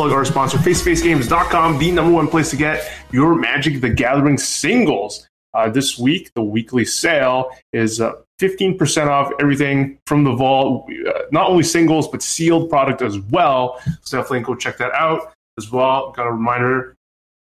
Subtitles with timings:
[0.00, 5.28] plug our sponsor, FaceFaceGames.com, the number one place to get your Magic the Gathering singles.
[5.52, 11.12] Uh, this week, the weekly sale is uh, 15% off everything from the vault, uh,
[11.32, 13.78] not only singles, but sealed product as well.
[14.00, 16.12] So definitely go check that out as well.
[16.12, 16.96] Got a reminder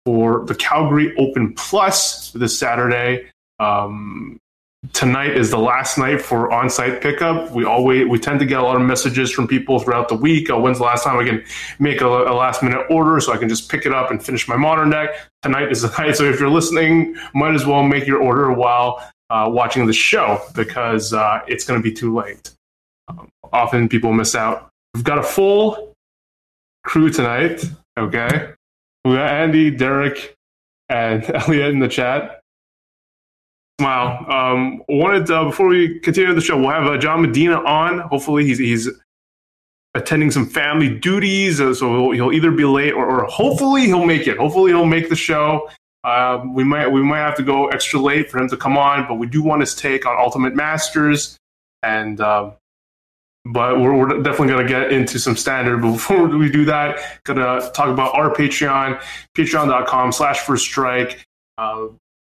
[0.04, 3.30] for the Calgary Open Plus for this Saturday.
[3.60, 4.40] Um,
[4.94, 7.52] tonight is the last night for on-site pickup.
[7.52, 10.50] We always we tend to get a lot of messages from people throughout the week.
[10.50, 11.44] Uh, when's the last time I can
[11.80, 14.56] make a, a last-minute order so I can just pick it up and finish my
[14.56, 15.10] modern deck?
[15.42, 16.16] Tonight is the night.
[16.16, 20.42] So if you're listening, might as well make your order while uh, watching the show
[20.56, 22.52] because uh, it's going to be too late.
[23.08, 24.70] Um, often people miss out.
[24.94, 25.94] We've got a full
[26.84, 27.64] crew tonight.
[27.98, 28.54] Okay,
[29.04, 30.36] we got Andy, Derek,
[30.90, 32.42] and Elliot in the chat.
[33.80, 34.26] Smile.
[34.28, 38.00] Um, wanted uh, before we continue the show, we'll have uh, John Medina on.
[38.00, 38.90] Hopefully, he's he's
[39.94, 44.28] attending some family duties, uh, so he'll either be late or, or hopefully he'll make
[44.28, 44.38] it.
[44.38, 45.70] Hopefully, he'll make the show.
[46.04, 49.08] Uh, we might we might have to go extra late for him to come on,
[49.08, 51.38] but we do want his take on Ultimate Masters,
[51.84, 52.50] and uh,
[53.46, 55.82] but we're, we're definitely going to get into some standard.
[55.82, 59.02] But before we do that, going to talk about our Patreon,
[59.36, 61.26] patreon.com slash first strike.
[61.58, 61.88] Uh,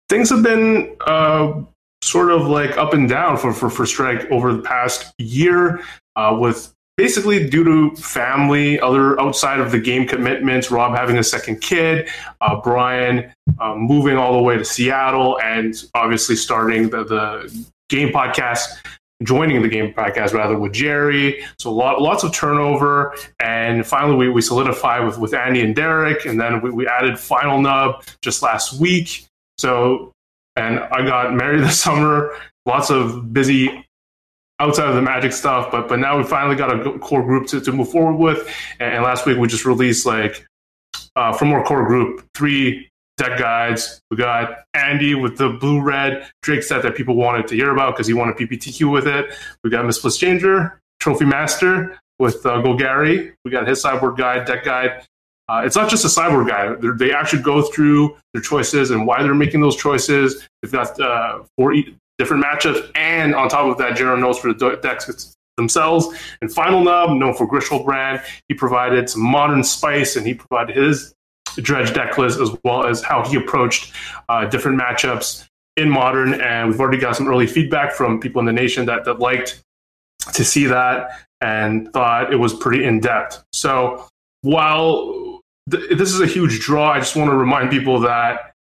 [0.09, 1.61] things have been uh,
[2.03, 5.81] sort of like up and down for, for, for Strike over the past year
[6.15, 11.23] uh, with basically due to family, other outside of the game commitments, Rob having a
[11.23, 12.09] second kid,
[12.41, 18.09] uh, Brian um, moving all the way to Seattle, and obviously starting the, the game
[18.09, 18.67] podcast
[19.23, 21.43] joining the game podcast rather with Jerry.
[21.57, 23.15] So lot, lots of turnover.
[23.39, 26.25] And finally, we, we solidified with, with Andy and Derek.
[26.25, 29.25] And then we, we added Final Nub just last week.
[29.59, 30.13] So,
[30.55, 32.35] and I got married this summer.
[32.65, 33.85] Lots of busy
[34.59, 37.61] outside of the magic stuff, but but now we finally got a core group to,
[37.61, 38.49] to move forward with.
[38.79, 40.45] And, last week we just released like
[41.15, 44.01] uh, from our core group three deck guides.
[44.11, 47.95] We got Andy with the blue red Drake set that people wanted to hear about
[47.95, 49.33] because he wanted PPTQ with it.
[49.63, 53.33] We got Miss Changer, Trophy Master with uh, Golgari.
[53.43, 55.05] We got his sideboard guide, deck guide.
[55.49, 56.75] Uh, it's not just a sideboard guy.
[56.75, 60.47] They're, they actually go through their choices and why they're making those choices.
[60.61, 61.73] They've got uh, four
[62.19, 66.07] different matchups, and on top of that, general notes for the decks themselves.
[66.41, 71.15] And Final Nub, known for Grishoalbrand, he provided some modern spice, and he provided his
[71.55, 73.91] dredge deck list as well as how he approached
[74.29, 76.39] uh, different matchups in modern.
[76.39, 79.63] And we've already got some early feedback from people in the nation that, that liked
[80.33, 81.09] to see that
[81.41, 83.43] and thought it was pretty in depth.
[83.51, 84.07] So
[84.41, 85.28] while
[85.69, 88.53] th- this is a huge draw, I just want to remind people that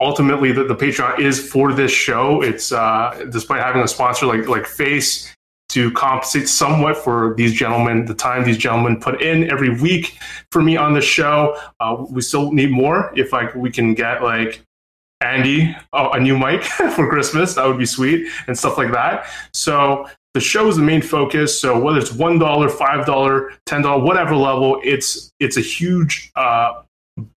[0.00, 2.42] ultimately the, the Patreon is for this show.
[2.42, 5.32] It's uh, despite having a sponsor like like Face
[5.70, 10.18] to compensate somewhat for these gentlemen, the time these gentlemen put in every week
[10.52, 11.60] for me on the show.
[11.80, 13.12] Uh, we still need more.
[13.16, 14.62] If like we can get like
[15.20, 16.62] Andy oh, a new mic
[16.94, 19.26] for Christmas, that would be sweet and stuff like that.
[19.52, 21.58] So the show is the main focus.
[21.58, 26.30] So whether it's one dollar, five dollar, ten dollar, whatever level, it's it's a huge
[26.36, 26.82] uh,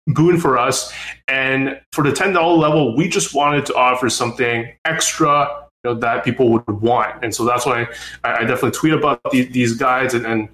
[0.07, 0.93] boon for us.
[1.29, 5.99] And for the ten dollar level, we just wanted to offer something extra you know,
[6.01, 7.23] that people would want.
[7.23, 7.87] And so that's why
[8.25, 10.49] I, I definitely tweet about the, these guides and, and,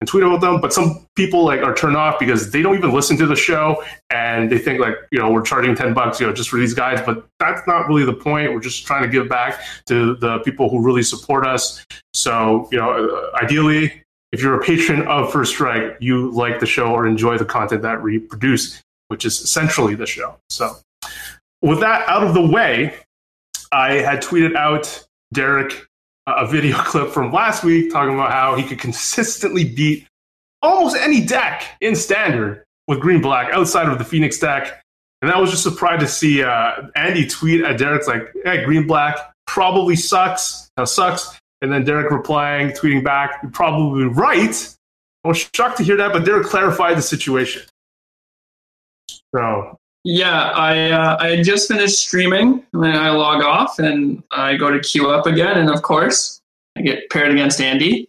[0.00, 0.60] and tweet about them.
[0.60, 3.82] But some people like are turned off because they don't even listen to the show
[4.10, 6.74] and they think like, you know, we're charging 10 bucks, you know, just for these
[6.74, 7.00] guys.
[7.04, 8.52] But that's not really the point.
[8.52, 11.84] We're just trying to give back to the people who really support us.
[12.14, 14.02] So, you know, uh, ideally,
[14.32, 17.82] if you're a patron of First Strike, you like the show or enjoy the content
[17.82, 20.36] that we produce, which is essentially the show.
[20.50, 20.76] So,
[21.62, 22.94] with that out of the way,
[23.72, 25.86] I had tweeted out Derek
[26.36, 30.06] a video clip from last week talking about how he could consistently beat
[30.62, 34.82] almost any deck in standard with green black outside of the Phoenix deck.
[35.22, 38.86] And I was just surprised to see uh, Andy tweet at Derek's like, hey, green
[38.86, 39.16] black
[39.46, 40.70] probably sucks.
[40.76, 41.38] Now sucks.
[41.62, 44.76] And then Derek replying, tweeting back, you're probably right.
[45.24, 47.62] I was shocked to hear that, but Derek clarified the situation.
[49.34, 54.56] So yeah, I uh, I just finished streaming, and then I log off and I
[54.56, 56.40] go to queue up again, and of course
[56.76, 58.08] I get paired against Andy.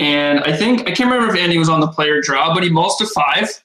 [0.00, 2.70] And I think I can't remember if Andy was on the player draw, but he
[2.70, 3.62] mulls of five.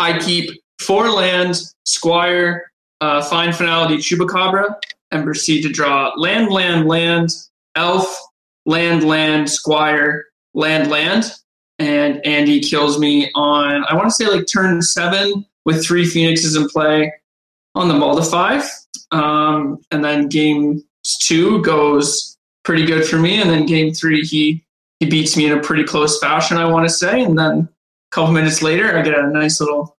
[0.00, 0.50] I keep
[0.80, 4.74] four land, Squire, uh, Find Finality, Chupacabra,
[5.10, 7.30] and proceed to draw land, land, land,
[7.74, 8.20] Elf,
[8.66, 11.32] land, land, Squire, land, land.
[11.78, 16.56] And Andy kills me on I want to say like turn seven with three Phoenixes
[16.56, 17.12] in play
[17.74, 18.68] on the Mulda five.
[19.10, 20.82] Um, and then game
[21.20, 23.40] two goes pretty good for me.
[23.40, 24.64] And then game three, he
[25.00, 27.22] he beats me in a pretty close fashion, I want to say.
[27.22, 27.68] And then a
[28.12, 29.96] couple minutes later, I get a nice little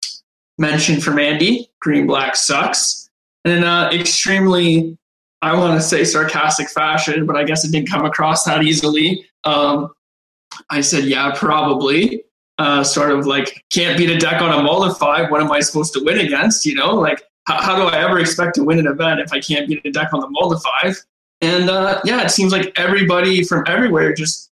[0.58, 3.10] mention from Andy Green Black sucks.
[3.44, 4.96] And in uh, extremely,
[5.40, 9.26] I want to say sarcastic fashion, but I guess it didn't come across that easily.
[9.42, 9.92] Um,
[10.70, 12.22] I said, yeah, probably.
[12.58, 15.28] Uh, sort of like, can't beat a deck on a Moldify.
[15.30, 16.66] What am I supposed to win against?
[16.66, 19.40] You know, like, how, how do I ever expect to win an event if I
[19.40, 20.96] can't beat a deck on the Moldify?
[21.40, 24.50] And uh, yeah, it seems like everybody from everywhere just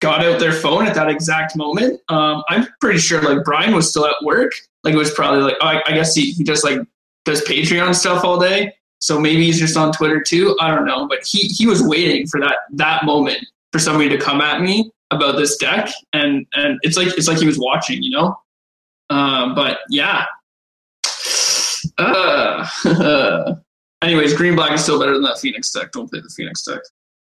[0.00, 2.00] got out their phone at that exact moment.
[2.08, 4.52] Um, I'm pretty sure like Brian was still at work.
[4.82, 6.78] Like it was probably like oh, I, I, guess he, he just like
[7.24, 8.74] does Patreon stuff all day.
[9.00, 10.56] So maybe he's just on Twitter too.
[10.60, 14.18] I don't know, but he he was waiting for that that moment for somebody to
[14.18, 18.02] come at me about this deck, and and it's like it's like he was watching,
[18.02, 18.36] you know.
[19.10, 20.26] Uh, but yeah.
[21.98, 22.66] Uh,
[24.02, 25.92] anyways, green black is still better than that Phoenix deck.
[25.92, 26.80] Don't play the Phoenix deck.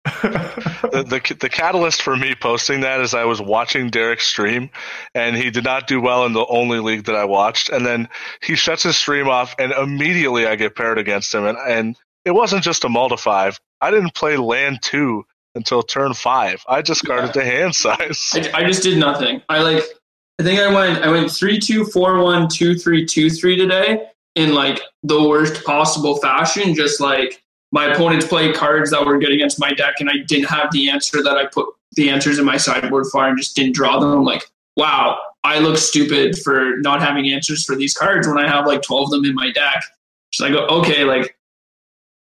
[0.21, 4.69] the, the, the catalyst for me posting that is I was watching Derek stream,
[5.13, 7.69] and he did not do well in the only league that I watched.
[7.69, 8.07] And then
[8.41, 11.45] he shuts his stream off, and immediately I get paired against him.
[11.45, 13.59] And, and it wasn't just a multi five.
[13.81, 15.25] I didn't play land two
[15.57, 16.63] until turn five.
[16.67, 17.43] I discarded yeah.
[17.43, 18.31] the hand size.
[18.33, 19.41] I, I just did nothing.
[19.49, 19.83] I like.
[20.39, 21.03] I think I went.
[21.03, 25.65] I went three two four one two three two three today in like the worst
[25.65, 26.73] possible fashion.
[26.73, 30.45] Just like my opponents played cards that were good against my deck, and I didn't
[30.45, 33.75] have the answer that I put the answers in my sideboard for, and just didn't
[33.75, 34.11] draw them.
[34.11, 34.43] I'm like,
[34.75, 38.81] wow, I look stupid for not having answers for these cards when I have like
[38.81, 39.81] 12 of them in my deck.
[40.33, 41.36] So I go, okay, like,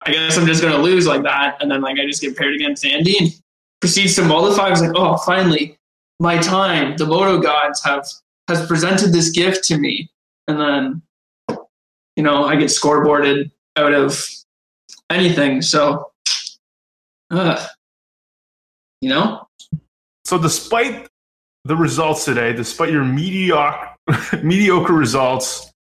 [0.06, 2.54] I guess I'm just gonna lose like that, and then like I just get paired
[2.54, 3.30] against Andy and
[3.80, 4.68] proceeds to mollify.
[4.68, 5.78] I was like, oh, finally,
[6.20, 6.96] my time.
[6.96, 8.06] The Moto gods have
[8.48, 10.08] has presented this gift to me,
[10.46, 11.02] and then
[12.16, 14.24] you know I get scoreboarded out of
[15.10, 15.62] anything.
[15.62, 16.12] So,
[17.30, 17.66] uh,
[19.00, 19.48] you know.
[20.24, 21.08] So, despite
[21.64, 23.96] the results today, despite your mediocre
[24.42, 25.72] mediocre results,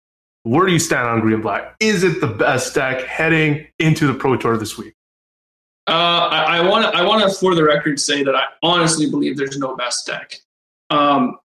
[0.44, 1.75] where do you stand on Green Black?
[1.81, 4.94] Is it the best deck heading into the Pro Tour this week?
[5.87, 9.37] Uh, I want to I want to for the record say that I honestly believe
[9.37, 10.37] there's no best deck.
[10.88, 11.38] Um,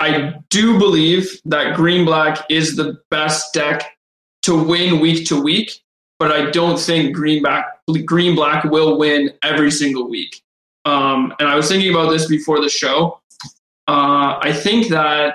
[0.00, 3.98] I do believe that Green Black is the best deck
[4.42, 5.82] to win week to week
[6.22, 7.66] but I don't think Green Black
[8.04, 10.40] Green Black will win every single week.
[10.84, 13.20] Um, and I was thinking about this before the show.
[13.88, 15.34] Uh, I think that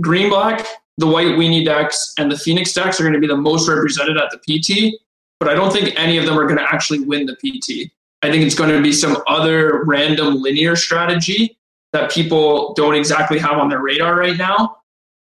[0.00, 0.64] Green Black,
[0.98, 4.16] the White Weenie decks, and the Phoenix decks are going to be the most represented
[4.16, 5.00] at the PT.
[5.40, 7.90] But I don't think any of them are going to actually win the PT.
[8.22, 11.56] I think it's going to be some other random linear strategy
[11.92, 14.78] that people don't exactly have on their radar right now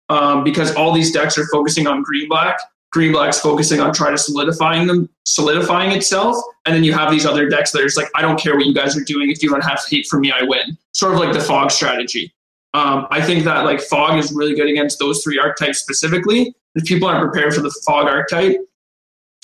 [0.08, 2.58] um, because all these decks are focusing on green black
[2.96, 7.26] Green Black's focusing on trying to solidifying them, solidifying itself, and then you have these
[7.26, 9.30] other decks that are just like, I don't care what you guys are doing.
[9.30, 10.78] If you don't have hate for me, I win.
[10.92, 12.32] Sort of like the Fog strategy.
[12.76, 16.54] Um, I think that like Fog is really good against those three archetypes specifically.
[16.74, 18.58] If people aren't prepared for the Fog archetype,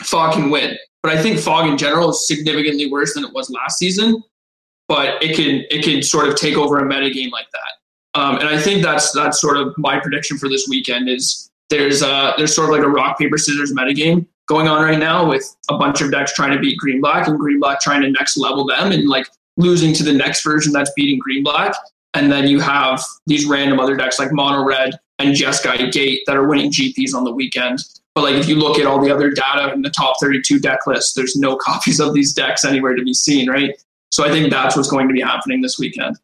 [0.03, 0.77] Fog can win.
[1.03, 4.23] But I think Fog in general is significantly worse than it was last season.
[4.87, 8.21] But it can it can sort of take over a meta game like that.
[8.21, 12.03] Um, and I think that's that's sort of my prediction for this weekend is there's
[12.03, 15.27] uh there's sort of like a rock paper scissors meta game going on right now
[15.27, 18.11] with a bunch of decks trying to beat green black and green black trying to
[18.11, 21.75] next level them and like losing to the next version that's beating green black
[22.15, 26.37] and then you have these random other decks like mono red and Jeskai Gate that
[26.37, 27.81] are winning GPs on the weekend.
[28.15, 30.81] But like if you look at all the other data in the top 32 deck
[30.87, 33.75] list, there's no copies of these decks anywhere to be seen, right?
[34.11, 36.19] So I think that's what's going to be happening this weekend.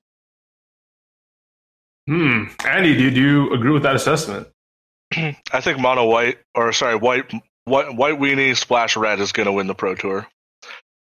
[2.07, 2.45] Hmm.
[2.66, 4.49] Andy, did you agree with that assessment?
[5.16, 7.30] I think mono white or sorry white
[7.64, 10.26] white white weenie splash red is going to win the pro tour.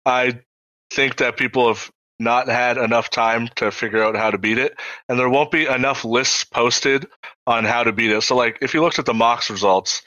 [0.06, 0.40] I
[0.92, 4.78] think that people have not had enough time to figure out how to beat it,
[5.10, 7.08] and there won't be enough lists posted
[7.46, 8.22] on how to beat it.
[8.22, 10.02] So, like, if you looked at the Mox results,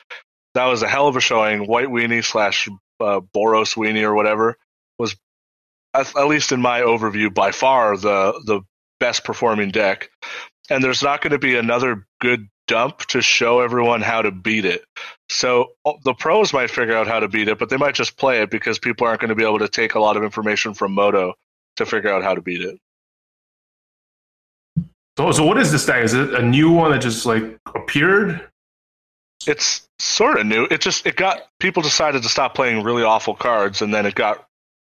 [0.54, 1.66] that was a hell of a showing.
[1.66, 2.68] White weenie slash
[3.00, 4.56] uh, Boros weenie or whatever
[4.98, 5.16] was,
[5.94, 8.62] at, at least in my overview, by far the the
[9.00, 10.10] best performing deck.
[10.70, 14.64] And there's not going to be another good dump to show everyone how to beat
[14.64, 14.84] it.
[15.30, 18.16] So uh, the pros might figure out how to beat it, but they might just
[18.16, 20.74] play it because people aren't going to be able to take a lot of information
[20.74, 21.34] from Moto
[21.78, 22.78] to figure out how to beat it.
[25.18, 26.02] So, so what is this thing?
[26.02, 27.42] Is it a new one that just like
[27.74, 28.48] appeared?
[29.46, 30.66] It's sort of new.
[30.70, 34.14] It just it got people decided to stop playing really awful cards, and then it
[34.14, 34.46] got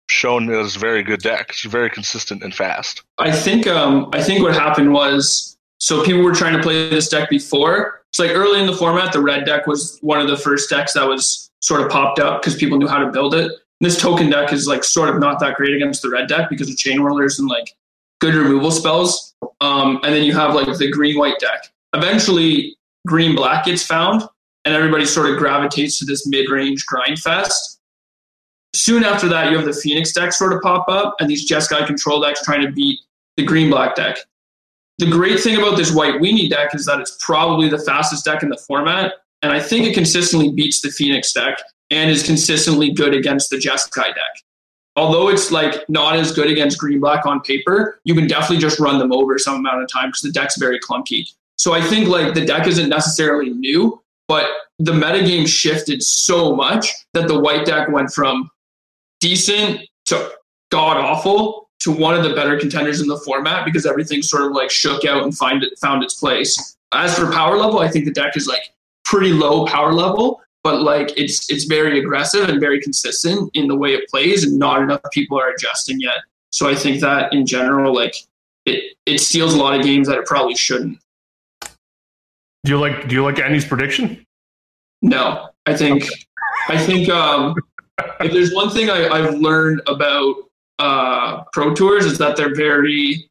[0.09, 1.51] shown as a very good deck.
[1.51, 3.03] It's very consistent and fast.
[3.19, 7.09] I think um, I think what happened was so people were trying to play this
[7.09, 8.03] deck before.
[8.11, 10.93] It's like early in the format, the red deck was one of the first decks
[10.93, 13.51] that was sort of popped up because people knew how to build it.
[13.83, 16.71] This token deck is like sort of not that great against the red deck because
[16.71, 17.75] of Chainwhirlers and like
[18.21, 19.35] good removal spells.
[19.61, 21.73] Um, and then you have like the green white deck.
[21.93, 22.77] Eventually,
[23.09, 24.23] green black gets found,
[24.65, 27.81] and everybody sort of gravitates to this mid range grind fest.
[28.73, 31.85] Soon after that, you have the Phoenix deck sort of pop up, and these Jeskai
[31.85, 33.01] control decks trying to beat
[33.37, 34.17] the green black deck.
[34.99, 38.45] The great thing about this white weenie deck is that it's probably the fastest deck
[38.45, 41.59] in the format, and I think it consistently beats the Phoenix deck
[41.93, 44.43] and is consistently good against the Jeskai deck.
[44.97, 48.81] Although it's like not as good against green black on paper, you can definitely just
[48.81, 51.27] run them over some amount of time because the deck's very clunky.
[51.57, 54.47] So I think like the deck isn't necessarily new, but
[54.79, 58.51] the metagame shifted so much that the white deck went from
[59.21, 60.33] decent to
[60.71, 64.53] god awful to one of the better contenders in the format because everything sort of
[64.53, 66.77] like shook out and find it found its place.
[66.93, 68.73] As for power level, I think the deck is like
[69.05, 73.77] pretty low power level, but like it's it's very aggressive and very consistent in the
[73.77, 76.19] way it plays, and not enough people are adjusting yet.
[76.51, 78.15] So I think that in general, like
[78.65, 80.99] it it steals a lot of games that it probably shouldn't.
[82.65, 84.25] Do you like Do you like Andy's prediction?
[85.01, 86.05] No, I think
[86.69, 87.57] I think um,
[88.21, 90.37] if there's one thing I, I've learned about
[90.79, 93.29] uh, pro tours is that they're very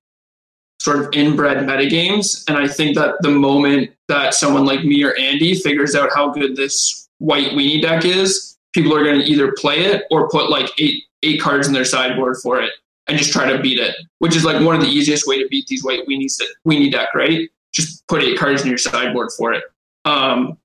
[0.82, 5.16] sort of inbred metagames, and I think that the moment that someone like me or
[5.16, 9.54] Andy figures out how good this white weenie deck is, people are going to either
[9.58, 12.72] play it or put like eight eight cards in their sideboard for it
[13.08, 15.48] and just try to beat it, which is like one of the easiest way to
[15.50, 17.48] beat these white weenies weenie deck, right?
[17.72, 19.64] Just put eight cards in your sideboard for it.
[20.06, 20.58] Um,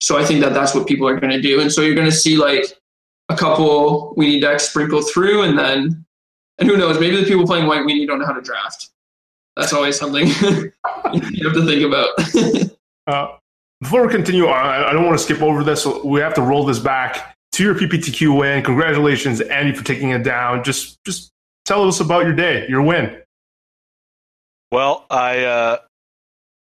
[0.00, 2.10] so I think that that's what people are going to do, and so you're going
[2.10, 2.64] to see like
[3.28, 6.04] a couple weenie decks sprinkle through, and then
[6.58, 8.90] and who knows, maybe the people playing white weenie don't know how to draft.
[9.56, 10.26] That's always something
[11.12, 12.76] you have to think about.
[13.06, 13.36] uh,
[13.82, 15.82] before we continue on, I don't want to skip over this.
[15.82, 18.62] So we have to roll this back to your PPTQ win.
[18.62, 20.62] Congratulations, Andy, for taking it down.
[20.62, 21.32] Just, just
[21.64, 23.20] tell us about your day, your win.
[24.70, 25.78] Well, I uh,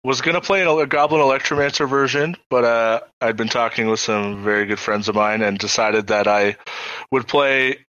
[0.03, 4.43] was going to play a Goblin Electromancer version, but uh, I'd been talking with some
[4.43, 6.57] very good friends of mine and decided that I
[7.11, 7.85] would play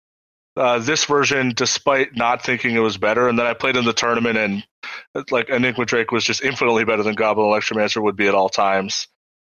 [0.57, 3.29] uh, this version despite not thinking it was better.
[3.29, 4.65] And then I played in the tournament, and
[5.31, 9.09] like Enigma Drake was just infinitely better than Goblin Electromancer would be at all times.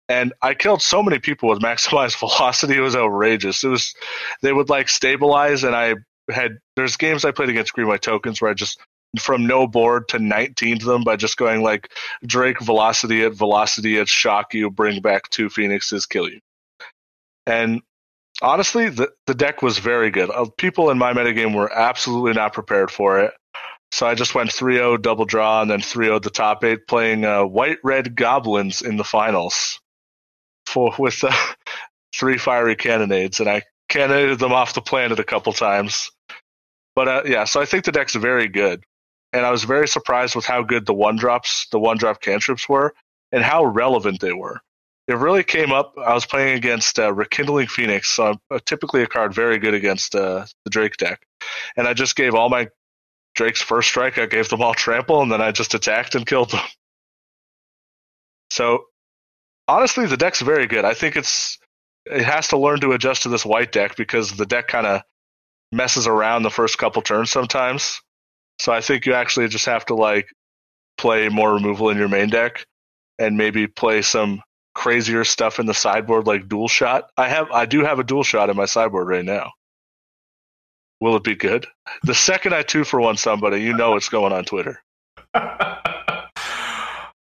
[0.08, 3.64] And I killed so many people with Maximize Velocity; it was outrageous.
[3.64, 3.94] It was
[4.42, 5.94] they would like stabilize, and I
[6.30, 8.78] had there's games I played against Green White Tokens where I just
[9.18, 11.90] from no board to 19 to them by just going like
[12.24, 16.40] Drake velocity at velocity at shock you, bring back two phoenixes, kill you.
[17.46, 17.80] And
[18.42, 20.30] honestly, the, the deck was very good.
[20.30, 23.32] Uh, people in my metagame were absolutely not prepared for it.
[23.92, 26.86] So I just went 3 0 double draw and then 3 0 the top eight,
[26.86, 29.80] playing uh, white red goblins in the finals
[30.66, 31.32] for with uh,
[32.14, 33.40] three fiery cannonades.
[33.40, 36.10] And I cannonaded them off the planet a couple times.
[36.94, 38.82] But uh, yeah, so I think the deck's very good.
[39.32, 42.68] And I was very surprised with how good the one drops, the one drop cantrips
[42.68, 42.94] were,
[43.32, 44.60] and how relevant they were
[45.08, 45.94] it really came up.
[45.98, 49.74] I was playing against uh, Rekindling Phoenix, so I'm uh, typically a card very good
[49.74, 51.24] against uh, the Drake deck.
[51.76, 52.68] And I just gave all my
[53.36, 56.50] Drake's first strike, I gave them all trample, and then I just attacked and killed
[56.50, 56.64] them.
[58.50, 58.86] So
[59.68, 60.84] honestly, the deck's very good.
[60.84, 61.58] I think it's
[62.06, 65.02] it has to learn to adjust to this white deck because the deck kind of
[65.72, 68.00] messes around the first couple turns sometimes.
[68.58, 70.28] So I think you actually just have to like
[70.96, 72.66] play more removal in your main deck
[73.18, 74.42] and maybe play some
[74.74, 77.10] crazier stuff in the sideboard like dual shot.
[77.16, 79.52] I have I do have a dual shot in my sideboard right now.
[81.00, 81.66] Will it be good?
[82.04, 84.82] The second I two for one somebody, you know what's going on Twitter.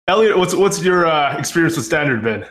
[0.08, 2.46] Elliot, what's what's your uh, experience with standard been?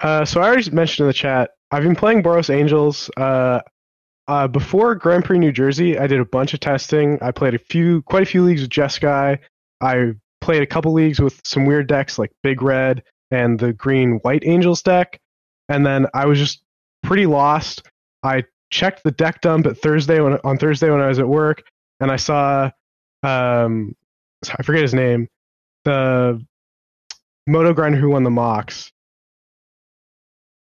[0.00, 1.50] Uh, so I already mentioned in the chat.
[1.70, 3.10] I've been playing Boros Angels.
[3.16, 3.60] Uh,
[4.26, 7.18] uh, before Grand Prix New Jersey, I did a bunch of testing.
[7.20, 9.38] I played a few, quite a few leagues with Jeskai.
[9.80, 14.18] I played a couple leagues with some weird decks like Big Red and the green
[14.22, 15.20] white angels deck.
[15.68, 16.62] And then I was just
[17.02, 17.82] pretty lost.
[18.22, 21.62] I checked the deck dump at Thursday when, on Thursday when I was at work,
[22.00, 22.70] and I saw
[23.22, 23.94] um,
[24.58, 25.28] I forget his name,
[25.84, 26.44] the
[27.46, 28.90] Moto grinder who won the Mox.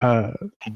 [0.00, 0.32] Uh,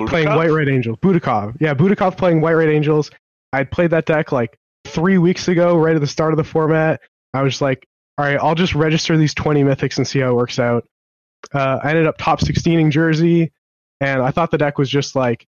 [0.06, 0.98] playing White Red Angels.
[0.98, 1.56] Budakov.
[1.60, 3.10] Yeah, Budakov playing White Red Angels.
[3.52, 6.44] I had played that deck like three weeks ago, right at the start of the
[6.44, 7.00] format.
[7.32, 7.86] I was like,
[8.18, 10.86] all right, I'll just register these 20 mythics and see how it works out.
[11.54, 13.52] Uh, I ended up top 16 in Jersey,
[14.00, 15.46] and I thought the deck was just like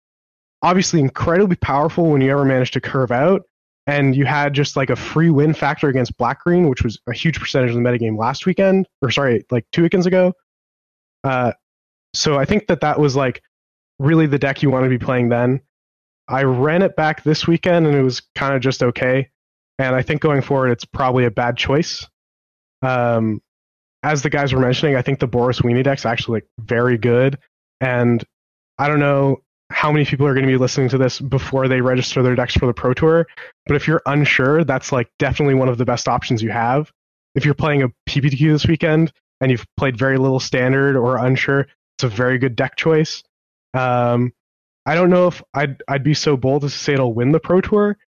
[0.67, 3.43] obviously incredibly powerful when you ever managed to curve out.
[3.87, 7.13] And you had just like a free win factor against black green, which was a
[7.13, 10.33] huge percentage of the metagame last weekend, or sorry, like two weekends ago.
[11.23, 11.53] Uh,
[12.13, 13.43] so I think that that was like
[14.01, 15.61] really the deck you want to be playing then.
[16.27, 19.29] I ran it back this weekend and it was kind of just okay.
[19.79, 22.09] and I think going forward, it's probably a bad choice.
[22.83, 23.41] Um,
[24.03, 27.39] as the guys were mentioning, I think the Boros Weenie deck's actually like very good,
[27.81, 28.25] and
[28.79, 31.81] I don't know how many people are going to be listening to this before they
[31.81, 33.27] register their decks for the Pro Tour.
[33.67, 36.93] But if you're unsure, that's like definitely one of the best options you have.
[37.35, 41.67] If you're playing a PPTQ this weekend and you've played very little standard or unsure,
[41.97, 43.23] it's a very good deck choice.
[43.75, 44.33] Um,
[44.87, 47.41] I don't know if I'd I'd be so bold as to say it'll win the
[47.41, 47.99] Pro Tour.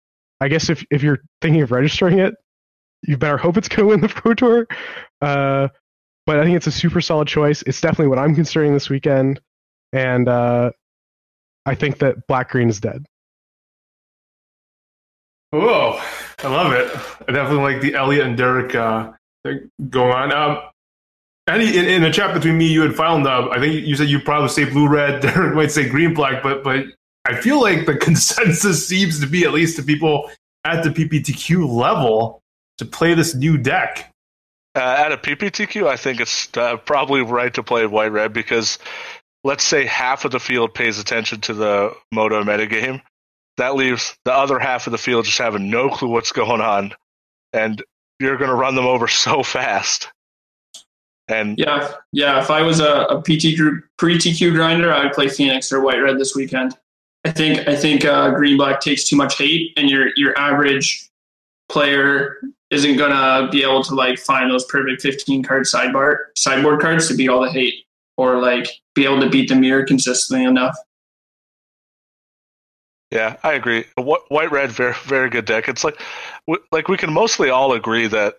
[0.40, 2.34] I guess if if you're thinking of registering it,
[3.02, 4.66] you better hope it's going to win the Pro Tour.
[5.20, 5.68] Uh,
[6.24, 7.62] but I think it's a super solid choice.
[7.62, 9.40] It's definitely what I'm considering this weekend,
[9.92, 10.70] and uh,
[11.68, 13.04] I think that black green is dead.
[15.50, 16.00] Whoa,
[16.40, 16.92] I love it.
[17.26, 19.12] I definitely like the Elliot and Derek uh,
[19.44, 20.32] thing going on.
[20.32, 20.62] Um,
[21.46, 24.08] Andy, in, in the chat between me, you and Final Nub, I think you said
[24.08, 25.22] you probably say blue red.
[25.22, 26.84] Derek might say green black, but but
[27.24, 30.30] I feel like the consensus seems to be at least to people
[30.64, 32.42] at the PPTQ level
[32.76, 34.12] to play this new deck.
[34.74, 38.78] Uh, at a PPTQ, I think it's uh, probably right to play white red because
[39.44, 43.00] let's say half of the field pays attention to the Moto metagame.
[43.56, 46.94] That leaves the other half of the field just having no clue what's going on,
[47.52, 47.82] and
[48.20, 50.08] you're going to run them over so fast.
[51.28, 52.40] And yeah, yeah.
[52.40, 55.98] If I was a, a PT group pre TQ grinder, I'd play Phoenix or White
[55.98, 56.76] Red this weekend.
[57.24, 61.10] I think I think uh, Green Black takes too much hate, and your your average
[61.68, 62.38] player
[62.70, 67.14] isn't gonna be able to like find those perfect 15 card sidebar sideboard cards to
[67.14, 67.84] beat all the hate
[68.16, 68.68] or like
[68.98, 70.76] be able to beat the mirror consistently enough.
[73.10, 73.84] Yeah, I agree.
[73.96, 75.68] White red, very very good deck.
[75.68, 75.98] It's like
[76.70, 78.34] like we can mostly all agree that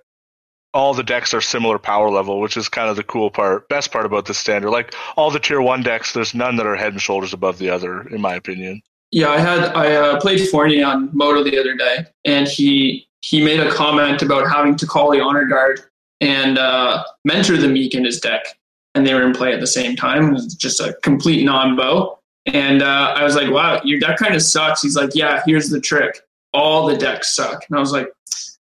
[0.73, 3.91] all the decks are similar power level, which is kind of the cool part, best
[3.91, 4.69] part about this standard.
[4.69, 7.71] Like all the tier one decks, there's none that are head and shoulders above the
[7.71, 8.83] other, in my opinion.
[9.11, 13.43] Yeah, I had I uh, played Fournier on Moto the other day, and he he
[13.43, 15.81] made a comment about having to call the honor guard
[16.21, 18.58] and uh, mentor the meek in his deck,
[18.99, 20.29] and they were in play at the same time.
[20.29, 22.19] It was just a complete non-bow.
[22.45, 24.81] And uh, I was like, wow, your deck kind of sucks.
[24.81, 26.19] He's like, yeah, here's the trick.
[26.53, 27.65] All the decks suck.
[27.69, 28.11] And I was like,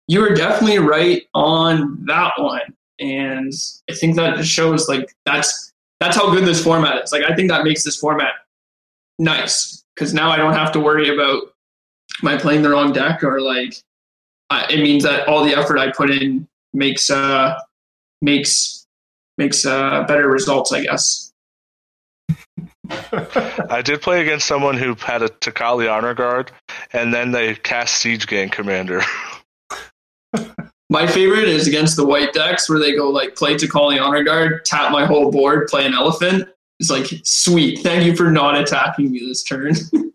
[0.07, 2.61] you were definitely right on that one.
[2.99, 3.51] And
[3.89, 7.11] I think that just shows like that's that's how good this format is.
[7.11, 8.33] Like I think that makes this format
[9.19, 11.43] nice because now I don't have to worry about
[12.21, 13.75] am I playing the wrong deck or like
[14.69, 17.59] it means that all the effort I put in makes uh
[18.21, 18.82] makes
[19.37, 21.31] makes uh better results, I guess.
[22.89, 26.51] I did play against someone who had a Tocatli honor guard,
[26.91, 29.01] and then they cast Siege Gang Commander.
[30.89, 34.63] My favorite is against the white decks where they go like play Tocatli honor guard,
[34.65, 36.47] tap my whole board, play an elephant.
[36.79, 37.79] It's like sweet.
[37.79, 39.73] Thank you for not attacking me this turn.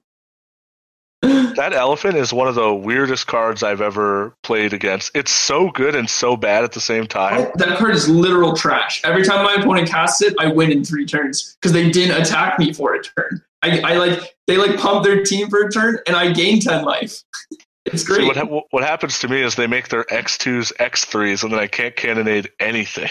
[1.57, 5.11] that elephant is one of the weirdest cards I've ever played against.
[5.15, 7.51] It's so good and so bad at the same time.
[7.57, 9.03] That card is literal trash.
[9.05, 12.59] Every time my opponent casts it, I win in three turns because they didn't attack
[12.59, 13.43] me for a turn.
[13.63, 16.85] I, I like they like pump their team for a turn, and I gain ten
[16.85, 17.23] life.
[17.91, 18.27] It's great.
[18.27, 21.67] what, ha- what happens to me is they make their X2s X3s, and then I
[21.67, 23.11] can't cannonade anything.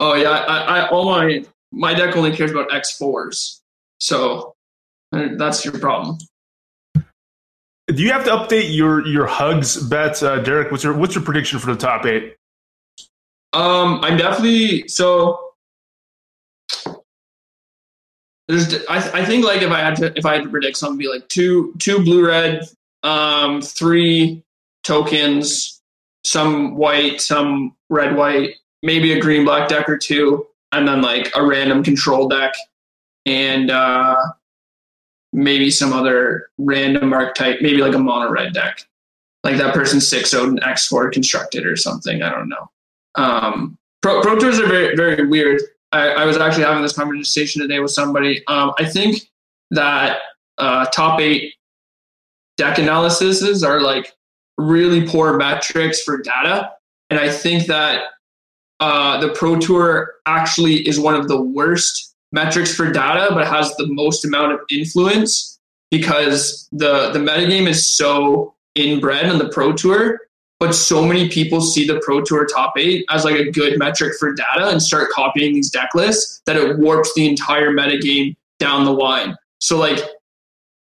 [0.00, 3.60] Oh yeah, I, I all my my deck only cares about X4s,
[4.00, 4.56] so
[5.12, 6.18] uh, that's your problem.
[7.92, 10.70] Do you have to update your your hugs bet, uh, Derek?
[10.70, 12.36] What's your what's your prediction for the top eight?
[13.52, 15.40] Um, I'm definitely so.
[18.46, 20.98] There's, I, I think like if I had to if I had to predict something,
[20.98, 22.62] be like two two blue red,
[23.02, 24.42] um, three
[24.84, 25.80] tokens,
[26.24, 31.30] some white, some red white, maybe a green black deck or two, and then like
[31.34, 32.52] a random control deck,
[33.26, 34.16] and uh,
[35.32, 38.84] maybe some other random archetype, maybe like a mono red deck.
[39.44, 42.22] Like that person six owed an X four constructed or something.
[42.22, 42.70] I don't know.
[43.14, 45.62] Um, pro, pro tours are very very weird.
[45.92, 48.46] I, I, was actually having this conversation today with somebody.
[48.46, 49.28] Um, I think
[49.72, 50.18] that
[50.58, 51.54] uh, top eight
[52.56, 54.12] deck analyses are like
[54.58, 56.70] really poor metrics for data.
[57.08, 58.02] And I think that
[58.78, 63.74] uh, the Pro Tour actually is one of the worst metrics for data, but has
[63.76, 65.58] the most amount of influence
[65.90, 70.20] because the the metagame is so inbred on the Pro Tour.
[70.58, 74.14] But so many people see the Pro Tour top eight as like a good metric
[74.18, 78.84] for data and start copying these deck lists that it warps the entire metagame down
[78.84, 79.36] the line.
[79.58, 80.00] So like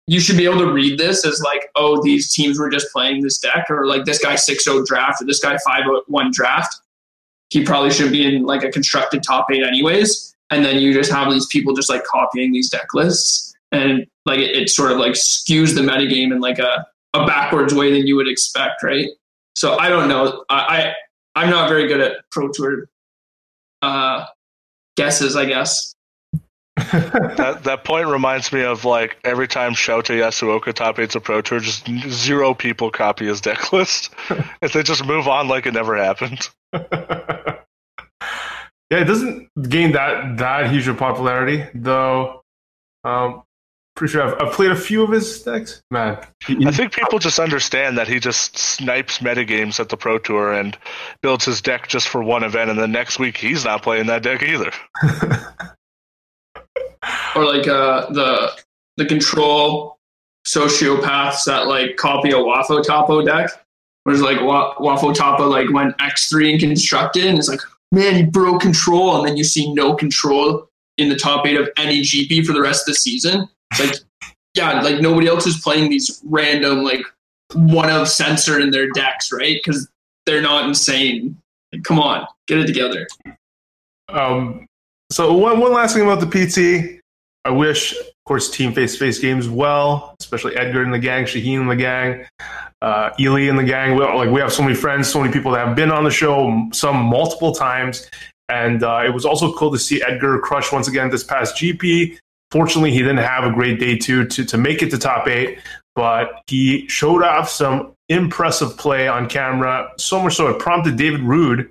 [0.07, 3.21] you should be able to read this as like, oh, these teams were just playing
[3.21, 6.79] this deck, or like this guy 6-0 draft, or this guy 5-1 draft.
[7.49, 10.35] He probably should be in like a constructed top eight anyways.
[10.49, 13.53] And then you just have these people just like copying these deck lists.
[13.71, 17.73] And like it, it sort of like skews the metagame in like a, a backwards
[17.73, 19.07] way than you would expect, right?
[19.55, 20.45] So I don't know.
[20.49, 20.93] I,
[21.35, 22.87] I am not very good at pro tour
[23.81, 24.25] uh,
[24.95, 25.35] guesses.
[25.35, 25.95] I guess.
[26.91, 31.41] that that point reminds me of like every time Shota Yasuoka top eight's a pro
[31.41, 34.13] tour, just zero people copy his deck list.
[34.61, 36.49] if they just move on like it never happened.
[38.89, 42.41] yeah, it doesn't gain that that huge of popularity though.
[43.03, 43.43] Um,
[43.95, 45.81] pretty sure I've, I've, played a few of his decks.
[45.91, 50.53] Man, I think people just understand that he just snipes metagames at the Pro Tour
[50.53, 50.77] and
[51.21, 54.23] builds his deck just for one event, and the next week he's not playing that
[54.23, 54.71] deck either.
[57.35, 58.57] or like uh, the
[58.97, 59.97] the control
[60.45, 63.49] sociopaths that like copy a Wafo-Tapa deck.
[64.03, 67.59] Whereas like Wafo-Tapa like went X three and constructed, and it's like,
[67.91, 71.69] man, he broke control, and then you see no control in the top eight of
[71.77, 73.47] any GP for the rest of the season.
[73.71, 77.01] It's like, yeah, like nobody else is playing these random like
[77.53, 79.59] one of sensor in their decks, right?
[79.63, 79.87] Because
[80.25, 81.37] they're not insane.
[81.71, 83.07] Like, come on, get it together.
[84.09, 84.65] Um.
[85.09, 87.01] So one one last thing about the PT.
[87.45, 91.23] I wish, of course, team face to face games well, especially Edgar and the gang,
[91.23, 92.25] Shaheen and the gang,
[92.81, 93.95] uh, Ely and the gang.
[93.95, 96.11] We, like we have so many friends, so many people that have been on the
[96.11, 98.09] show, some multiple times,
[98.49, 102.17] and uh, it was also cool to see Edgar crush once again this past GP.
[102.51, 105.59] Fortunately, he didn't have a great day two to, to make it to top eight,
[105.95, 109.91] but he showed off some impressive play on camera.
[109.97, 111.69] So much so it prompted David Rude,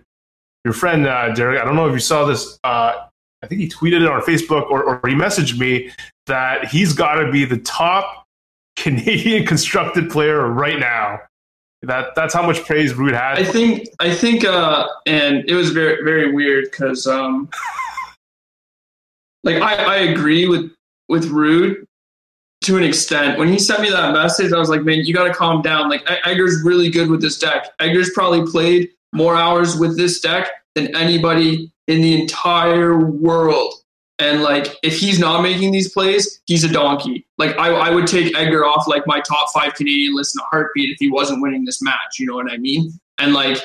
[0.65, 1.61] your friend uh, Derek.
[1.61, 2.59] I don't know if you saw this.
[2.63, 3.07] Uh,
[3.43, 5.91] I think he tweeted it on Facebook or, or he messaged me
[6.27, 8.26] that he's got to be the top
[8.77, 11.21] Canadian constructed player right now.
[11.83, 13.39] That that's how much praise Rude had.
[13.39, 17.49] I think I think uh, and it was very very weird because um,
[19.45, 20.71] like I, I agree with
[21.09, 21.87] with Rude
[22.63, 23.39] to an extent.
[23.39, 25.89] When he sent me that message, I was like, man, you got to calm down.
[25.89, 27.69] Like Edgar's really good with this deck.
[27.79, 33.73] Edgar's probably played more hours with this deck than anybody in the entire world.
[34.19, 37.27] And like, if he's not making these plays, he's a donkey.
[37.37, 40.47] Like, I, I would take Edgar off like my top five Canadian list in a
[40.47, 42.19] heartbeat if he wasn't winning this match.
[42.19, 42.93] You know what I mean?
[43.19, 43.59] And like,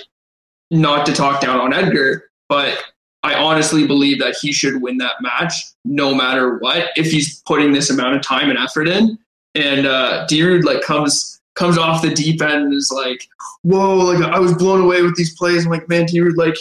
[0.69, 2.83] not to talk down on Edgar, but
[3.23, 5.53] I honestly believe that he should win that match
[5.85, 9.17] no matter what if he's putting this amount of time and effort in.
[9.53, 13.27] And uh, D-Rude like comes comes off the deep end and is like,
[13.63, 15.65] "Whoa!" Like I was blown away with these plays.
[15.65, 16.55] I'm like, man, D-Rude, like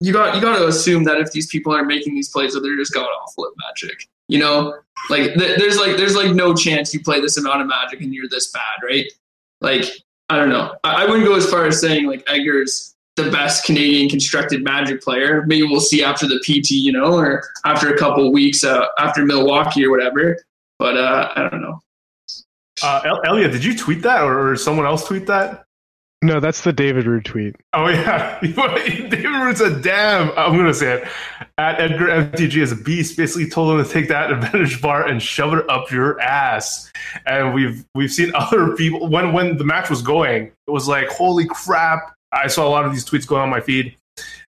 [0.00, 2.60] you got you got to assume that if these people are making these plays, that
[2.60, 4.08] they're just going off flip magic.
[4.28, 4.78] You know,
[5.08, 8.14] like th- there's like there's like no chance you play this amount of magic and
[8.14, 9.06] you're this bad, right?
[9.60, 9.84] Like
[10.28, 10.76] I don't know.
[10.84, 15.02] I, I wouldn't go as far as saying like Edgar's the best Canadian constructed Magic
[15.02, 15.44] player.
[15.46, 19.24] Maybe we'll see after the PT, you know, or after a couple weeks uh, after
[19.24, 20.38] Milwaukee or whatever.
[20.78, 21.80] But uh, I don't know.
[22.82, 25.65] Uh, Elliot, did you tweet that, or someone else tweet that?
[26.26, 27.54] No, that's the David Rude tweet.
[27.72, 31.08] Oh yeah, David Rude said, "Damn, I'm gonna say it."
[31.56, 35.22] At Edgar MTG as a beast, basically told him to take that advantage bar and
[35.22, 36.90] shove it up your ass.
[37.26, 41.06] And we've we've seen other people when when the match was going, it was like,
[41.10, 43.94] "Holy crap!" I saw a lot of these tweets going on my feed,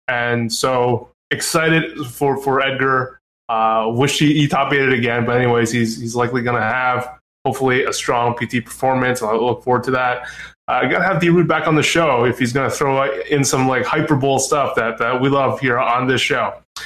[0.07, 3.19] and so excited for for Edgar.
[3.49, 7.19] Uh, wish he, he top eight it again, but anyways, he's he's likely gonna have
[7.45, 9.23] hopefully a strong PT performance.
[9.23, 10.27] I look forward to that.
[10.67, 13.69] I uh, gotta have D-Rude back on the show if he's gonna throw in some
[13.69, 16.55] like hyperbole stuff that that we love here on this show.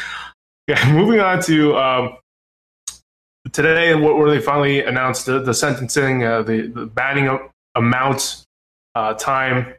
[0.70, 2.18] Yeah, moving on to um,
[3.52, 7.38] today, what where they finally announced the, the sentencing, uh, the, the banning
[7.74, 8.44] amount
[8.94, 9.74] uh, time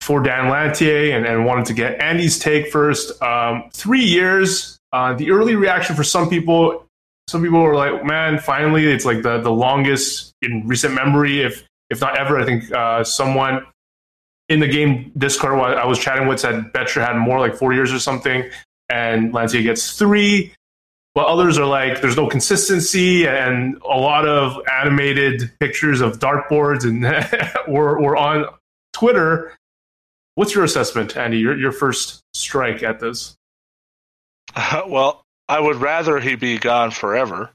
[0.00, 3.20] for Dan Lanthier, and, and wanted to get Andy's take first.
[3.22, 4.78] Um, three years.
[4.92, 6.84] Uh, the early reaction for some people,
[7.30, 11.64] some people were like, "Man, finally, it's like the the longest in recent memory." If
[11.90, 12.38] if not ever.
[12.38, 13.66] I think uh, someone
[14.48, 17.92] in the game Discord I was chatting with said Bettcher had more like four years
[17.92, 18.48] or something,
[18.88, 20.52] and Lanthier gets three.
[21.12, 26.84] But others are like, there's no consistency, and a lot of animated pictures of dartboards,
[26.84, 27.02] and
[27.68, 28.46] were, were on
[28.92, 29.56] Twitter.
[30.36, 31.38] What's your assessment, Andy?
[31.38, 33.36] Your your first strike at this?
[34.54, 37.50] Uh, well, I would rather he be gone forever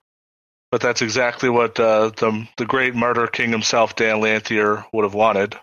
[0.75, 5.13] but that's exactly what uh, the the great murder king himself, Dan Lanthier, would have
[5.13, 5.57] wanted.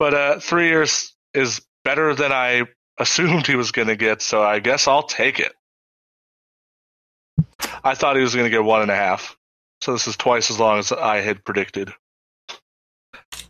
[0.00, 2.64] But uh, three years is better than I
[2.98, 5.52] assumed he was going to get, so I guess I'll take it.
[7.84, 9.36] I thought he was going to get one and a half,
[9.82, 11.92] so this is twice as long as I had predicted.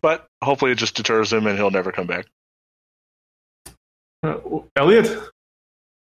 [0.02, 2.26] But hopefully, it just deters him and he'll never come back.
[4.22, 4.36] Uh,
[4.76, 5.18] Elliot,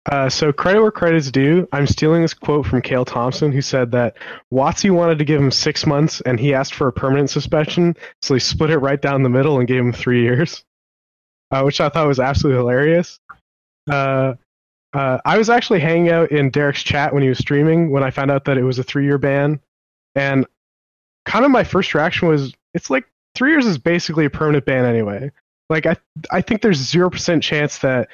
[0.09, 1.68] uh, so credit where credit's due.
[1.73, 4.16] I'm stealing this quote from Cale Thompson, who said that
[4.53, 8.35] WotC wanted to give him six months, and he asked for a permanent suspension, so
[8.35, 10.64] he split it right down the middle and gave him three years.
[11.51, 13.21] uh, which I thought was absolutely hilarious.
[13.90, 14.35] Uh,
[14.92, 18.11] uh, I was actually hanging out in Derek's chat when he was streaming when I
[18.11, 19.61] found out that it was a three year ban,
[20.14, 20.47] and
[21.25, 24.85] kind of my first reaction was, it's like three years is basically a permanent ban
[24.85, 25.31] anyway.
[25.68, 25.97] Like I,
[26.31, 28.09] I think there's zero percent chance that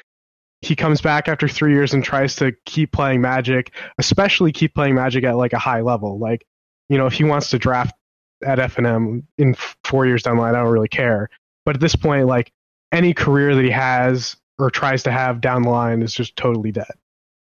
[0.64, 4.94] he comes back after three years and tries to keep playing Magic, especially keep playing
[4.94, 6.18] Magic at like a high level.
[6.18, 6.46] Like,
[6.88, 7.94] you know, if he wants to draft
[8.42, 11.28] at FNM in four years down the line, I don't really care.
[11.66, 12.50] But at this point, like
[12.92, 16.72] any career that he has or tries to have down the line is just totally
[16.72, 16.92] dead.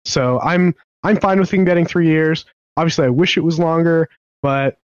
[0.03, 2.45] So I'm I'm fine with him getting three years.
[2.75, 4.09] Obviously, I wish it was longer,
[4.41, 4.77] but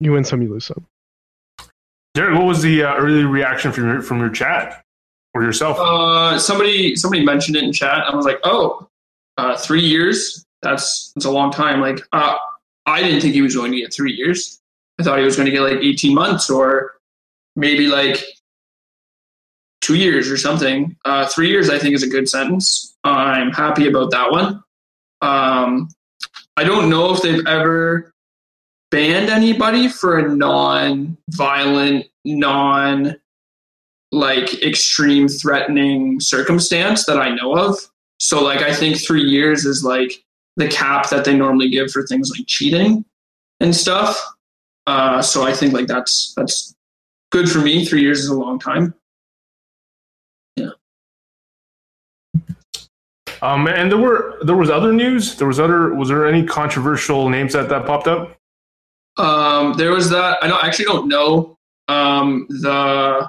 [0.00, 0.86] you win some, you lose some.
[2.14, 4.85] Derek, what was the uh, early reaction from your from your chat
[5.36, 5.78] or yourself?
[5.78, 8.04] Uh, somebody somebody mentioned it in chat.
[8.08, 8.88] I was like, oh,
[9.36, 10.44] uh, three years.
[10.62, 11.80] That's that's a long time.
[11.80, 12.36] Like, uh,
[12.86, 14.60] I didn't think he was going to get three years.
[14.98, 16.94] I thought he was going to get like eighteen months or
[17.54, 18.24] maybe like
[19.80, 20.96] two years or something.
[21.04, 22.96] Uh, three years, I think, is a good sentence.
[23.04, 24.62] I'm happy about that one.
[25.22, 25.88] Um,
[26.56, 28.12] I don't know if they've ever
[28.90, 33.16] banned anybody for a non-violent, non
[34.16, 37.76] like extreme threatening circumstance that I know of.
[38.18, 40.24] So like I think three years is like
[40.56, 43.04] the cap that they normally give for things like cheating
[43.60, 44.18] and stuff.
[44.86, 46.74] Uh, so I think like that's that's
[47.30, 47.84] good for me.
[47.84, 48.94] Three years is a long time.
[53.42, 55.36] Um, and there were there was other news.
[55.36, 55.94] There was other.
[55.94, 58.36] Was there any controversial names that that popped up?
[59.18, 60.38] Um, there was that.
[60.42, 63.28] I don't I actually don't know um, the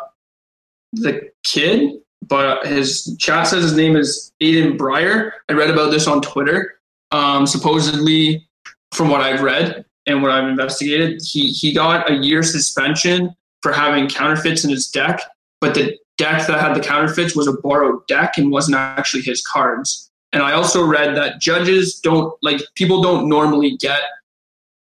[0.93, 5.31] the kid, but his chat says his name is Aiden Breyer.
[5.49, 6.79] I read about this on Twitter.
[7.11, 8.47] Um, supposedly,
[8.93, 13.71] from what I've read and what I've investigated, he he got a year suspension for
[13.71, 15.21] having counterfeits in his deck,
[15.61, 19.41] but the deck that had the counterfeits was a borrowed deck and wasn't actually his
[19.41, 20.09] cards.
[20.33, 24.01] And I also read that judges don't like people don't normally get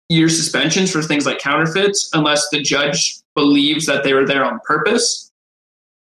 [0.08, 4.60] year suspensions for things like counterfeits unless the judge believes that they were there on
[4.64, 5.30] purpose.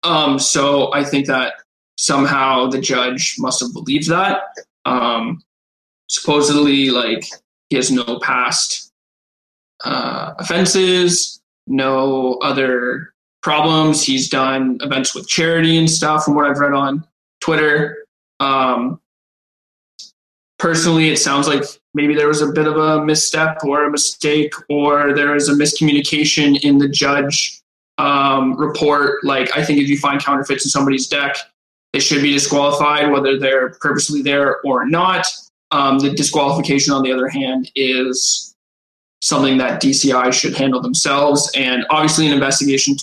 [0.02, 1.54] Um, so I think that
[1.96, 4.42] somehow the judge must have believed that.
[4.84, 5.42] Um,
[6.08, 7.24] supposedly, like
[7.70, 8.92] he has no past
[9.84, 14.04] uh, offenses, no other problems.
[14.04, 17.06] He's done events with charity and stuff, from what I've read on
[17.40, 18.04] Twitter.
[18.40, 19.00] Um,
[20.58, 24.52] personally, it sounds like maybe there was a bit of a misstep or a mistake,
[24.68, 27.61] or there was a miscommunication in the judge
[27.98, 29.22] um, report.
[29.24, 31.37] Like, I think if you find counterfeits in somebody's deck,
[31.92, 35.26] they should be disqualified, whether they're purposely there or not.
[35.70, 38.54] Um, the disqualification, on the other hand, is
[39.20, 41.50] something that DCI should handle themselves.
[41.54, 42.96] And obviously, an investigation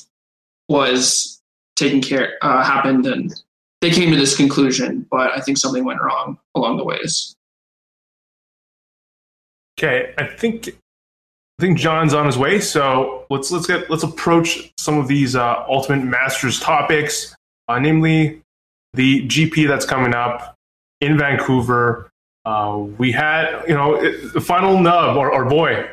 [0.69, 1.36] was
[1.75, 3.41] taken care uh, happened and
[3.81, 7.36] they came to this conclusion but i think something went wrong along the ways
[9.77, 10.77] okay i think
[11.60, 15.36] i think john's on his way so let's let's get let's approach some of these
[15.36, 17.36] uh, ultimate masters topics
[17.68, 18.41] uh, namely
[18.94, 20.56] the gp that's coming up
[21.02, 22.10] in vancouver
[22.46, 25.88] uh, we had you know the final nub or, or boy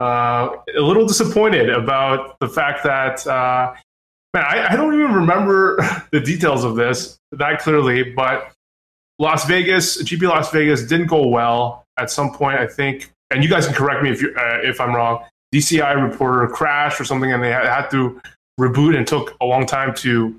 [0.00, 3.74] uh, a little disappointed about the fact that uh,
[4.34, 5.76] man, I, I don't even remember
[6.12, 8.52] the details of this that clearly, but
[9.18, 12.58] Las Vegas, GP Las Vegas didn't go well at some point.
[12.58, 15.24] I think, and you guys can correct me if you uh, if I'm wrong.
[15.54, 18.20] DCI reporter crashed or something, and they had, to
[18.60, 20.38] reboot and took a long time to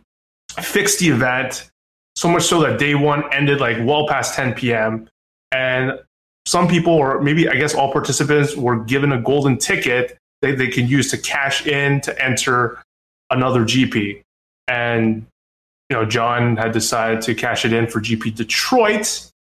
[0.60, 1.69] fix the event.
[2.15, 5.08] So much so that day one ended like well past 10 p.m.
[5.52, 6.00] And
[6.45, 10.67] some people, or maybe I guess all participants, were given a golden ticket they, they
[10.67, 12.82] can use to cash in to enter
[13.30, 14.21] another GP.
[14.67, 15.26] And,
[15.89, 19.32] you know, John had decided to cash it in for GP Detroit.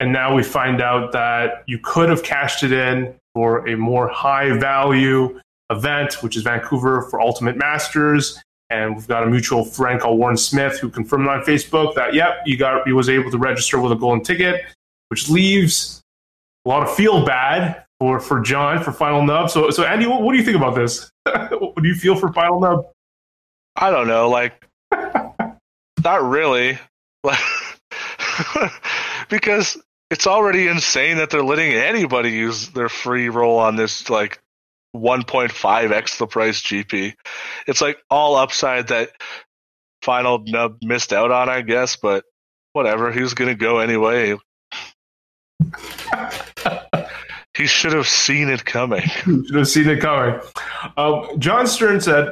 [0.00, 4.08] And now we find out that you could have cashed it in for a more
[4.08, 8.38] high value event, which is Vancouver for Ultimate Masters.
[8.68, 12.38] And we've got a mutual friend called Warren Smith who confirmed on Facebook that, yep,
[12.44, 14.62] you got, he was able to register with a golden ticket,
[15.08, 16.02] which leaves
[16.64, 19.50] a lot of feel bad for, for John for Final Nub.
[19.50, 21.10] So, so Andy, what, what do you think about this?
[21.24, 22.86] what do you feel for Final Nub?
[23.76, 24.66] I don't know, like
[26.02, 26.78] not really.
[29.28, 34.40] because it's already insane that they're letting anybody use their free roll on this like
[34.94, 37.14] 1.5x the price GP.
[37.66, 39.10] It's like all upside that
[40.02, 42.24] Final Nub missed out on, I guess, but
[42.72, 43.10] whatever.
[43.12, 44.36] He was going to go anyway.
[47.56, 49.02] he should have seen it coming.
[49.24, 50.40] should have seen it coming.
[50.96, 52.28] Um, John Stern said,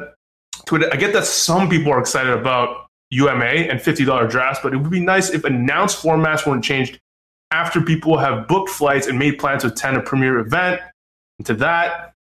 [0.71, 4.91] I get that some people are excited about UMA and $50 drafts, but it would
[4.91, 7.01] be nice if announced formats weren't changed
[7.51, 10.81] after people have booked flights and made plans to attend a premier event.
[11.39, 12.15] And to that,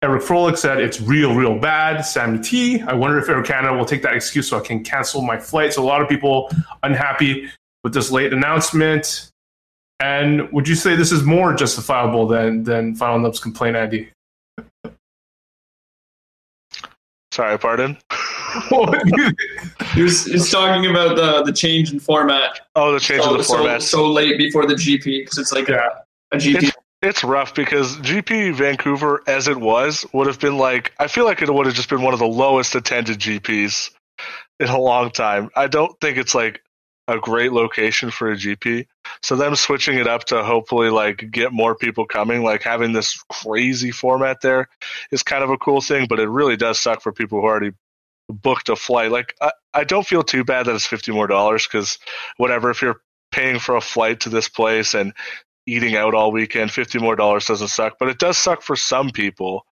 [0.00, 2.02] Eric Froehlich said it's real, real bad.
[2.02, 5.22] Sammy T, I wonder if Air Canada will take that excuse so I can cancel
[5.22, 5.72] my flight.
[5.72, 6.50] So a lot of people
[6.84, 7.48] unhappy
[7.82, 9.30] with this late announcement.
[10.00, 14.08] And would you say this is more justifiable than than Final Nub's complaint, Andy?
[17.38, 17.96] Sorry, pardon.
[19.94, 22.58] he, was, he was talking about the the change in format.
[22.74, 23.80] Oh, the change so, of the format.
[23.80, 25.86] So, so late before the GP because it's like Yeah.
[26.32, 26.64] a, a GP.
[26.64, 31.26] It's, it's rough because GP Vancouver, as it was, would have been like I feel
[31.26, 33.92] like it would have just been one of the lowest attended GPs
[34.58, 35.48] in a long time.
[35.54, 36.60] I don't think it's like
[37.06, 38.88] a great location for a GP.
[39.22, 43.22] So them switching it up to hopefully like get more people coming, like having this
[43.28, 44.68] crazy format there
[45.10, 47.72] is kind of a cool thing, but it really does suck for people who already
[48.28, 49.10] booked a flight.
[49.10, 51.98] Like I, I don't feel too bad that it's fifty more dollars because
[52.36, 53.00] whatever if you're
[53.32, 55.12] paying for a flight to this place and
[55.66, 57.96] eating out all weekend, fifty more dollars doesn't suck.
[57.98, 59.66] But it does suck for some people.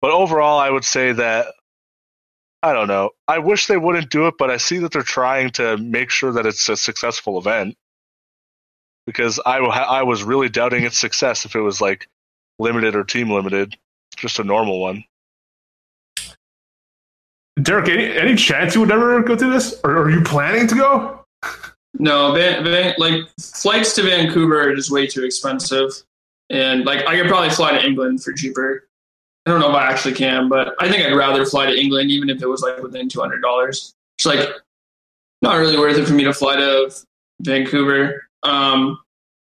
[0.00, 1.48] But overall I would say that
[2.62, 3.10] I don't know.
[3.28, 6.32] I wish they wouldn't do it, but I see that they're trying to make sure
[6.32, 7.76] that it's a successful event.
[9.08, 12.10] Because I, I was really doubting its success if it was like
[12.58, 13.74] limited or team limited,
[14.16, 15.02] just a normal one.
[17.62, 19.80] Derek, any, any chance you would ever go to this?
[19.82, 21.24] Or are you planning to go?
[21.98, 25.90] No, Van, Van, like flights to Vancouver are just way too expensive,
[26.50, 28.86] and like I could probably fly to England for cheaper.
[29.46, 32.10] I don't know if I actually can, but I think I'd rather fly to England
[32.10, 33.94] even if it was like within two hundred dollars.
[34.18, 34.50] It's like
[35.40, 36.94] not really worth it for me to fly to
[37.40, 38.27] Vancouver.
[38.48, 38.98] Um,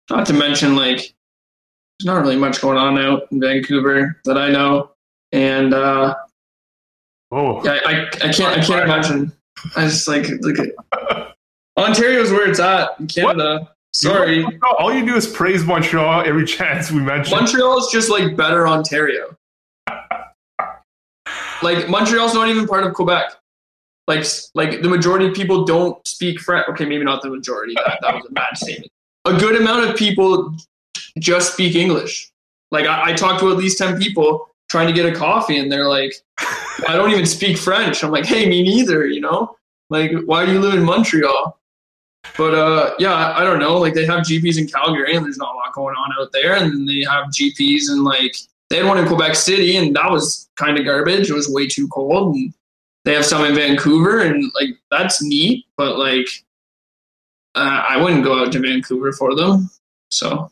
[0.09, 4.49] not to mention like there's not really much going on out in Vancouver that I
[4.49, 4.91] know,
[5.31, 6.15] and uh,
[7.31, 9.31] Oh, yeah, I, I can't I can't imagine.
[9.75, 11.35] I just like look at
[11.77, 13.69] Ontario's where it's at in Canada.
[13.93, 14.45] Sorry.
[14.79, 17.35] All you do is praise Montreal every chance we mention.
[17.37, 19.35] Montreal is just like better Ontario.
[21.61, 23.33] Like Montreal's not even part of Quebec.
[24.09, 26.67] Like like the majority of people don't speak French.
[26.69, 27.75] Okay, maybe not the majority.
[27.75, 28.91] That, that was a bad statement.
[29.25, 30.57] A good amount of people
[31.19, 32.31] just speak English.
[32.71, 35.71] Like I, I talked to at least ten people trying to get a coffee, and
[35.71, 36.11] they're like,
[36.87, 39.55] "I don't even speak French." I'm like, "Hey, me neither." You know,
[39.91, 41.59] like why do you live in Montreal?
[42.35, 43.77] But uh, yeah, I don't know.
[43.77, 46.55] Like they have GPs in Calgary, and there's not a lot going on out there,
[46.55, 48.35] and they have GPs in like
[48.71, 51.29] they had one in Quebec City, and that was kind of garbage.
[51.29, 52.51] It was way too cold, and
[53.09, 55.65] they have some in Vancouver, and like that's neat.
[55.77, 56.27] But like,
[57.55, 59.69] uh, I wouldn't go out to Vancouver for them.
[60.11, 60.51] So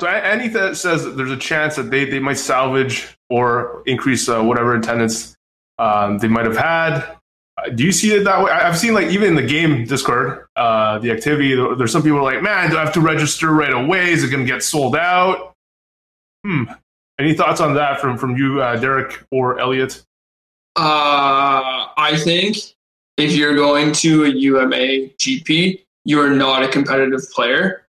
[0.00, 3.82] So a- Andy th- says that there's a chance that they, they might salvage or
[3.86, 5.36] increase uh, whatever attendance
[5.78, 6.94] um, they might have had.
[7.56, 8.50] Uh, do you see it that way?
[8.50, 11.54] I've seen like even in the game Discord, uh, the activity.
[11.54, 14.10] There's some people like, "Man, do I have to register right away?
[14.10, 15.54] Is it going to get sold out?"
[16.44, 16.64] Hmm.
[17.20, 20.02] Any thoughts on that from from you, uh, Derek or Elliot?
[20.80, 22.56] Uh, I think
[23.18, 27.86] if you're going to a UMA GP, you are not a competitive player,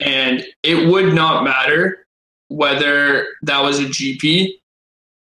[0.00, 2.06] and it would not matter
[2.48, 4.54] whether that was a GP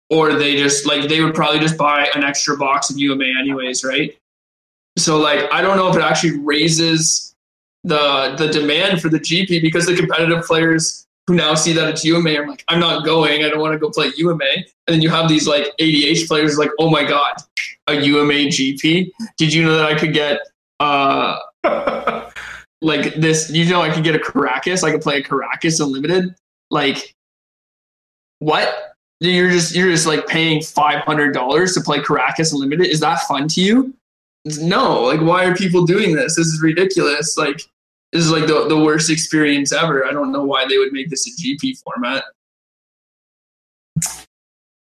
[0.09, 3.83] or they just like they would probably just buy an extra box of UMA anyways,
[3.83, 4.17] right?
[4.97, 7.35] So like I don't know if it actually raises
[7.83, 12.05] the the demand for the GP because the competitive players who now see that it's
[12.05, 14.45] UMA are like, I'm not going, I don't want to go play UMA.
[14.45, 17.35] And then you have these like EDH players like, oh my god,
[17.87, 19.11] a UMA GP.
[19.37, 20.39] Did you know that I could get
[20.79, 21.37] uh
[22.81, 26.33] like this you know I could get a Karakas, I could play a Karakas Unlimited?
[26.71, 27.13] Like
[28.39, 28.93] what?
[29.19, 32.87] You're just you're just like paying five hundred dollars to play Karakas Unlimited.
[32.87, 33.93] Is that fun to you?
[34.45, 36.35] No, like why are people doing this?
[36.35, 37.35] This is ridiculous.
[37.35, 37.61] Like
[38.17, 40.03] this is like the, the worst experience ever.
[40.03, 42.23] I don't know why they would make this a GP format.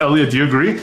[0.02, 0.82] Elliot, do you agree?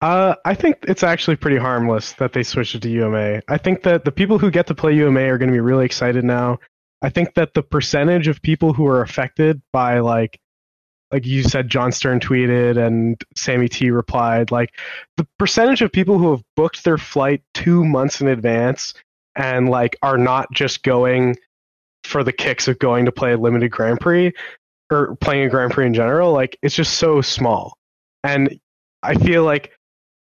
[0.00, 3.42] Uh, I think it's actually pretty harmless that they switched it to UMA.
[3.46, 5.84] I think that the people who get to play UMA are going to be really
[5.84, 6.58] excited now.
[7.00, 10.40] I think that the percentage of people who are affected by like,
[11.12, 14.74] like you said, Jon Stern tweeted and Sammy T replied, like
[15.16, 18.94] the percentage of people who have booked their flight two months in advance
[19.36, 21.36] and like are not just going
[22.04, 24.32] for the kicks of going to play a limited Grand Prix
[24.90, 27.76] or playing a Grand Prix in general, like it's just so small.
[28.24, 28.58] And
[29.02, 29.72] I feel like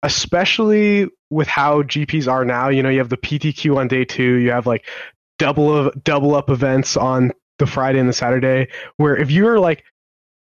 [0.02, 4.36] especially with how GPs are now, you know, you have the PTQ on day two,
[4.36, 4.86] you have like
[5.38, 9.84] double of double up events on the Friday and the Saturday, where if you're like,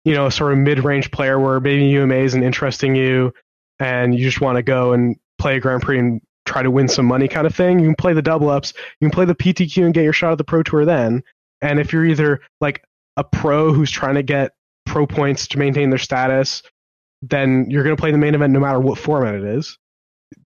[0.05, 3.33] you know, sort of mid range player where maybe UMA isn't interesting you
[3.79, 6.89] and you just want to go and play a Grand Prix in try to win
[6.89, 7.79] some money kind of thing.
[7.79, 10.33] You can play the double ups, you can play the PTQ and get your shot
[10.33, 11.23] at the Pro Tour then.
[11.61, 12.85] And if you're either like
[13.17, 14.53] a pro who's trying to get
[14.87, 16.63] pro points to maintain their status,
[17.23, 19.79] then you're going to play the main event no matter what format it is.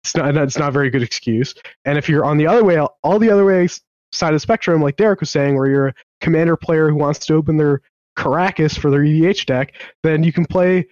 [0.03, 1.55] It's not it's not a very good excuse.
[1.84, 3.68] And if you're on the other way, all the other way
[4.12, 7.20] side of the spectrum, like Derek was saying, where you're a commander player who wants
[7.20, 7.80] to open their
[8.18, 10.86] Karakas for their EDH deck, then you can play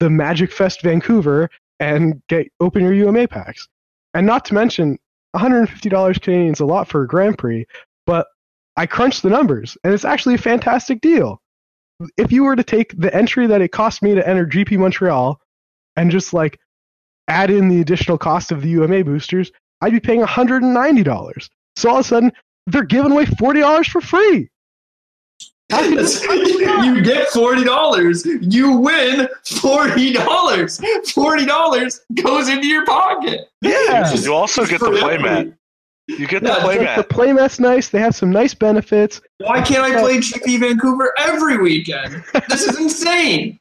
[0.00, 1.50] the Magic Fest Vancouver
[1.80, 3.68] and get open your UMA packs.
[4.14, 4.98] And not to mention,
[5.36, 7.66] $150 Canadian is a lot for a Grand Prix,
[8.06, 8.26] but
[8.76, 11.40] I crunched the numbers, and it's actually a fantastic deal.
[12.16, 15.40] If you were to take the entry that it cost me to enter GP Montreal
[15.96, 16.58] and just like
[17.26, 19.50] add in the additional cost of the UMA boosters,
[19.80, 21.48] I'd be paying $190.
[21.76, 22.32] So all of a sudden,
[22.66, 24.48] they're giving away $40 for free.
[25.70, 28.24] you get forty dollars.
[28.24, 30.80] You win forty dollars.
[31.12, 33.48] Forty dollars goes into your pocket.
[33.60, 34.12] Yeah.
[34.14, 35.54] You also get the playmat.
[36.06, 36.96] You get the Yeah, playmat.
[36.96, 37.90] The playmat's nice.
[37.90, 39.20] They have some nice benefits.
[39.38, 42.24] Why can't I play GP Vancouver every weekend?
[42.48, 43.58] This is insane.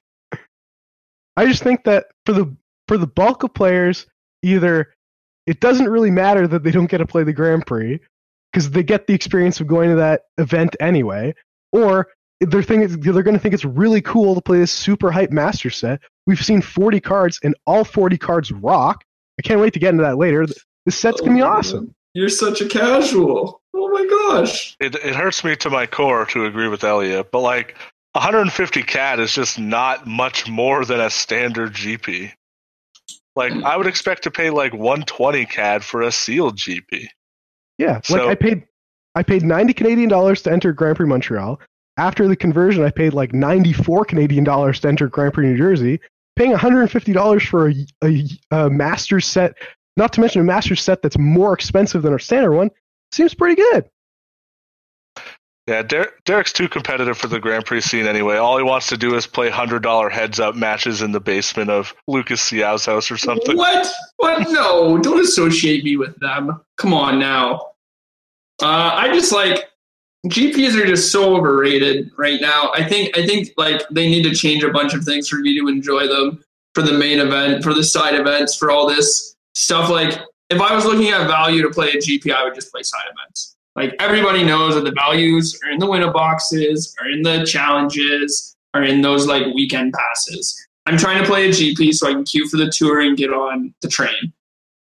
[1.36, 2.56] I just think that for the
[2.88, 4.08] for the bulk of players,
[4.44, 4.94] either
[5.46, 8.00] it doesn't really matter that they don't get to play the Grand Prix
[8.52, 11.36] because they get the experience of going to that event anyway,
[11.72, 12.08] or
[12.42, 15.70] they're thinking they're going to think it's really cool to play this super hype master
[15.70, 16.02] set.
[16.28, 19.04] We've seen 40 cards, and all 40 cards rock.
[19.40, 20.46] I can't wait to get into that later.
[20.86, 21.94] This set's gonna be Oh, awesome.
[22.14, 23.62] You're such a casual.
[23.76, 24.76] Oh my gosh.
[24.80, 27.76] it, it hurts me to my core to agree with Elliot, but like
[28.14, 32.32] 150 CAD is just not much more than a standard GP.
[33.36, 37.08] Like I would expect to pay like 120 CAD for a sealed GP.
[37.78, 38.64] Yeah, like So- I paid,
[39.18, 41.60] I paid 90 Canadian dollars to enter Grand Prix Montreal.
[41.98, 46.00] After the conversion, I paid like 94 Canadian dollars to enter Grand Prix New Jersey.
[46.36, 49.56] Paying 150 dollars for a, a, a master set,
[49.98, 52.70] not to mention a master set that's more expensive than our standard one,
[53.12, 53.90] seems pretty good.
[55.66, 58.38] Yeah, Der- Derek's too competitive for the Grand Prix scene anyway.
[58.38, 61.72] All he wants to do is play hundred dollar heads up matches in the basement
[61.72, 63.58] of Lucas Siow's house or something.
[63.58, 63.92] What?
[64.18, 64.48] What?
[64.52, 66.62] No, don't associate me with them.
[66.78, 67.72] Come on now.
[68.62, 69.70] Uh, I just like
[70.28, 72.72] GPs are just so overrated right now.
[72.74, 75.60] I think I think like they need to change a bunch of things for me
[75.60, 76.44] to enjoy them
[76.74, 79.90] for the main event, for the side events, for all this stuff.
[79.90, 82.84] Like if I was looking at value to play a GP, I would just play
[82.84, 83.56] side events.
[83.76, 88.56] Like everybody knows that the values are in the winner boxes, are in the challenges,
[88.74, 90.68] are in those like weekend passes.
[90.88, 93.32] I'm trying to play a GP so I can queue for the tour and get
[93.32, 94.34] on the train.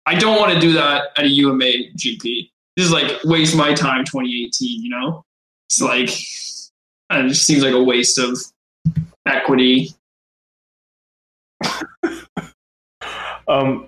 [0.05, 2.49] I don't want to do that at a UMA GP.
[2.77, 5.25] This is like waste my time 2018, you know?
[5.67, 8.39] It's like it just seems like a waste of
[9.25, 9.89] equity.
[13.49, 13.87] Um,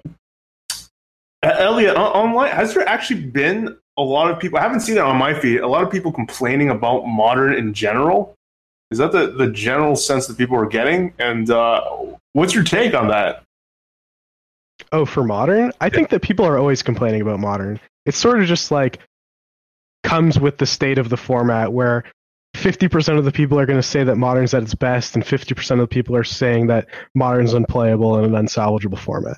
[1.43, 4.57] Elliot, online, has there actually been a lot of people?
[4.57, 5.59] I haven't seen it on my feed.
[5.59, 8.35] A lot of people complaining about modern in general.
[8.89, 11.13] Is that the, the general sense that people are getting?
[11.19, 11.81] And uh,
[12.31, 13.43] what's your take on that?
[14.93, 17.81] Oh, for modern, I think that people are always complaining about modern.
[18.05, 18.99] It's sort of just like
[20.03, 22.03] comes with the state of the format where
[22.55, 25.71] 50% of the people are going to say that modern's at its best and 50%
[25.71, 29.37] of the people are saying that modern's unplayable in an unsalvageable format.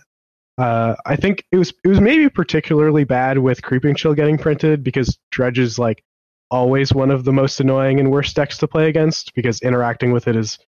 [0.57, 4.84] Uh, I think it was it was maybe particularly bad with Creeping Chill getting printed
[4.84, 6.03] because Dredge is like
[6.51, 10.28] always one of the most annoying and worst decks to play against because interacting with
[10.28, 10.59] it is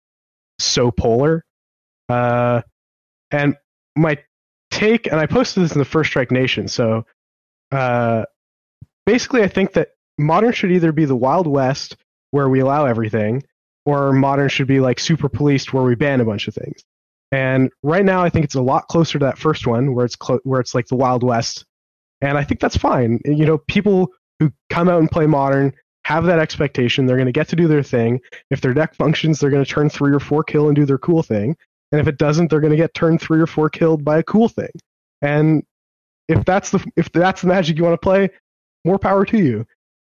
[0.57, 1.43] so polar.
[2.09, 2.61] Uh,
[3.31, 3.55] and
[3.95, 4.17] my
[4.71, 6.67] take, and I posted this in the First Strike Nation.
[6.67, 7.05] So
[7.73, 8.25] uh,
[9.05, 11.97] basically, I think that modern should either be the Wild West
[12.31, 13.43] where we allow everything,
[13.85, 16.83] or modern should be like super policed where we ban a bunch of things.
[17.31, 20.15] And right now, I think it's a lot closer to that first one where it's
[20.15, 21.65] clo- where it's like the Wild West,
[22.21, 23.19] and I think that's fine.
[23.25, 24.09] You know, people
[24.39, 25.73] who come out and play modern
[26.05, 27.05] have that expectation.
[27.05, 28.19] They're going to get to do their thing.
[28.51, 30.97] If their deck functions, they're going to turn three or four kill and do their
[30.97, 31.55] cool thing.
[31.91, 34.23] And if it doesn't, they're going to get turned three or four killed by a
[34.23, 34.71] cool thing.
[35.21, 35.63] And
[36.27, 38.29] if that's the if that's the magic you want to play,
[38.85, 39.65] more power to you.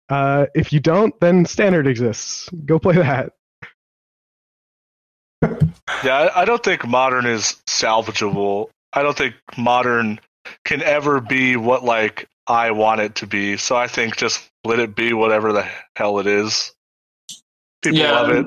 [0.10, 2.50] Uh, if you don't, then standard exists.
[2.66, 3.34] Go play that.
[6.04, 8.70] Yeah, I, I don't think modern is salvageable.
[8.94, 10.20] I don't think modern
[10.66, 13.58] can ever be what like I want it to be.
[13.58, 16.74] So I think just let it be whatever the hell it is.
[17.82, 18.46] People love it.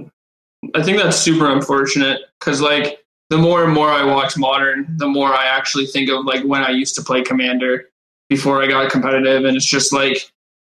[0.74, 5.08] I think that's super unfortunate because like the more and more I watch modern, the
[5.08, 7.90] more I actually think of like when I used to play commander
[8.28, 10.30] before I got competitive and it's just like,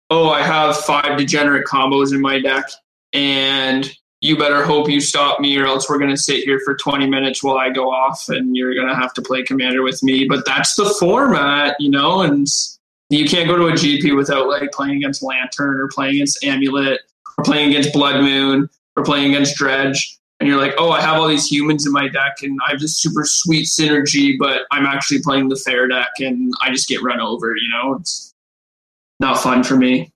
[0.10, 2.66] oh, I have five degenerate combos in my deck
[3.14, 3.92] and
[4.22, 7.08] you better hope you stop me or else we're going to sit here for 20
[7.08, 10.26] minutes while I go off and you're going to have to play commander with me.
[10.28, 12.48] But that's the format, you know, and
[13.10, 17.02] You can't go to a GP without like playing against Lantern or playing against Amulet
[17.38, 20.18] or playing against Blood Moon or playing against Dredge.
[20.40, 22.80] And you're like, oh, I have all these humans in my deck and I have
[22.80, 27.02] this super sweet synergy, but I'm actually playing the fair deck and I just get
[27.02, 27.96] run over, you know?
[27.96, 28.34] It's
[29.20, 30.12] not fun for me.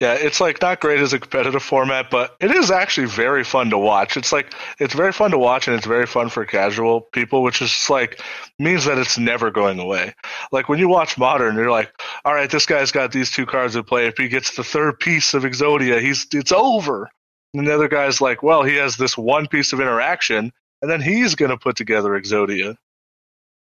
[0.00, 3.70] Yeah, it's like not great as a competitive format, but it is actually very fun
[3.70, 4.16] to watch.
[4.18, 7.62] It's like it's very fun to watch and it's very fun for casual people, which
[7.62, 8.20] is like
[8.58, 10.12] means that it's never going away.
[10.50, 11.90] Like when you watch modern, you're like,
[12.26, 14.06] all right, this guy's got these two cards to play.
[14.06, 17.08] If he gets the third piece of Exodia, he's it's over.
[17.54, 20.52] And the other guy's like, well, he has this one piece of interaction,
[20.82, 22.76] and then he's gonna put together Exodia.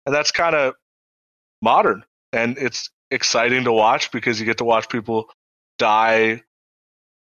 [0.05, 0.75] And that's kind of
[1.61, 2.03] modern.
[2.31, 5.29] And it's exciting to watch because you get to watch people
[5.77, 6.43] die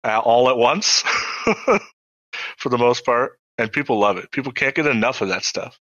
[0.04, 1.00] uh, all at once
[2.56, 4.30] for the most part, and people love it.
[4.30, 5.78] People can't get enough of that stuff.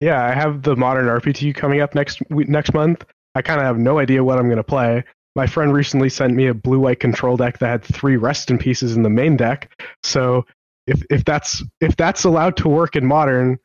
[0.00, 3.04] Yeah, I have the modern RPT coming up next next month.
[3.34, 5.04] I kind of have no idea what I'm going to play.
[5.34, 8.58] My friend recently sent me a blue white control deck that had three rest in
[8.58, 9.72] pieces in the main deck.
[10.02, 10.44] So
[10.86, 13.58] if if that's if that's allowed to work in modern,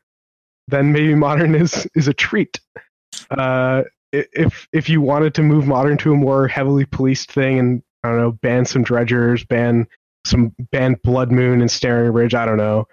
[0.68, 2.60] then maybe modern is is a treat.
[3.30, 7.82] Uh, if if you wanted to move modern to a more heavily policed thing and
[8.02, 9.86] I don't know, ban some dredgers, ban
[10.24, 12.86] some ban Blood Moon and Staring Ridge, I don't know.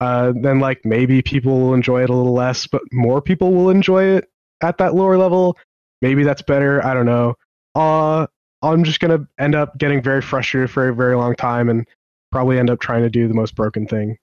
[0.00, 3.70] Uh, then like maybe people will enjoy it a little less, but more people will
[3.70, 4.28] enjoy it
[4.60, 5.56] at that lower level.
[6.00, 6.84] Maybe that's better.
[6.84, 7.34] I don't know.
[7.74, 8.26] Uh,
[8.62, 11.88] I'm just gonna end up getting very frustrated for a very long time and
[12.30, 14.18] probably end up trying to do the most broken thing.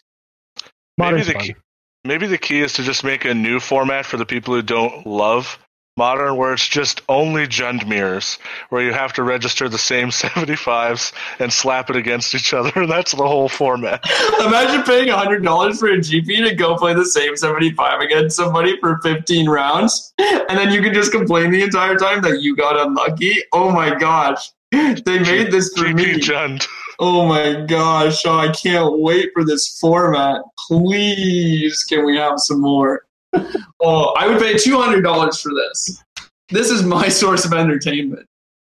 [0.97, 1.55] Modern's maybe the key,
[2.03, 5.05] maybe the key is to just make a new format for the people who don't
[5.05, 5.59] love
[5.97, 11.11] modern where it's just only Jund mirrors, where you have to register the same 75s
[11.39, 14.03] and slap it against each other, and that's the whole format.
[14.39, 18.99] Imagine paying $100 for a GP to go play the same 75 against somebody for
[19.01, 23.35] 15 rounds, and then you can just complain the entire time that you got unlucky.
[23.51, 24.51] Oh my gosh.
[24.71, 26.19] They made this for GP me.
[26.19, 26.67] Jund.
[26.99, 28.23] Oh my gosh.
[28.25, 30.41] Oh, I can't wait for this format.
[30.67, 33.05] Please, can we have some more?
[33.81, 36.03] oh, I would pay two hundred dollars for this.
[36.49, 38.25] This is my source of entertainment.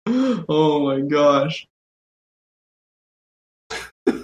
[0.07, 1.67] Oh my gosh.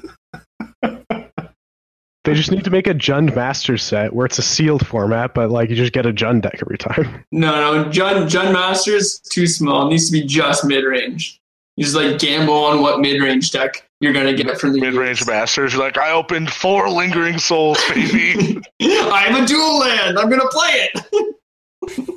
[2.25, 5.51] They just need to make a Jund Master set where it's a sealed format, but
[5.51, 7.25] like you just get a Jund deck every time.
[7.33, 9.87] No, no, Jund Jund is too small.
[9.87, 11.41] It needs to be just mid range.
[11.77, 14.95] You just like gamble on what mid range deck you're gonna get from the mid
[14.95, 15.75] range masters.
[15.75, 18.61] You're like, I opened four lingering souls, baby.
[18.83, 20.19] I'm a dual land.
[20.19, 22.17] I'm gonna play it.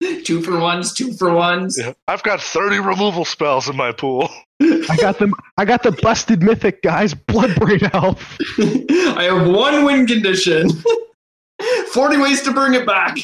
[0.24, 1.78] two for ones, two for ones.
[1.78, 1.92] Yeah.
[2.08, 4.28] I've got 30 removal spells in my pool.
[4.60, 5.34] I got them.
[5.56, 8.38] I got the busted mythic guys, Bloodbraid Elf.
[9.16, 10.68] I have one win condition.
[11.92, 13.18] 40 ways to bring it back.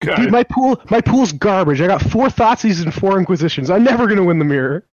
[0.00, 1.80] Dude, my pool, my pool's garbage.
[1.80, 3.70] I got four Thoughtseize and four Inquisitions.
[3.70, 4.84] I'm never gonna win the mirror.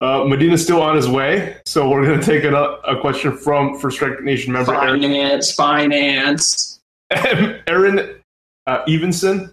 [0.00, 3.76] Uh, Medina's still on his way, so we're going to take a, a question from
[3.80, 6.80] First Strike Nation member finance, finance.
[7.10, 8.20] Aaron
[8.68, 9.52] uh, Evenson.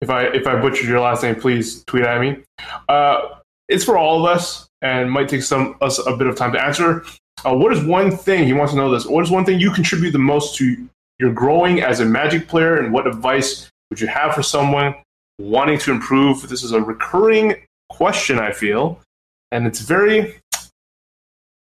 [0.00, 2.38] If I if I butchered your last name, please tweet at me.
[2.88, 6.52] Uh, it's for all of us, and might take some us a bit of time
[6.52, 7.04] to answer.
[7.44, 8.92] Uh, what is one thing he wants to know?
[8.92, 9.06] This.
[9.06, 10.88] What is one thing you contribute the most to
[11.18, 14.94] your growing as a Magic player, and what advice would you have for someone
[15.40, 16.48] wanting to improve.
[16.48, 17.54] This is a recurring
[17.88, 19.00] question, I feel,
[19.50, 20.40] and it's very,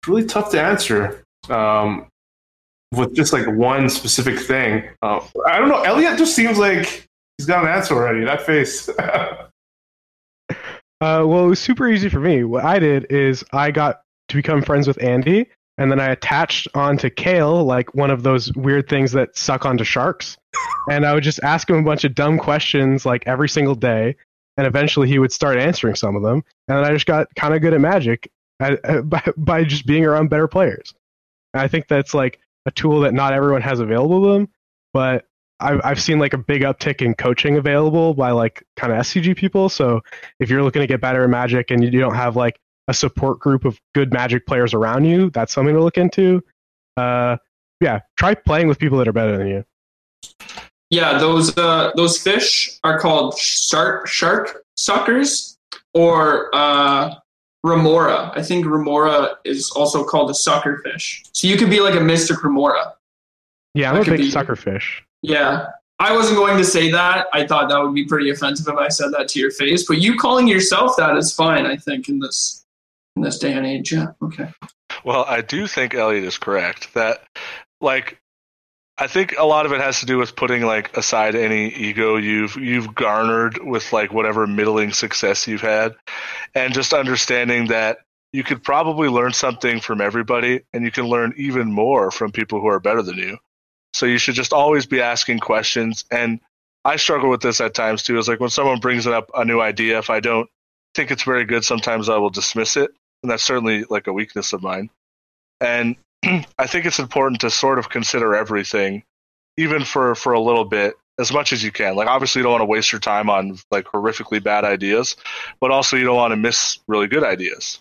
[0.07, 2.07] really tough to answer um,
[2.93, 4.89] with just like one specific thing.
[5.01, 5.82] Uh, I don't know.
[5.84, 7.07] Elliot just seems like
[7.38, 8.25] he's got an answer already.
[8.25, 8.89] That face.
[8.99, 9.47] uh,
[10.99, 12.43] well, it was super easy for me.
[12.43, 15.47] What I did is I got to become friends with Andy,
[15.78, 19.84] and then I attached onto Kale like one of those weird things that suck onto
[19.84, 20.38] sharks.
[20.89, 24.16] And I would just ask him a bunch of dumb questions like every single day,
[24.55, 26.43] and eventually he would start answering some of them.
[26.68, 30.05] And I just got kind of good at Magic at, at, by, by just being
[30.05, 30.93] around better players.
[31.53, 34.49] And I think that's like a tool that not everyone has available to them,
[34.93, 35.26] but
[35.60, 39.36] I've I've seen like a big uptick in coaching available by like kind of SCG
[39.36, 39.70] people.
[39.70, 40.01] So
[40.39, 43.39] if you're looking to get better at Magic and you don't have like a support
[43.39, 46.43] group of good Magic players around you, that's something to look into.
[46.95, 47.38] Uh,
[47.82, 49.66] yeah, try playing with people that are better than you.
[50.89, 55.57] Yeah, those uh, those fish are called shark shark suckers
[55.93, 57.15] or uh,
[57.63, 58.32] remora.
[58.36, 61.24] I think remora is also called a sucker fish.
[61.34, 62.93] So you could be like a Mystic remora.
[63.74, 65.03] Yeah, I'm a big be, sucker fish.
[65.22, 65.68] Yeah,
[65.99, 67.28] I wasn't going to say that.
[67.34, 69.86] I thought that would be pretty offensive if I said that to your face.
[69.86, 71.65] But you calling yourself that is fine.
[71.65, 72.65] I think in this
[73.15, 73.91] in this day and age.
[73.91, 74.07] Yeah.
[74.22, 74.49] Okay.
[75.03, 77.24] Well, I do think Elliot is correct that,
[77.82, 78.20] like,
[79.00, 82.16] I think a lot of it has to do with putting like aside any ego
[82.16, 85.95] you've you've garnered with like whatever middling success you've had,
[86.56, 88.00] and just understanding that
[88.34, 92.60] you could probably learn something from everybody, and you can learn even more from people
[92.60, 93.38] who are better than you.
[93.93, 96.06] So you should just always be asking questions.
[96.12, 96.39] And
[96.84, 98.18] I struggle with this at times too.
[98.18, 100.50] Is like when someone brings up a new idea, if I don't
[100.95, 102.89] think it's very good, sometimes I will dismiss it,
[103.22, 104.89] and that's certainly like a weakness of mine.
[105.62, 109.03] And I think it's important to sort of consider everything,
[109.57, 111.95] even for for a little bit, as much as you can.
[111.95, 115.15] Like obviously, you don't want to waste your time on like horrifically bad ideas,
[115.59, 117.80] but also you don't want to miss really good ideas.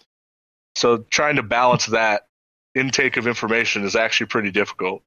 [0.75, 2.27] So trying to balance that
[2.75, 5.03] intake of information is actually pretty difficult.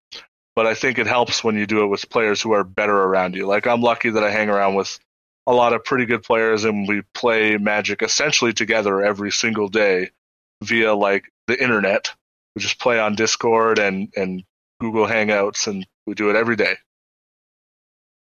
[0.55, 3.36] But I think it helps when you do it with players who are better around
[3.36, 3.45] you.
[3.45, 4.99] Like I'm lucky that I hang around with
[5.47, 10.09] a lot of pretty good players and we play Magic essentially together every single day
[10.63, 12.13] via like the internet
[12.60, 14.43] we just play on Discord and and
[14.82, 16.76] Google Hangouts, and we do it every day.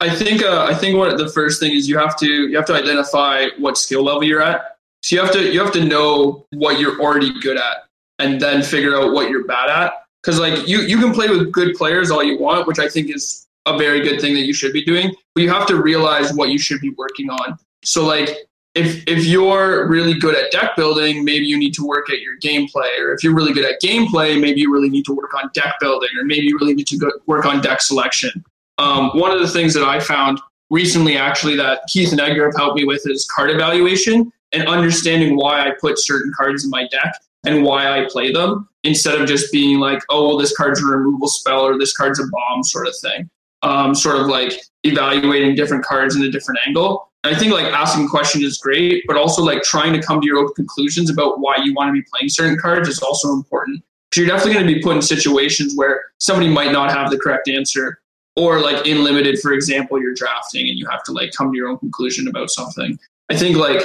[0.01, 2.65] I think uh, I think what the first thing is you have to you have
[2.67, 4.79] to identify what skill level you're at.
[5.03, 7.77] So you have to you have to know what you're already good at,
[8.19, 9.93] and then figure out what you're bad at.
[10.23, 13.15] Because like you you can play with good players all you want, which I think
[13.15, 15.15] is a very good thing that you should be doing.
[15.35, 17.59] But you have to realize what you should be working on.
[17.85, 18.31] So like
[18.75, 22.39] if if you're really good at deck building, maybe you need to work at your
[22.39, 25.51] gameplay, or if you're really good at gameplay, maybe you really need to work on
[25.53, 28.45] deck building, or maybe you really need to go, work on deck selection.
[28.79, 32.57] Um, one of the things that I found recently, actually, that Keith and Edgar have
[32.57, 36.89] helped me with is card evaluation and understanding why I put certain cards in my
[36.89, 37.15] deck
[37.45, 40.87] and why I play them, instead of just being like, oh, well, this card's a
[40.87, 43.29] removal spell or this card's a bomb sort of thing.
[43.63, 47.12] Um, sort of like evaluating different cards in a different angle.
[47.25, 50.39] I think like asking questions is great, but also like trying to come to your
[50.39, 53.83] own conclusions about why you want to be playing certain cards is also important.
[54.11, 57.19] Because you're definitely going to be put in situations where somebody might not have the
[57.19, 58.01] correct answer,
[58.37, 61.57] or like in limited, for example, you're drafting and you have to like come to
[61.57, 62.99] your own conclusion about something.
[63.31, 63.83] I think like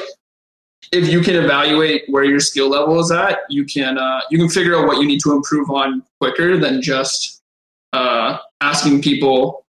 [0.91, 4.49] if you can evaluate where your skill level is at, you can uh, you can
[4.49, 7.41] figure out what you need to improve on quicker than just
[7.93, 9.65] uh, asking people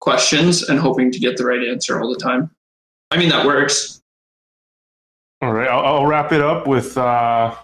[0.00, 2.50] questions and hoping to get the right answer all the time.
[3.12, 4.00] I mean, that works.
[5.42, 7.54] All right, I'll, I'll wrap it up with uh,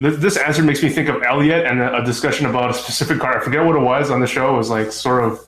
[0.00, 3.18] this, this, answer makes me think of Elliot and a, a, discussion about a specific
[3.18, 3.38] car.
[3.38, 4.54] I forget what it was on the show.
[4.54, 5.46] It was like sort of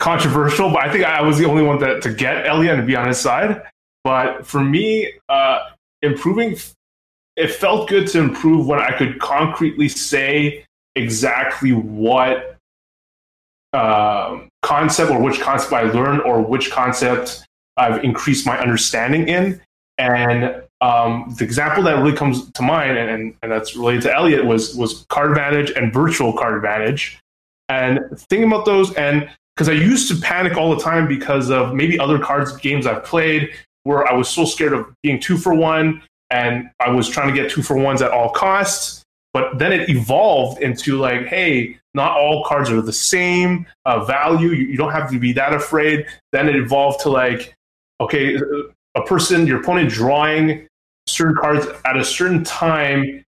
[0.00, 2.96] controversial, but I think I was the only one that to get Elliot and be
[2.96, 3.62] on his side.
[4.02, 5.68] But for me, uh,
[6.02, 6.56] improving,
[7.36, 10.64] it felt good to improve when I could concretely say
[10.96, 12.56] exactly what
[13.72, 17.46] uh, concept or which concept I learned or which concept
[17.80, 19.60] I've increased my understanding in.
[19.98, 24.44] And um, the example that really comes to mind, and, and that's related to Elliot,
[24.46, 27.18] was was card advantage and virtual card advantage.
[27.68, 31.74] And thinking about those, and because I used to panic all the time because of
[31.74, 33.50] maybe other cards games I've played
[33.84, 37.40] where I was so scared of being two for one, and I was trying to
[37.40, 39.04] get two for ones at all costs.
[39.32, 44.50] But then it evolved into like, hey, not all cards are the same uh, value.
[44.50, 46.06] You, you don't have to be that afraid.
[46.32, 47.54] Then it evolved to like,
[48.00, 48.38] okay,
[48.94, 50.66] a person, your opponent drawing
[51.06, 53.24] certain cards at a certain time,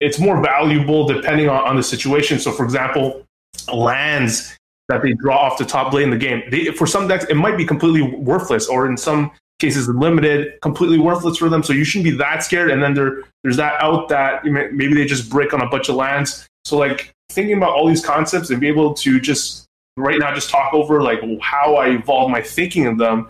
[0.00, 2.38] it's more valuable depending on, on the situation.
[2.38, 3.24] So, for example,
[3.72, 4.56] lands
[4.88, 7.34] that they draw off the top blade in the game, they, for some decks, it
[7.34, 11.62] might be completely worthless, or in some cases, limited, completely worthless for them.
[11.62, 12.70] So, you shouldn't be that scared.
[12.70, 15.94] And then there, there's that out that maybe they just break on a bunch of
[15.96, 16.46] lands.
[16.64, 19.66] So, like, thinking about all these concepts and be able to just
[19.96, 23.28] right now just talk over like how I evolve my thinking of them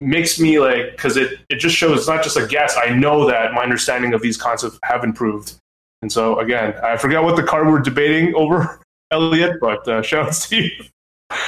[0.00, 2.76] makes me like because it it just shows it's not just a guess.
[2.82, 5.54] I know that my understanding of these concepts have improved.
[6.02, 8.80] And so again, I forget what the card we're debating over,
[9.10, 10.70] Elliot, but uh, shout out to you.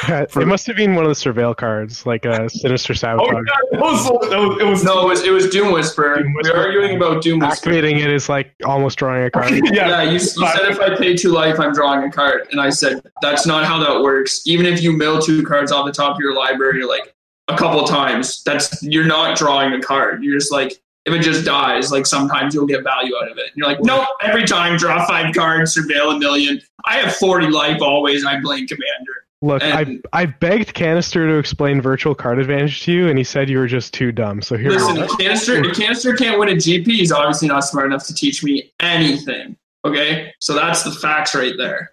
[0.09, 3.35] it must have been one of the surveil cards, like a sinister sabotage.
[3.35, 3.43] Oh,
[3.73, 6.23] yeah, it, was, it, was, no, it was, it was Doom Whisper.
[6.23, 6.55] Doom Whisper.
[6.55, 7.71] We are arguing about Doom Whisper.
[7.71, 9.51] Activating it is like almost drawing a card.
[9.73, 12.61] yeah, yeah you, you said if I pay two life, I'm drawing a card, and
[12.61, 14.43] I said that's not how that works.
[14.47, 17.13] Even if you mill two cards off the top of your library, like
[17.49, 20.23] a couple times, that's you're not drawing a card.
[20.23, 23.47] You're just like if it just dies, like sometimes you'll get value out of it.
[23.47, 26.61] And you're like, nope, every time draw five cards, surveil a million.
[26.85, 29.27] I have 40 life always, and I blame commander.
[29.41, 33.25] Look, and, I I begged Kanister to explain virtual card advantage to you, and he
[33.25, 34.41] said you were just too dumb.
[34.41, 34.71] So here.
[34.71, 38.15] Listen, if Kanister, if Kanister can't win a GP, he's obviously not smart enough to
[38.15, 39.57] teach me anything.
[39.85, 41.91] Okay, so that's the facts right there.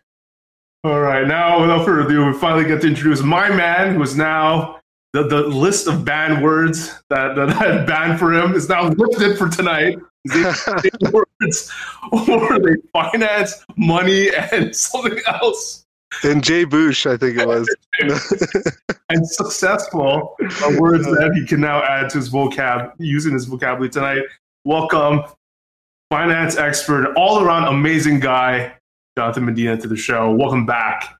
[0.84, 4.16] All right, now without further ado, we finally get to introduce my man, who is
[4.16, 4.79] now
[5.14, 8.90] the, the list of banned words that, that I had banned for him is now
[8.90, 9.98] lifted for tonight.
[11.12, 11.72] words
[12.12, 15.86] or they finance, money, and something else.
[16.24, 17.74] and Jay Bush, I think it was.
[19.10, 23.90] and successful are words that he can now add to his vocab, using his vocabulary
[23.90, 24.24] tonight.
[24.66, 25.24] Welcome,
[26.10, 28.74] finance expert, all around amazing guy,
[29.18, 30.32] Jonathan Medina, to the show.
[30.32, 31.19] Welcome back.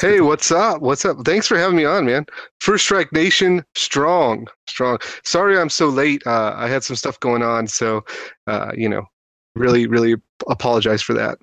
[0.00, 0.80] Hey, what's up?
[0.80, 1.24] What's up?
[1.24, 2.24] Thanks for having me on, man.
[2.60, 4.98] First Strike Nation, strong, strong.
[5.24, 6.22] Sorry I'm so late.
[6.24, 8.04] Uh, I had some stuff going on, so
[8.46, 9.02] uh, you know,
[9.56, 10.14] really, really
[10.48, 11.38] apologize for that.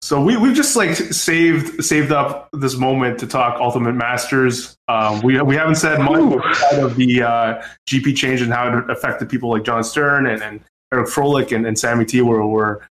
[0.00, 4.76] So we we've just like saved saved up this moment to talk Ultimate Masters.
[4.86, 8.88] Um, we we haven't said much outside of the uh, GP change and how it
[8.88, 10.60] affected people like Jon Stern and, and
[10.92, 12.22] Eric Froehlich and, and Sammy T.
[12.22, 12.88] Were, were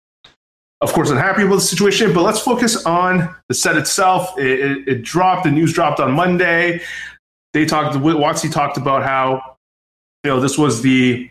[0.82, 2.14] of course unhappy with the situation.
[2.14, 4.38] But let's focus on the set itself.
[4.38, 5.44] It, it, it dropped.
[5.44, 6.82] The news dropped on Monday.
[7.54, 7.96] They talked.
[7.98, 9.58] Watsy talked about how
[10.24, 11.30] you know this was the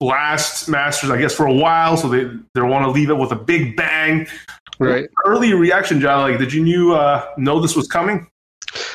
[0.00, 1.96] last Masters, I guess, for a while.
[1.96, 4.26] So they they want to leave it with a big bang.
[4.78, 5.08] Right.
[5.24, 6.30] Early reaction, John.
[6.30, 8.26] Like, did you knew, uh, know this was coming?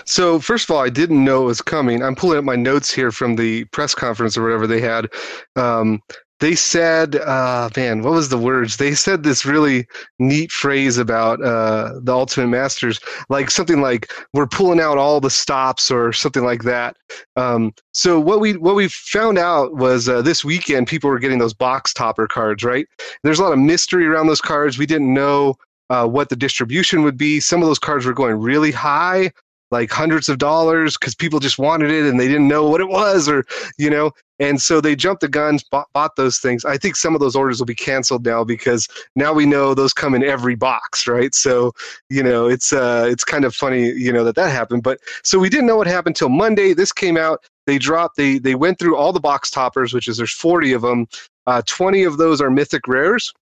[0.06, 2.04] So first of all, I didn't know it was coming.
[2.04, 5.08] I'm pulling up my notes here from the press conference or whatever they had.
[5.56, 6.02] Um,
[6.40, 8.78] they said, uh, man, what was the words?
[8.78, 9.88] They said this really
[10.20, 15.30] neat phrase about uh, the Ultimate Masters, like something like "we're pulling out all the
[15.30, 16.96] stops" or something like that.
[17.36, 21.40] Um, so what we what we found out was uh, this weekend people were getting
[21.40, 22.86] those box topper cards, right?
[23.24, 24.78] There's a lot of mystery around those cards.
[24.78, 25.56] We didn't know
[25.90, 27.40] uh, what the distribution would be.
[27.40, 29.32] Some of those cards were going really high,
[29.72, 32.90] like hundreds of dollars, because people just wanted it and they didn't know what it
[32.90, 33.46] was, or
[33.78, 34.12] you know.
[34.40, 36.64] And so they jumped the guns, bought, bought those things.
[36.64, 39.94] I think some of those orders will be canceled now because now we know those
[39.94, 41.34] come in every box, right?
[41.34, 41.74] So
[42.10, 44.84] you know it's uh it's kind of funny, you know that that happened.
[44.84, 46.74] But so we didn't know what happened till Monday.
[46.74, 47.44] This came out.
[47.66, 48.18] They dropped.
[48.18, 51.08] They they went through all the box toppers, which is there's 40 of them.
[51.48, 53.34] Uh, 20 of those are mythic rares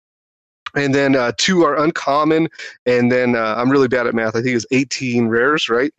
[0.76, 2.49] and then uh, two are uncommon,
[2.86, 4.36] and then uh, I'm really bad at math.
[4.36, 5.91] I think it's 18 rares, right?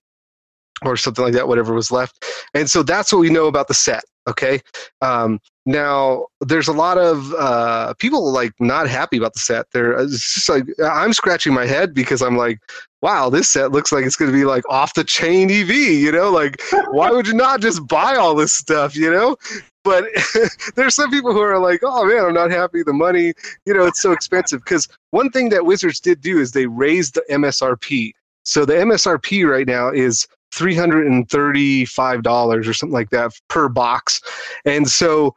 [0.82, 2.22] Or something like that, whatever was left.
[2.52, 4.04] And so that's what we know about the set.
[4.28, 4.60] Okay.
[5.00, 9.66] Um, now there's a lot of uh, people like not happy about the set.
[9.72, 12.60] There, it's just like I'm scratching my head because I'm like,
[13.02, 15.70] wow, this set looks like it's going to be like off the chain EV.
[15.70, 16.60] You know, like
[16.90, 18.96] why would you not just buy all this stuff?
[18.96, 19.36] You know,
[19.84, 20.04] but
[20.74, 22.82] there's some people who are like, oh man, I'm not happy.
[22.82, 23.32] The money,
[23.64, 24.62] you know, it's so expensive.
[24.64, 28.12] Because one thing that Wizards did do is they raised the MSRP.
[28.44, 34.20] So the MSRP right now is $335 or something like that per box.
[34.64, 35.34] And so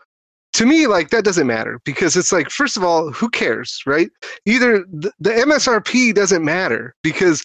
[0.53, 4.09] to me like that doesn't matter because it's like first of all who cares right?
[4.45, 7.43] Either the, the msrp doesn't matter because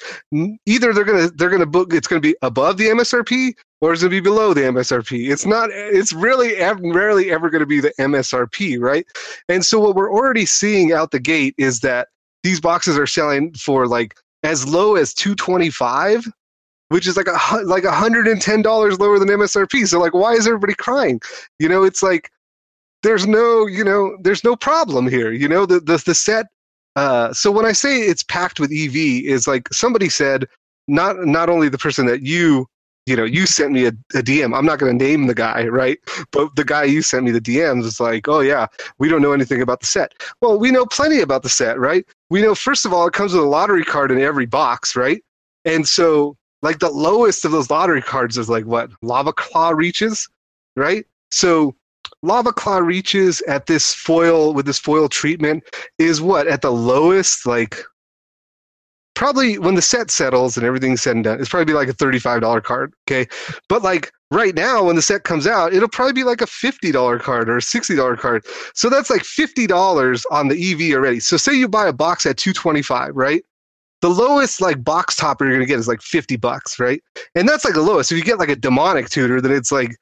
[0.67, 4.11] either they're gonna they're gonna book it's gonna be above the msrp or it's gonna
[4.11, 6.55] be below the msrp it's not it's really
[6.93, 9.07] rarely ever gonna be the msrp right?
[9.49, 12.09] And so what we're already seeing out the gate is that
[12.43, 16.27] these boxes are selling for like as low as 225
[16.89, 19.87] which is like a like $110 lower than MSRP.
[19.87, 21.21] So like why is everybody crying?
[21.59, 22.31] You know, it's like
[23.05, 25.65] there's no you know there's no problem here you know?
[25.67, 26.47] The the, the set
[26.97, 30.47] uh, so when i say it's packed with ev is like somebody said
[30.89, 32.67] not not only the person that you
[33.07, 35.67] you know you sent me a, a dm i'm not going to name the guy
[35.67, 35.99] right?
[36.33, 38.67] But the guy you sent me the dms is like oh yeah
[38.99, 40.15] we don't know anything about the set.
[40.41, 42.07] Well we know plenty about the set right?
[42.31, 45.23] We know first of all it comes with a lottery card in every box right?
[45.67, 50.29] And so like the lowest of those lottery cards is like what Lavaclaw Reaches
[50.77, 51.05] right?
[51.31, 51.75] So
[52.25, 55.65] Lavaclaw Reaches at this foil with this foil treatment
[55.99, 56.47] is what?
[56.47, 57.79] At the lowest like
[59.15, 62.63] probably when the set settles and everything's said and done it's probably like a $35
[62.65, 63.29] card okay?
[63.69, 67.21] But like right now when the set comes out it'll probably be like a $50
[67.21, 68.45] card or a $60 card.
[68.75, 71.21] So that's like $50 on the ev already.
[71.21, 73.45] So say you buy a box at 225 right
[74.05, 77.03] the lowest like box topper you're gonna get is like 50 bucks right
[77.35, 79.97] and that's like the lowest if you get like a demonic tutor then it's like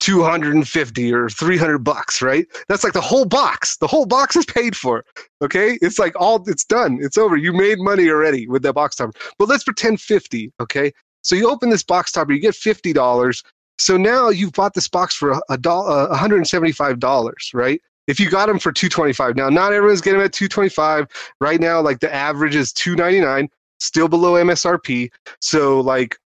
[0.00, 2.46] 250 or 300 bucks, right?
[2.68, 3.78] That's like the whole box.
[3.78, 5.02] The whole box is paid for.
[5.40, 5.78] Okay?
[5.80, 6.98] It's like all it's done.
[7.00, 7.34] It's over.
[7.34, 9.14] You made money already with that box topper.
[9.38, 10.92] But let's pretend 50, okay?
[11.22, 13.42] So you open this box topper, you get $50.
[13.78, 17.80] So now you've bought this box for a dollar, $175, right?
[18.06, 19.36] If you got them for 225.
[19.36, 21.06] Now not everyone's getting them at 225.
[21.40, 23.48] Right now like the average is 299,
[23.80, 25.10] still below MSRP.
[25.40, 26.16] So like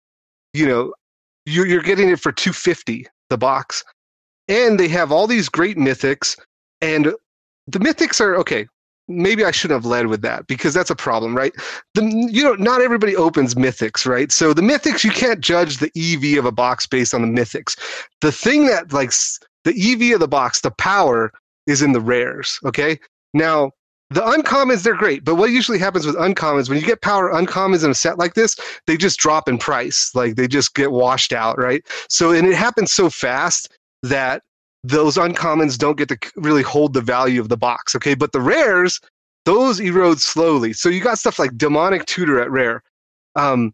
[0.52, 0.92] you know,
[1.46, 3.84] you're, you're getting it for 250 the box.
[4.48, 6.36] And they have all these great mythics,
[6.80, 7.14] and
[7.68, 8.66] the mythics are okay.
[9.06, 11.52] Maybe I shouldn't have led with that because that's a problem, right?
[11.94, 14.30] The, you know, not everybody opens mythics, right?
[14.30, 17.76] So the mythics, you can't judge the EV of a box based on the mythics.
[18.20, 19.12] The thing that like
[19.64, 21.32] the EV of the box, the power
[21.70, 22.58] is in the rares.
[22.64, 22.98] Okay,
[23.34, 23.70] now
[24.10, 27.84] the uncommons they're great, but what usually happens with uncommons when you get power uncommons
[27.84, 28.56] in a set like this,
[28.86, 31.82] they just drop in price, like they just get washed out, right?
[32.08, 33.68] So and it happens so fast
[34.02, 34.42] that
[34.82, 38.14] those uncommons don't get to really hold the value of the box, okay?
[38.14, 39.00] But the rares,
[39.44, 40.72] those erode slowly.
[40.72, 42.82] So you got stuff like demonic tutor at rare.
[43.36, 43.72] Um,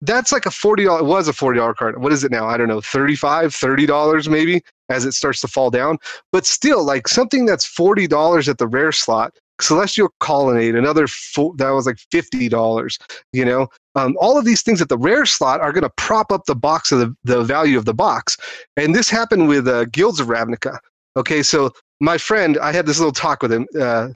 [0.00, 1.02] that's like a forty dollars.
[1.02, 2.00] It was a forty dollar card.
[2.00, 2.46] What is it now?
[2.46, 5.98] I don't know, 35 30 dollars maybe as it starts to fall down.
[6.32, 9.34] But still, like something that's forty dollars at the rare slot.
[9.60, 12.98] Celestial Colonnade, another fo- that was like fifty dollars.
[13.32, 16.32] You know, um, all of these things at the rare slot are going to prop
[16.32, 18.36] up the box of the, the value of the box.
[18.76, 20.78] And this happened with uh, Guilds of Ravnica.
[21.16, 21.70] Okay, so
[22.00, 23.68] my friend, I had this little talk with him.
[23.80, 24.08] Uh,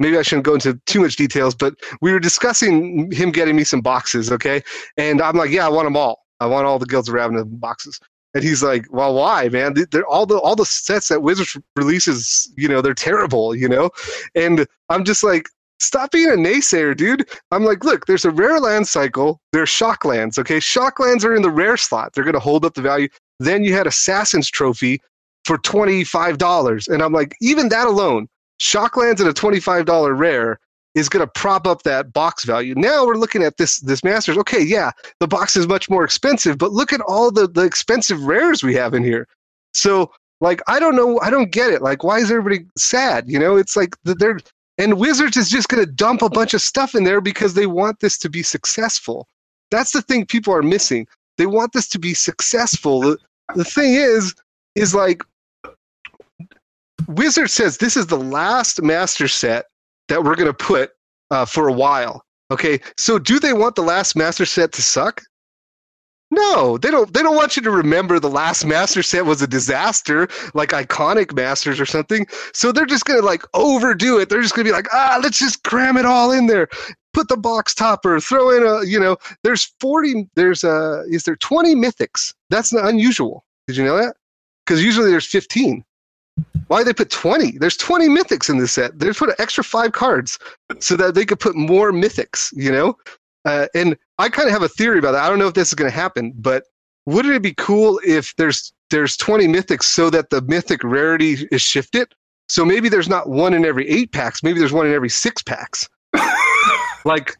[0.00, 3.62] maybe I shouldn't go into too much details, but we were discussing him getting me
[3.62, 4.62] some boxes, okay?
[4.96, 6.24] And I'm like, yeah, I want them all.
[6.40, 8.00] I want all the Guilds of Ravnica boxes.
[8.34, 9.74] And he's like, well, why, man?
[9.90, 13.90] They're all the all the sets that Wizards releases, you know, they're terrible, you know.
[14.34, 15.48] And I'm just like,
[15.80, 17.28] stop being a naysayer, dude.
[17.50, 19.40] I'm like, look, there's a rare land cycle.
[19.52, 20.38] There's shock lands.
[20.38, 22.12] Okay, shock lands are in the rare slot.
[22.14, 23.08] They're going to hold up the value.
[23.38, 25.00] Then you had Assassin's Trophy
[25.44, 28.28] for twenty five dollars, and I'm like, even that alone,
[28.62, 30.60] Shocklands at a $25 rare
[30.94, 32.74] is going to prop up that box value.
[32.76, 34.36] Now we're looking at this this Masters.
[34.38, 34.90] Okay, yeah,
[35.20, 38.74] the box is much more expensive, but look at all the the expensive rares we
[38.74, 39.26] have in here.
[39.74, 41.82] So like I don't know, I don't get it.
[41.82, 43.24] Like why is everybody sad?
[43.28, 44.38] You know, it's like they're
[44.78, 47.66] and Wizards is just going to dump a bunch of stuff in there because they
[47.66, 49.28] want this to be successful.
[49.70, 51.06] That's the thing people are missing.
[51.38, 53.00] They want this to be successful.
[53.00, 53.18] The,
[53.54, 54.34] the thing is
[54.74, 55.22] is like
[57.08, 59.66] Wizard says this is the last master set
[60.08, 60.90] that we're going to put
[61.30, 62.24] uh, for a while.
[62.50, 65.22] Okay, so do they want the last master set to suck?
[66.30, 67.12] No, they don't.
[67.12, 71.34] They don't want you to remember the last master set was a disaster, like iconic
[71.34, 72.26] masters or something.
[72.54, 74.30] So they're just gonna like overdo it.
[74.30, 76.68] They're just gonna be like, ah, let's just cram it all in there.
[77.12, 80.26] Put the box topper, throw in a, you know, there's forty.
[80.34, 82.32] There's a, is there twenty mythics?
[82.48, 83.44] That's not unusual.
[83.66, 84.16] Did you know that?
[84.64, 85.84] Because usually there's fifteen.
[86.72, 87.58] Why they put 20?
[87.58, 88.98] There's 20 mythics in this set.
[88.98, 90.38] They put an extra five cards
[90.78, 92.96] so that they could put more mythics, you know?
[93.44, 95.22] Uh, and I kind of have a theory about that.
[95.22, 96.64] I don't know if this is going to happen, but
[97.04, 101.60] wouldn't it be cool if there's there's 20 mythics so that the mythic rarity is
[101.60, 102.08] shifted?
[102.48, 104.42] So maybe there's not one in every eight packs.
[104.42, 105.86] Maybe there's one in every six packs.
[107.04, 107.36] like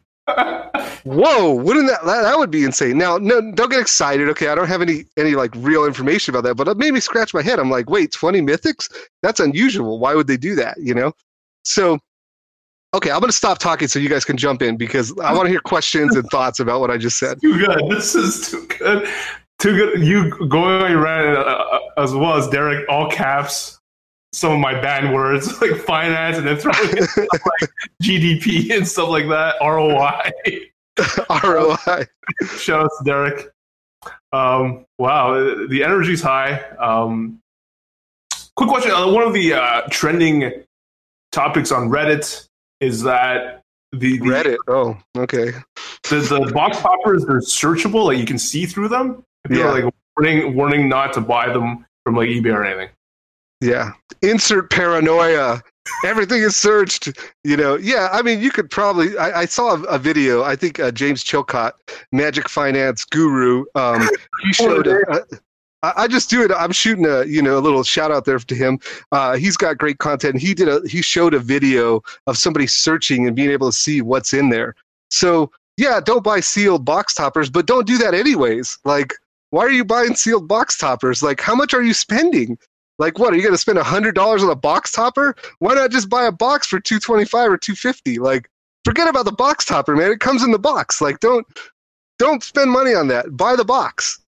[1.03, 1.53] Whoa!
[1.53, 2.97] Wouldn't that, that that would be insane?
[2.97, 4.29] Now, no, don't get excited.
[4.29, 7.01] Okay, I don't have any any like real information about that, but it made me
[7.01, 7.59] scratch my head.
[7.59, 8.89] I'm like, wait, 20 mythics?
[9.21, 9.99] That's unusual.
[9.99, 10.77] Why would they do that?
[10.79, 11.11] You know?
[11.65, 11.99] So,
[12.93, 15.49] okay, I'm gonna stop talking so you guys can jump in because I want to
[15.49, 17.41] hear questions and thoughts about what I just said.
[17.41, 17.81] Too good.
[17.89, 19.07] This is too good.
[19.59, 20.01] Too good.
[20.01, 23.79] You going around uh, as well as Derek, all caps
[24.33, 27.69] some of my banned words like finance and then throwing in stuff like
[28.01, 30.31] GDP and stuff like that, ROI.
[31.43, 32.05] ROI.
[32.57, 33.49] Shout out to Derek.
[34.33, 35.33] Um, wow,
[35.67, 36.59] the energy's high.
[36.79, 37.39] Um,
[38.55, 40.51] quick question: uh, One of the uh, trending
[41.31, 42.47] topics on Reddit
[42.79, 43.61] is that
[43.91, 44.57] the, the Reddit.
[44.67, 45.51] Oh, okay.
[46.09, 49.23] The, the box toppers they're searchable, like you can see through them.
[49.49, 49.69] Yeah.
[49.71, 52.89] Like warning, warning not to buy them from like eBay or anything.
[53.63, 53.93] Yeah.
[54.21, 55.61] Insert paranoia.
[56.05, 57.09] Everything is searched.
[57.43, 58.09] You know, yeah.
[58.11, 59.17] I mean, you could probably.
[59.17, 60.43] I, I saw a, a, video.
[60.43, 61.73] I think uh, James Chillcott,
[62.11, 64.07] Magic Finance guru, um,
[64.43, 64.87] he showed.
[64.87, 65.23] A, a,
[65.83, 66.51] I just do it.
[66.51, 68.79] I'm shooting a you know a little shout out there to him.
[69.11, 70.39] Uh, he's got great content.
[70.39, 74.01] He did a he showed a video of somebody searching and being able to see
[74.01, 74.75] what's in there.
[75.11, 78.77] So yeah, don't buy sealed box toppers, but don't do that anyways.
[78.85, 79.13] Like,
[79.49, 81.21] why are you buying sealed box toppers?
[81.21, 82.57] Like, how much are you spending?
[83.03, 83.33] Like what?
[83.33, 85.35] Are you going to spend a hundred dollars on a box topper?
[85.59, 88.17] Why not just buy a box for two twenty five or two fifty?
[88.17, 88.49] Like,
[88.85, 90.09] forget about the box topper, man.
[90.09, 91.01] It comes in the box.
[91.01, 91.45] Like, don't
[92.17, 93.35] don't spend money on that.
[93.35, 94.21] Buy the box.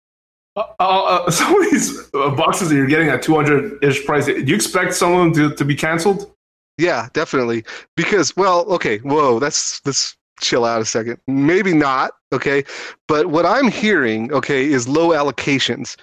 [0.55, 4.25] Uh, uh, uh some of these uh, boxes that you're getting at 200 ish price,
[4.25, 6.31] do you expect some of them to, to be canceled?
[6.79, 7.65] Yeah, definitely.
[7.95, 11.19] Because, well, okay, whoa, that's let's chill out a second.
[11.27, 12.63] Maybe not, okay.
[13.07, 15.95] But what I'm hearing, okay, is low allocations.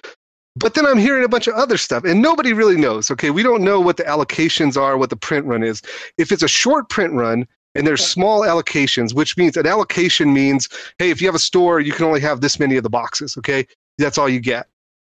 [0.61, 3.11] But then I'm hearing a bunch of other stuff, and nobody really knows.
[3.11, 5.83] Okay, we don't know what the allocations are, what the print run is.
[6.19, 10.69] If it's a short print run and there's small allocations, which means an allocation means,
[10.99, 13.37] hey, if you have a store, you can only have this many of the boxes.
[13.39, 14.67] Okay, that's all you get.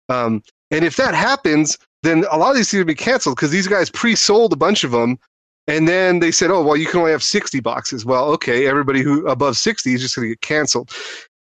[0.09, 3.51] Um, and if that happens, then a lot of these need to be canceled because
[3.51, 5.19] these guys pre-sold a bunch of them,
[5.67, 8.05] and then they said, oh, well, you can only have 60 boxes.
[8.05, 10.91] Well, okay, everybody who above 60 is just going to get canceled.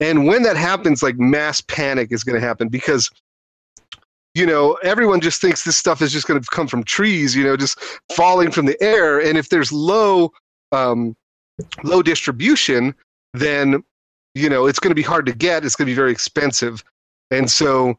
[0.00, 3.08] And when that happens, like mass panic is going to happen because
[4.34, 7.42] you know, everyone just thinks this stuff is just going to come from trees, you
[7.42, 7.78] know, just
[8.14, 9.20] falling from the air.
[9.20, 10.32] And if there's low
[10.72, 11.16] um,
[11.82, 12.94] low distribution,
[13.34, 13.82] then
[14.34, 15.64] you know it's going to be hard to get.
[15.64, 16.84] It's going to be very expensive,
[17.30, 17.94] and so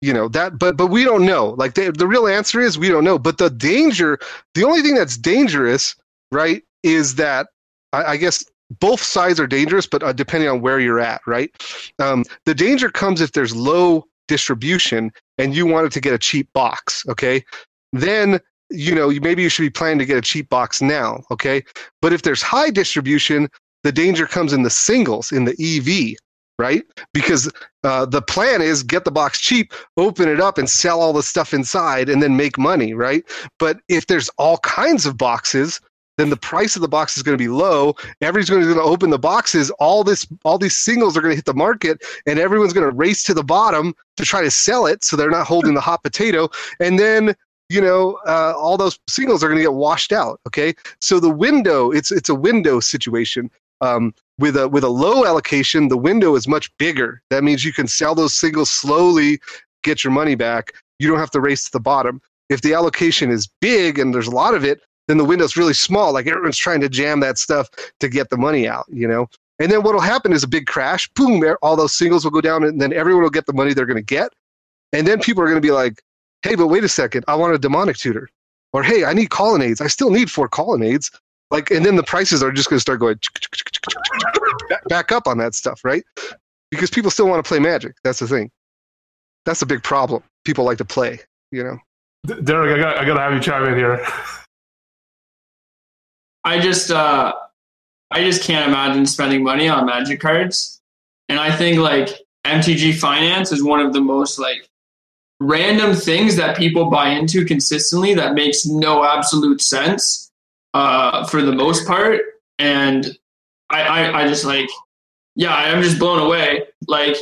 [0.00, 0.58] you know that.
[0.58, 1.50] But but we don't know.
[1.50, 3.18] Like the the real answer is we don't know.
[3.18, 4.18] But the danger,
[4.54, 5.96] the only thing that's dangerous,
[6.30, 7.48] right, is that
[7.92, 8.44] I, I guess
[8.80, 11.50] both sides are dangerous, but uh, depending on where you're at, right?
[11.98, 16.52] Um, the danger comes if there's low distribution and you wanted to get a cheap
[16.52, 17.44] box, okay?
[17.92, 21.62] Then you know maybe you should be planning to get a cheap box now, okay?
[22.00, 23.48] But if there's high distribution,
[23.82, 26.16] the danger comes in the singles in the EV,
[26.58, 26.82] right?
[27.12, 27.50] Because
[27.84, 31.22] uh, the plan is get the box cheap, open it up, and sell all the
[31.22, 33.24] stuff inside, and then make money, right?
[33.58, 35.80] But if there's all kinds of boxes,
[36.18, 37.94] then the price of the box is going to be low.
[38.20, 39.70] Everyone's going to open the boxes.
[39.72, 42.94] All this, all these singles are going to hit the market, and everyone's going to
[42.94, 46.02] race to the bottom to try to sell it, so they're not holding the hot
[46.02, 46.48] potato.
[46.80, 47.34] And then
[47.72, 50.40] you know, uh, all those singles are going to get washed out.
[50.46, 53.50] Okay, so the window, it's it's a window situation.
[53.80, 57.22] Um, with a with a low allocation, the window is much bigger.
[57.30, 59.40] That means you can sell those singles slowly,
[59.82, 60.72] get your money back.
[60.98, 62.20] You don't have to race to the bottom.
[62.50, 65.74] If the allocation is big and there's a lot of it, then the window's really
[65.74, 66.12] small.
[66.12, 67.68] Like everyone's trying to jam that stuff
[68.00, 69.28] to get the money out, you know?
[69.58, 72.40] And then what'll happen is a big crash, boom, there, all those singles will go
[72.40, 74.32] down, and then everyone will get the money they're going to get.
[74.92, 76.02] And then people are going to be like,
[76.42, 78.28] hey, but wait a second, I want a demonic tutor.
[78.72, 79.80] Or hey, I need colonnades.
[79.80, 81.10] I still need four colonnades.
[81.50, 83.18] Like, and then the prices are just going to start going
[84.88, 86.02] back up on that stuff, right?
[86.70, 87.94] Because people still want to play Magic.
[88.02, 88.50] That's the thing.
[89.44, 90.22] That's a big problem.
[90.44, 91.78] People like to play, you know.
[92.42, 94.04] Derek, I got I got to have you chime in here.
[96.44, 97.32] I just uh,
[98.10, 100.80] I just can't imagine spending money on magic cards.
[101.28, 102.10] And I think like
[102.44, 104.68] MTG finance is one of the most like
[105.40, 110.30] random things that people buy into consistently that makes no absolute sense
[110.74, 112.20] uh, for the most part.
[112.58, 113.16] And
[113.70, 114.68] I, I, I just like,
[115.34, 116.64] yeah, I'm just blown away.
[116.86, 117.16] Like,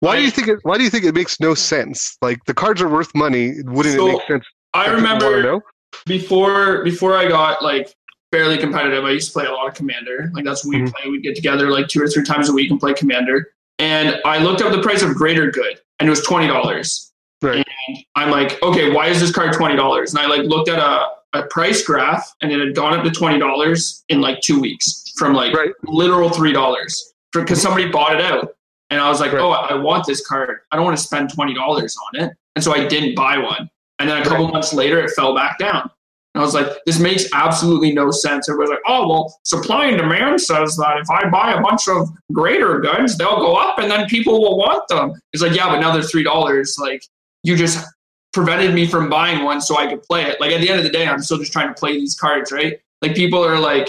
[0.00, 0.58] why do you think it?
[0.62, 2.16] Why do you think it makes no sense?
[2.22, 3.62] Like the cards are worth money.
[3.62, 4.44] Wouldn't so, it make sense?
[4.74, 5.60] I remember
[6.06, 7.94] before before I got like
[8.32, 10.30] fairly competitive, I used to play a lot of Commander.
[10.34, 10.94] Like that's what we mm-hmm.
[10.94, 11.10] play.
[11.10, 13.52] We'd get together like two or three times a week and play Commander.
[13.78, 17.12] And I looked up the price of Greater Good, and it was twenty dollars.
[17.40, 17.64] Right.
[17.86, 20.14] And I'm like, okay, why is this card twenty dollars?
[20.14, 23.10] And I like looked at a, a price graph, and it had gone up to
[23.10, 25.70] twenty dollars in like two weeks from like right.
[25.84, 28.56] literal three dollars because somebody bought it out.
[28.90, 29.42] And I was like, right.
[29.42, 30.58] oh, I want this card.
[30.72, 33.70] I don't want to spend twenty dollars on it, and so I didn't buy one.
[33.98, 35.90] And then a couple months later, it fell back down.
[36.34, 38.48] And I was like, this makes absolutely no sense.
[38.48, 42.08] Everybody's like, oh, well, supply and demand says that if I buy a bunch of
[42.32, 45.14] greater goods, they'll go up and then people will want them.
[45.32, 46.78] It's like, yeah, but now they're $3.
[46.78, 47.02] Like,
[47.42, 47.84] you just
[48.32, 50.40] prevented me from buying one so I could play it.
[50.40, 52.52] Like, at the end of the day, I'm still just trying to play these cards,
[52.52, 52.78] right?
[53.02, 53.88] Like, people are like,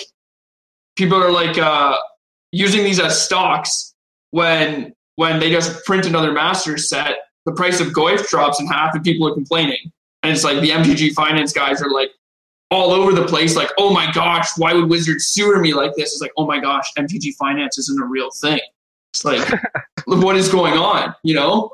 [1.00, 1.96] people are like uh,
[2.52, 3.96] using these as stocks
[4.32, 8.94] when when they just print another master set the price of Goyf drops in half
[8.94, 9.92] and people are complaining
[10.24, 12.12] and it's like the MTG finance guys are like
[12.72, 16.14] all over the place, like, oh my gosh, why would Wizards sewer me like this?
[16.14, 18.60] It's like, oh my gosh, MTG finance isn't a real thing.
[19.12, 19.48] It's like,
[20.06, 21.72] what is going on, you know?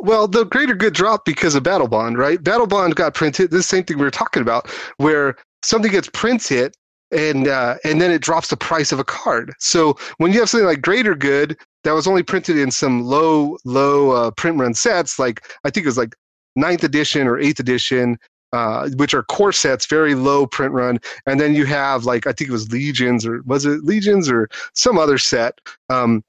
[0.00, 2.42] Well, the greater good dropped because of Battle Bond, right?
[2.42, 3.50] Battle Bond got printed.
[3.50, 6.74] This same thing we were talking about, where something gets printed
[7.10, 9.52] and uh, and then it drops the price of a card.
[9.60, 13.56] So when you have something like Greater Good that was only printed in some low
[13.64, 16.14] low uh, print run sets, like I think it was like
[16.56, 18.18] ninth edition or eighth edition,
[18.52, 22.32] uh, which are core sets, very low print run, and then you have like I
[22.32, 25.60] think it was Legions or was it Legions or some other set.
[25.88, 26.22] Um,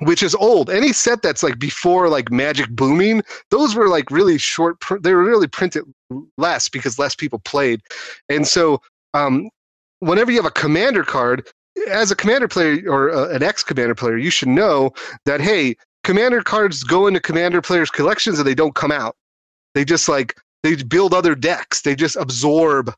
[0.00, 0.70] which is old.
[0.70, 4.80] Any set that's like before like Magic booming, those were like really short.
[4.80, 5.84] Pr- they were really printed
[6.36, 7.80] less because less people played,
[8.28, 8.80] and so
[9.14, 9.48] um,
[10.00, 11.46] whenever you have a commander card,
[11.90, 14.92] as a commander player or uh, an ex commander player, you should know
[15.26, 19.16] that hey, commander cards go into commander players' collections and they don't come out.
[19.74, 21.82] They just like they build other decks.
[21.82, 22.94] They just absorb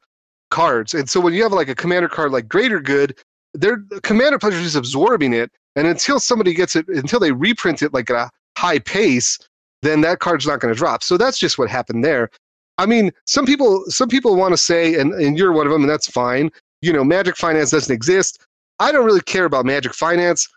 [0.50, 0.94] cards.
[0.94, 3.18] And so when you have like a commander card like Greater Good,
[3.54, 5.50] their commander players are just absorbing it.
[5.74, 9.38] And until somebody gets it, until they reprint it like at a high pace,
[9.82, 11.02] then that card's not going to drop.
[11.02, 12.30] So that's just what happened there.
[12.78, 15.82] I mean, some people some people want to say, and, and you're one of them,
[15.82, 16.50] and that's fine.
[16.82, 18.44] You know, Magic Finance doesn't exist.
[18.78, 20.48] I don't really care about Magic Finance.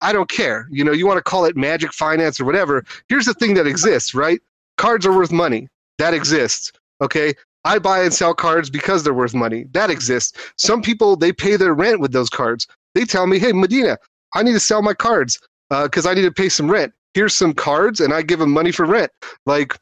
[0.00, 0.68] I don't care.
[0.70, 2.84] You know, you want to call it Magic Finance or whatever.
[3.08, 4.40] Here's the thing that exists, right?
[4.76, 5.68] Cards are worth money.
[5.98, 6.72] That exists.
[7.00, 7.34] Okay.
[7.64, 9.64] I buy and sell cards because they're worth money.
[9.72, 10.38] That exists.
[10.56, 12.66] Some people they pay their rent with those cards.
[12.94, 13.98] They tell me, "Hey, Medina,
[14.34, 16.92] I need to sell my cards because uh, I need to pay some rent.
[17.14, 19.10] Here's some cards, and I give them money for rent."
[19.46, 19.74] Like,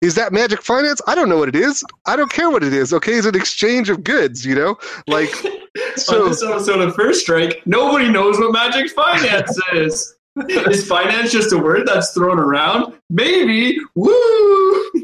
[0.00, 1.00] Is that magic finance?
[1.06, 1.84] I don't know what it is.
[2.06, 2.92] I don't care what it is.
[2.94, 4.44] Okay, it's an exchange of goods.
[4.46, 5.28] You know, like
[5.96, 6.24] so.
[6.24, 10.13] On this episode of First Strike, nobody knows what magic finance is.
[10.48, 12.94] is finance just a word that's thrown around?
[13.08, 13.78] Maybe.
[13.94, 14.10] Woo!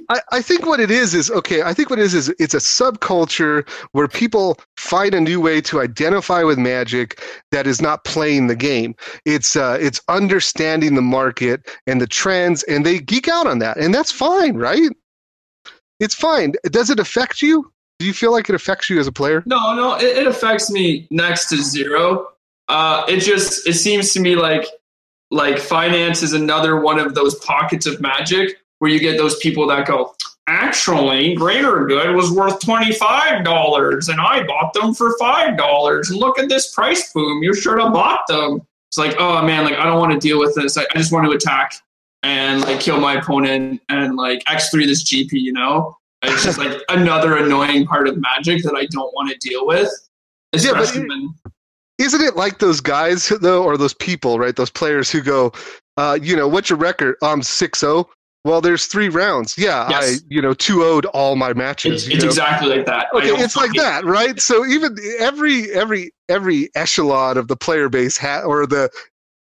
[0.08, 1.62] I, I think what it is is okay.
[1.62, 5.60] I think what it is is it's a subculture where people find a new way
[5.62, 7.22] to identify with magic
[7.52, 8.96] that is not playing the game.
[9.24, 13.76] It's uh, it's understanding the market and the trends, and they geek out on that,
[13.76, 14.90] and that's fine, right?
[16.00, 16.54] It's fine.
[16.64, 17.70] Does it affect you?
[18.00, 19.44] Do you feel like it affects you as a player?
[19.46, 22.28] No, no, it, it affects me next to zero.
[22.66, 24.66] Uh, it just it seems to me like
[25.30, 29.66] like finance is another one of those pockets of magic where you get those people
[29.68, 30.14] that go,
[30.46, 36.10] actually, Greater Good was worth $25 and I bought them for $5.
[36.10, 37.42] And look at this price boom.
[37.42, 38.62] You should have bought them.
[38.88, 40.76] It's like, oh man, like I don't want to deal with this.
[40.76, 41.74] I, I just want to attack
[42.22, 45.96] and like kill my opponent and like X3 this GP, you know?
[46.22, 49.90] It's just like another annoying part of magic that I don't want to deal with.
[50.52, 51.34] Especially yeah, when
[52.00, 54.56] isn't it like those guys though, or those people, right?
[54.56, 55.52] Those players who go,
[55.96, 57.16] uh, you know, what's your record?
[57.22, 57.92] I'm six zero.
[57.92, 58.10] Oh.
[58.42, 59.58] Well, there's three rounds.
[59.58, 60.20] Yeah, yes.
[60.22, 62.06] I you know two owed all my matches.
[62.06, 63.08] It's, it's exactly like that.
[63.12, 64.40] Okay, it's like that, right?
[64.40, 68.90] So even every every every echelon of the player base ha- or the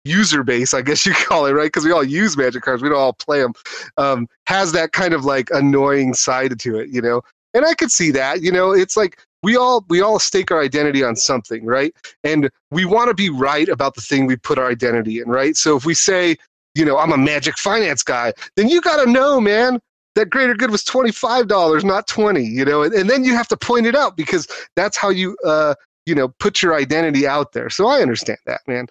[0.03, 1.67] user base, I guess you call it, right?
[1.67, 3.53] Because we all use magic cards, we don't all play them.
[3.97, 7.21] Um, has that kind of like annoying side to it, you know?
[7.53, 8.41] And I could see that.
[8.41, 11.93] You know, it's like we all we all stake our identity on something, right?
[12.23, 15.55] And we want to be right about the thing we put our identity in, right?
[15.55, 16.37] So if we say,
[16.75, 19.79] you know, I'm a magic finance guy, then you got to know, man,
[20.15, 23.57] that greater good was $25, not 20, you know, and, and, then you have to
[23.57, 25.75] point it out because that's how you uh,
[26.09, 27.69] you know, put your identity out there.
[27.69, 28.87] So I understand that, man.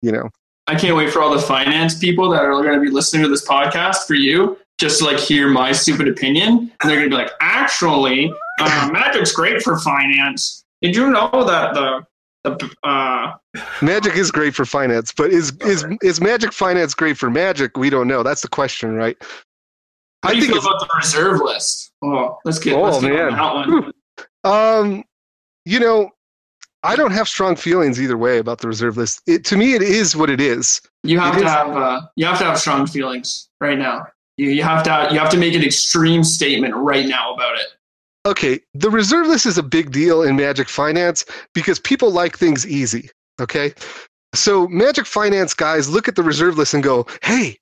[0.00, 0.30] You know.
[0.66, 3.28] I can't wait for all the finance people that are going to be listening to
[3.28, 7.16] this podcast for you just to like hear my stupid opinion, and they're gonna be
[7.16, 8.30] like, actually,
[8.60, 10.64] uh, Magic's great for finance.
[10.82, 12.04] Did you know that the
[12.44, 13.32] the uh,
[13.80, 17.78] Magic is great for finance, but is is is Magic finance great for Magic?
[17.78, 18.22] We don't know.
[18.22, 19.16] That's the question, right?
[20.22, 21.92] How do you feel about the reserve list?
[22.02, 23.34] Oh, let's get, oh, let's get man.
[23.34, 23.92] on that one.
[24.44, 25.04] Um,
[25.64, 26.10] you know,
[26.82, 29.20] I don't have strong feelings either way about the reserve list.
[29.26, 30.80] It, to me, it is what it is.
[31.04, 31.52] You have it to is.
[31.52, 34.06] have uh, you have to have strong feelings right now.
[34.36, 37.66] You, you have to you have to make an extreme statement right now about it.
[38.24, 41.24] Okay, the reserve list is a big deal in Magic Finance
[41.54, 43.10] because people like things easy.
[43.40, 43.74] Okay,
[44.34, 47.58] so Magic Finance guys look at the reserve list and go, "Hey,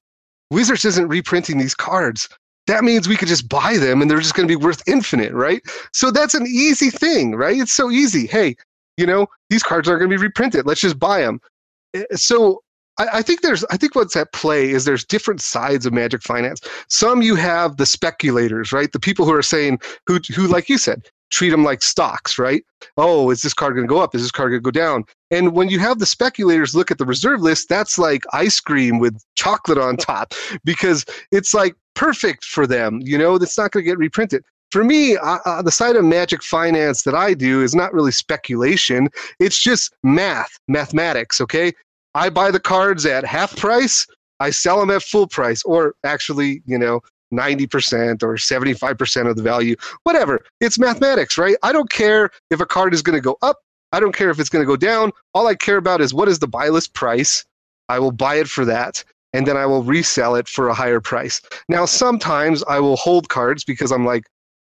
[0.50, 2.28] Wizards isn't reprinting these cards.
[2.66, 5.32] That means we could just buy them and they're just going to be worth infinite,
[5.32, 5.62] right?
[5.92, 7.58] So that's an easy thing, right?
[7.58, 8.26] It's so easy.
[8.26, 8.56] Hey,
[8.96, 10.66] you know, these cards aren't going to be reprinted.
[10.66, 11.40] Let's just buy them.
[11.94, 12.62] Eh, so
[12.99, 16.61] I, think there's I think what's at play is there's different sides of magic finance.
[16.88, 18.93] Some you have the speculators, right?
[18.93, 22.64] The people who are saying who who like you said treat them like stocks, right?
[22.97, 24.14] Oh, is this card going to go up?
[24.14, 25.05] Is this card going to go down?
[25.30, 28.98] And when you have the speculators look at the reserve list, that's like ice cream
[28.98, 33.01] with chocolate on top because it's like perfect for them.
[33.02, 34.44] You know, it's not going to get reprinted.
[34.70, 39.09] For me, uh, the side of magic finance that I do is not really speculation.
[39.40, 41.73] It's just math, mathematics, okay?
[42.15, 44.07] I buy the cards at half price,
[44.41, 47.01] I sell them at full price, or actually, you know,
[47.32, 50.45] 90% or 75% of the value, whatever.
[50.61, 51.57] It's mathematics, right?
[51.62, 53.59] I don't care if a card is going to go up.
[53.93, 55.12] I don't care if it's going to go down.
[55.35, 57.45] All I care about is what is the buy list price.
[57.89, 61.01] I will buy it for that, and then I will resell it for a higher
[61.01, 61.41] price.
[61.69, 64.24] Now, sometimes I will hold cards because I'm like,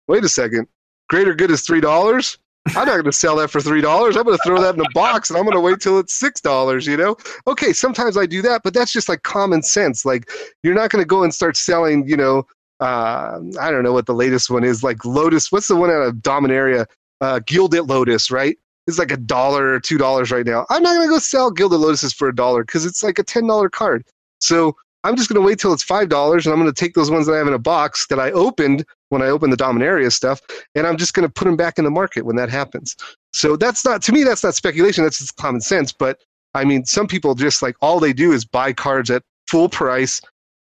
[0.08, 0.68] wait a second,
[1.08, 2.38] greater good is $3.
[2.68, 4.16] I'm not going to sell that for three dollars.
[4.16, 6.14] I'm going to throw that in a box, and I'm going to wait till it's
[6.14, 6.86] six dollars.
[6.86, 7.16] You know?
[7.46, 10.04] Okay, sometimes I do that, but that's just like common sense.
[10.04, 10.30] Like
[10.62, 12.08] you're not going to go and start selling.
[12.08, 12.46] You know,
[12.80, 14.82] uh, I don't know what the latest one is.
[14.82, 15.52] Like Lotus.
[15.52, 16.86] What's the one out of Dominaria?
[17.20, 18.56] Uh, Gilded Lotus, right?
[18.86, 20.66] It's like a dollar or two dollars right now.
[20.68, 23.22] I'm not going to go sell Gilded Lotuses for a dollar because it's like a
[23.22, 24.04] ten dollar card.
[24.40, 26.94] So I'm just going to wait till it's five dollars, and I'm going to take
[26.94, 29.56] those ones that I have in a box that I opened when I opened the
[29.56, 30.40] Dominaria stuff,
[30.74, 32.96] and I'm just going to put them back in the market when that happens.
[33.32, 34.24] So that's not to me.
[34.24, 35.04] That's not speculation.
[35.04, 35.92] That's just common sense.
[35.92, 36.20] But
[36.54, 40.20] I mean, some people just like all they do is buy cards at full price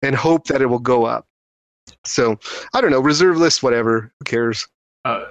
[0.01, 1.25] and hope that it will go up.
[2.05, 2.39] So
[2.73, 3.01] I don't know.
[3.01, 4.11] Reserve list, whatever.
[4.19, 4.67] Who cares?
[5.03, 5.25] Uh,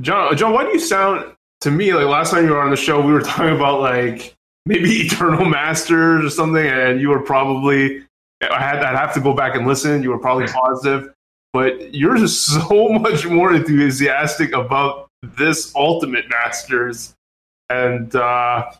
[0.00, 2.76] John, John, why do you sound to me like last time you were on the
[2.76, 3.00] show?
[3.04, 4.34] We were talking about like
[4.64, 8.07] maybe Eternal Masters or something, and you were probably
[8.42, 10.02] I had I'd have to go back and listen.
[10.02, 11.12] You were probably positive,
[11.52, 17.14] but you're just so much more enthusiastic about this Ultimate Masters,
[17.68, 18.70] and uh,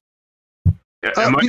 [1.17, 1.41] uh,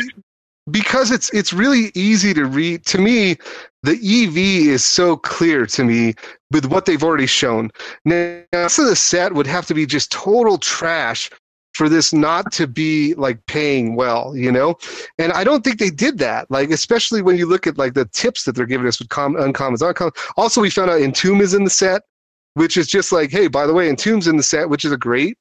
[0.71, 2.85] because it's it's really easy to read.
[2.87, 3.37] To me,
[3.83, 6.15] the EV is so clear to me
[6.51, 7.71] with what they've already shown.
[8.05, 11.29] Now, so the set would have to be just total trash
[11.79, 14.75] for this not to be like paying well, you know?
[15.17, 16.51] And I don't think they did that.
[16.51, 19.35] Like, especially when you look at like the tips that they're giving us with com-
[19.35, 20.11] uncommons, uncommons.
[20.35, 22.01] Also, we found out Entomb is in the set,
[22.55, 24.97] which is just like, hey, by the way, Entomb's in the set, which is a
[24.97, 25.37] great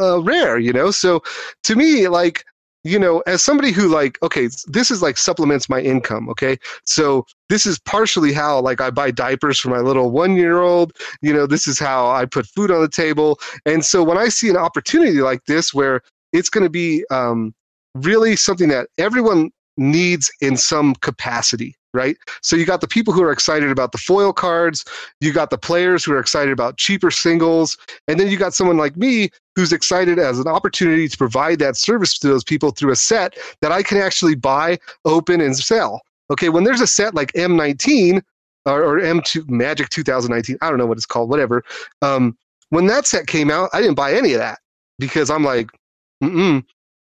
[0.00, 0.92] uh, rare, you know?
[0.92, 1.20] So
[1.64, 2.44] to me, like,
[2.86, 6.28] you know, as somebody who like, okay, this is like supplements my income.
[6.28, 6.56] Okay.
[6.84, 10.92] So this is partially how like I buy diapers for my little one year old.
[11.20, 13.40] You know, this is how I put food on the table.
[13.64, 16.00] And so when I see an opportunity like this where
[16.32, 17.54] it's going to be um,
[17.94, 22.16] really something that everyone needs in some capacity, right?
[22.42, 24.84] So you got the people who are excited about the foil cards,
[25.20, 28.76] you got the players who are excited about cheaper singles, and then you got someone
[28.76, 32.92] like me who's excited as an opportunity to provide that service to those people through
[32.92, 36.02] a set that I can actually buy, open, and sell.
[36.30, 38.22] Okay, when there's a set like M19
[38.66, 41.64] or, or M2 Magic 2019, I don't know what it's called, whatever.
[42.02, 42.36] Um,
[42.70, 44.58] when that set came out, I didn't buy any of that
[44.98, 45.70] because I'm like,
[46.22, 46.64] mm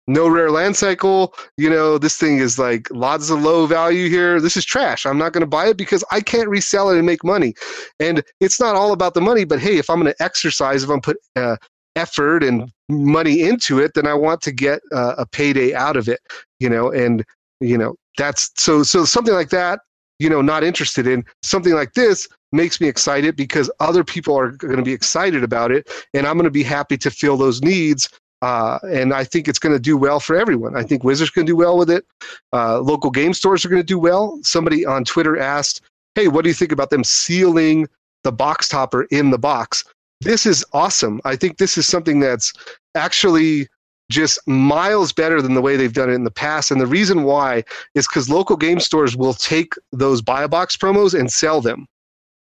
[0.08, 1.34] no rare land cycle.
[1.58, 4.40] You know, this thing is like lots of low value here.
[4.40, 5.06] This is trash.
[5.06, 7.54] I'm not going to buy it because I can't resell it and make money.
[8.00, 10.90] And it's not all about the money, but hey, if I'm going to exercise, if
[10.90, 11.58] I'm put uh,
[11.96, 16.08] effort and money into it, then I want to get uh, a payday out of
[16.08, 16.22] it.
[16.60, 17.24] You know, and
[17.60, 19.82] you know that's so so something like that.
[20.20, 24.52] You know, not interested in something like this makes me excited because other people are
[24.52, 27.62] going to be excited about it, and I'm going to be happy to fill those
[27.62, 28.10] needs
[28.42, 30.76] uh, and I think it's going to do well for everyone.
[30.76, 32.06] I think Wizards can do well with it.
[32.54, 34.40] Uh, local game stores are going to do well.
[34.44, 35.82] Somebody on Twitter asked,
[36.16, 37.88] "Hey, what do you think about them sealing
[38.24, 39.84] the box topper in the box?"
[40.22, 41.22] This is awesome.
[41.26, 42.52] I think this is something that's
[42.96, 43.68] actually
[44.10, 46.72] just miles better than the way they've done it in the past.
[46.72, 50.78] And the reason why is because local game stores will take those buy a box
[50.78, 51.88] promos and sell them.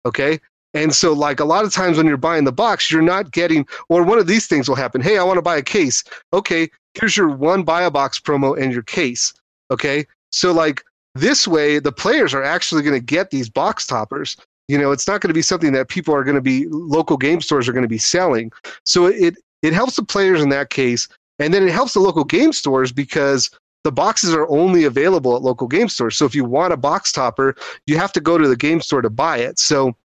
[0.05, 0.39] Okay.
[0.75, 3.67] And so, like a lot of times when you're buying the box, you're not getting,
[3.89, 5.01] or one of these things will happen.
[5.01, 6.05] Hey, I want to buy a case.
[6.33, 9.33] Okay, here's your one buy a box promo and your case.
[9.71, 10.85] Okay, so like
[11.15, 14.37] this way, the players are actually going to get these box toppers.
[14.69, 17.17] You know, it's not going to be something that people are going to be local
[17.17, 18.53] game stores are going to be selling.
[18.85, 21.09] So it it helps the players in that case,
[21.39, 23.51] and then it helps the local game stores because
[23.85, 26.17] the boxes are only available at local game stores.
[26.17, 29.01] So if you want a box topper, you have to go to the game store
[29.01, 29.59] to buy it.
[29.59, 29.97] So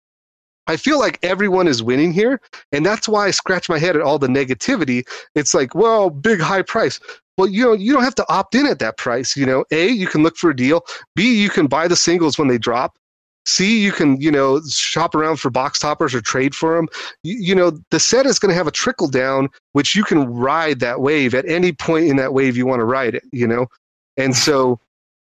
[0.66, 2.40] I feel like everyone is winning here,
[2.70, 5.06] and that's why I scratch my head at all the negativity.
[5.34, 7.01] It's like, well, big high price.
[7.36, 9.36] Well, you know, you don't have to opt in at that price.
[9.36, 10.84] You know, A, you can look for a deal.
[11.16, 12.97] B, you can buy the singles when they drop.
[13.44, 16.89] C, you can, you know, shop around for box toppers or trade for them.
[17.24, 20.32] You, you know, the set is going to have a trickle down, which you can
[20.32, 23.47] ride that wave at any point in that wave you want to ride it, you
[23.47, 23.66] know?
[24.16, 24.78] And so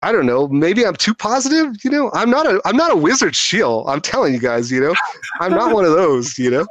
[0.05, 0.49] I don't know.
[0.49, 1.83] Maybe I'm too positive.
[1.83, 3.89] You know, I'm not a I'm not a wizard shield.
[3.89, 4.71] I'm telling you guys.
[4.71, 4.95] You know,
[5.41, 6.39] I'm not one of those.
[6.39, 6.67] You know.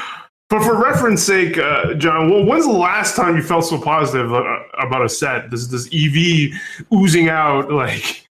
[0.51, 4.33] But for reference sake, uh, John, well, when's the last time you felt so positive
[4.33, 5.51] uh, about a set?
[5.51, 6.59] This this EV
[6.91, 8.27] oozing out like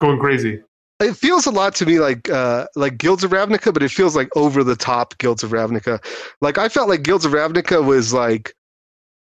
[0.00, 0.64] going crazy.
[0.98, 4.16] It feels a lot to me like uh, like Guilds of Ravnica, but it feels
[4.16, 6.04] like over the top Guilds of Ravnica.
[6.40, 8.52] Like I felt like Guilds of Ravnica was like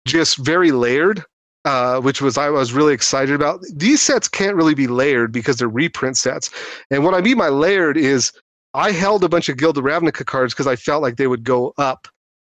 [0.06, 1.22] just very layered
[1.64, 3.60] uh, which was I was really excited about.
[3.74, 6.50] These sets can't really be layered because they're reprint sets.
[6.90, 8.32] And what I mean by layered is
[8.74, 11.44] I held a bunch of Guild of Ravnica cards because I felt like they would
[11.44, 12.08] go up.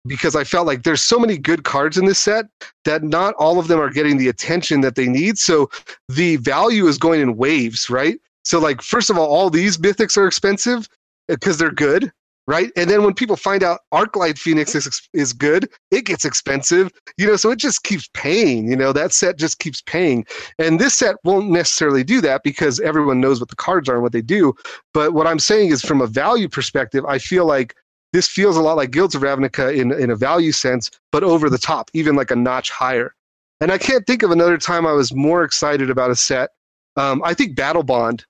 [0.07, 2.47] Because I felt like there's so many good cards in this set
[2.87, 5.37] that not all of them are getting the attention that they need.
[5.37, 5.69] So
[6.09, 8.19] the value is going in waves, right?
[8.43, 10.89] So, like, first of all, all these mythics are expensive
[11.29, 12.11] because they're good
[12.51, 12.73] right?
[12.75, 17.25] And then when people find out Arclight Phoenix is, is good, it gets expensive, you
[17.25, 20.27] know, so it just keeps paying, you know, that set just keeps paying.
[20.59, 24.03] And this set won't necessarily do that because everyone knows what the cards are and
[24.03, 24.53] what they do.
[24.93, 27.77] But what I'm saying is from a value perspective, I feel like
[28.13, 31.49] this feels a lot like Guilds of Ravnica in, in a value sense, but over
[31.49, 33.15] the top, even like a notch higher.
[33.61, 36.51] And I can't think of another time I was more excited about a set.
[36.97, 38.25] Um, I think Battle Bond.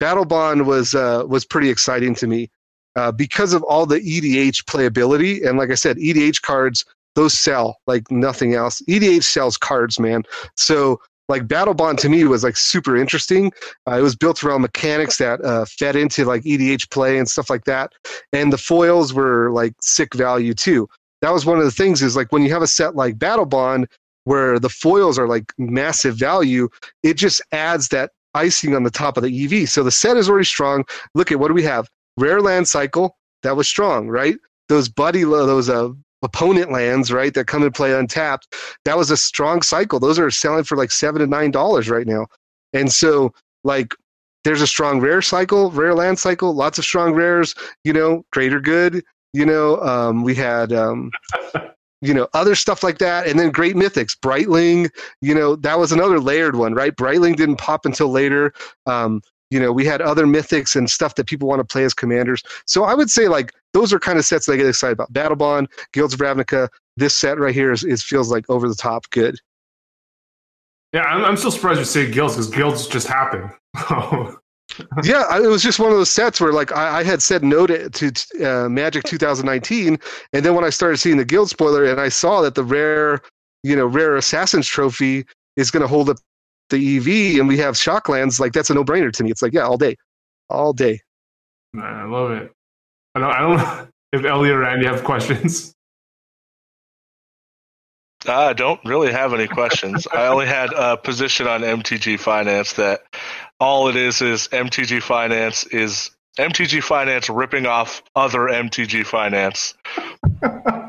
[0.00, 2.50] Battle Bond was uh, was pretty exciting to me
[2.98, 5.46] uh, because of all the EDH playability.
[5.46, 6.84] And like I said, EDH cards,
[7.14, 8.82] those sell like nothing else.
[8.88, 10.24] EDH sells cards, man.
[10.56, 13.52] So like Battle Bond to me was like super interesting.
[13.86, 17.48] Uh, it was built around mechanics that uh, fed into like EDH play and stuff
[17.48, 17.92] like that.
[18.32, 20.88] And the foils were like sick value too.
[21.22, 23.46] That was one of the things is like when you have a set like Battle
[23.46, 23.86] Bond
[24.24, 26.68] where the foils are like massive value,
[27.04, 29.68] it just adds that icing on the top of the EV.
[29.68, 30.84] So the set is already strong.
[31.14, 31.88] Look at what do we have?
[32.18, 34.36] Rare Land Cycle, that was strong, right?
[34.68, 35.90] Those buddy, those uh,
[36.22, 38.54] opponent lands, right, that come and play untapped.
[38.84, 40.00] That was a strong cycle.
[40.00, 42.26] Those are selling for like seven to nine dollars right now.
[42.72, 43.32] And so
[43.64, 43.94] like
[44.44, 47.54] there's a strong rare cycle, rare land cycle, lots of strong rares,
[47.84, 51.10] you know, greater good, you know, um, we had um,
[52.00, 54.88] you know other stuff like that and then great mythics brightling
[55.20, 58.52] you know that was another layered one right brightling didn't pop until later
[58.86, 59.20] um,
[59.50, 62.42] you know we had other mythics and stuff that people want to play as commanders.
[62.66, 65.12] So i would say like those are kind of sets that i get excited about.
[65.12, 68.74] Battle bond guilds of ravnica this set right here is, is feels like over the
[68.74, 69.38] top good.
[70.92, 73.50] Yeah, I'm, I'm still surprised you say guilds because guilds just happen.
[75.04, 77.42] yeah I- it was just one of those sets where like i, I had said
[77.42, 79.98] no to, to uh, magic 2019
[80.32, 83.20] and then when i started seeing the guild spoiler and i saw that the rare
[83.62, 85.24] you know rare assassins trophy
[85.56, 86.18] is going to hold up
[86.70, 87.06] the ev
[87.38, 89.96] and we have shocklands like that's a no-brainer to me it's like yeah all day
[90.50, 91.00] all day
[91.76, 92.52] I love it.
[93.14, 95.74] I don't, I don't know if Elliot or Andy have questions.
[98.26, 100.06] Uh, I don't really have any questions.
[100.12, 103.02] I only had a position on MTG Finance that
[103.60, 109.74] all it is is MTG Finance is MTG Finance ripping off other MTG Finance.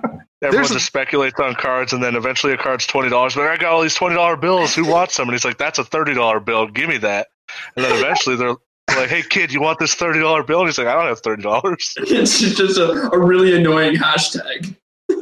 [0.50, 3.36] Everyone There's a- just speculates on cards, and then eventually a card's twenty dollars.
[3.36, 4.74] But I got all these twenty dollar bills.
[4.76, 5.28] Who wants them?
[5.28, 6.68] And he's like, "That's a thirty dollar bill.
[6.68, 7.28] Give me that."
[7.76, 8.56] And then eventually they're
[8.90, 11.20] like, "Hey kid, you want this thirty dollar bill?" And he's like, "I don't have
[11.22, 14.76] thirty dollars." It's just a, a really annoying hashtag.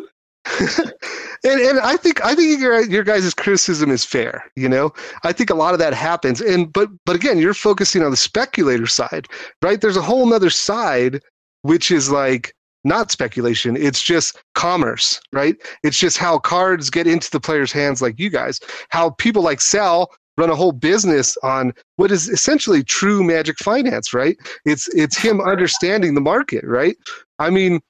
[1.43, 4.45] and and I think I think your your guys' criticism is fair.
[4.55, 4.93] You know,
[5.23, 6.39] I think a lot of that happens.
[6.41, 9.27] And but but again, you're focusing on the speculator side,
[9.61, 9.81] right?
[9.81, 11.21] There's a whole nother side
[11.63, 13.75] which is like not speculation.
[13.75, 15.55] It's just commerce, right?
[15.83, 18.59] It's just how cards get into the player's hands, like you guys.
[18.89, 24.13] How people like Sal run a whole business on what is essentially true magic finance,
[24.13, 24.37] right?
[24.65, 26.95] It's it's him understanding the market, right?
[27.39, 27.81] I mean,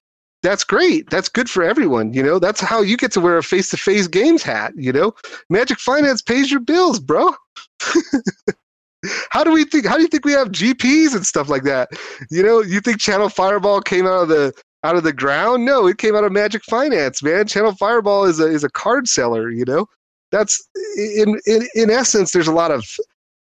[0.44, 1.10] that's great.
[1.10, 2.14] That's good for everyone.
[2.14, 4.74] You know, that's how you get to wear a face to face games hat.
[4.76, 5.14] You know,
[5.50, 7.34] Magic Finance pays your bills, bro.
[9.30, 9.86] how do we think?
[9.86, 11.90] How do you think we have GPs and stuff like that?
[12.30, 14.54] You know, you think Channel Fireball came out of the
[14.88, 15.66] out of the ground?
[15.66, 17.46] No, it came out of Magic Finance, man.
[17.46, 19.50] Channel Fireball is a is a card seller.
[19.52, 19.86] You know,
[20.32, 20.66] that's
[20.98, 22.32] in in in essence.
[22.32, 22.86] There's a lot of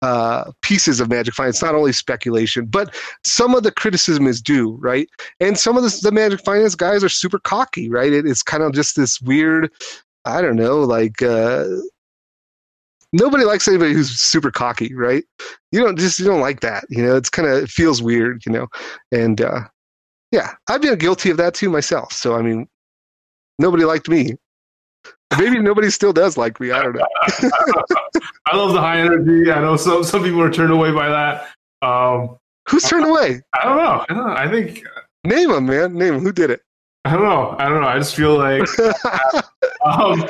[0.02, 2.94] uh, pieces of Magic Finance, not only speculation, but
[3.24, 5.10] some of the criticism is due, right?
[5.40, 8.12] And some of the, the Magic Finance guys are super cocky, right?
[8.12, 9.72] It, it's kind of just this weird,
[10.26, 11.66] I don't know, like uh,
[13.14, 15.24] nobody likes anybody who's super cocky, right?
[15.72, 17.16] You don't just you don't like that, you know.
[17.16, 18.68] It's kind of it feels weird, you know.
[19.12, 19.62] And uh,
[20.32, 22.14] yeah, I've been guilty of that too myself.
[22.14, 22.68] So I mean,
[23.58, 24.36] nobody liked me.
[25.38, 26.72] Maybe nobody still does like me.
[26.72, 27.06] I don't know.
[28.48, 29.52] I love the high energy.
[29.52, 31.48] I know some some people are turned away by that.
[31.88, 32.38] Um,
[32.68, 33.42] Who's turned away?
[33.54, 34.06] I don't know.
[34.10, 34.34] I don't know.
[34.34, 34.84] I think
[35.24, 35.94] Name him, man.
[35.94, 36.22] Name him.
[36.22, 36.62] Who did it?
[37.06, 37.56] I don't know.
[37.58, 37.88] I don't know.
[37.88, 38.62] I just feel like
[39.86, 40.30] um,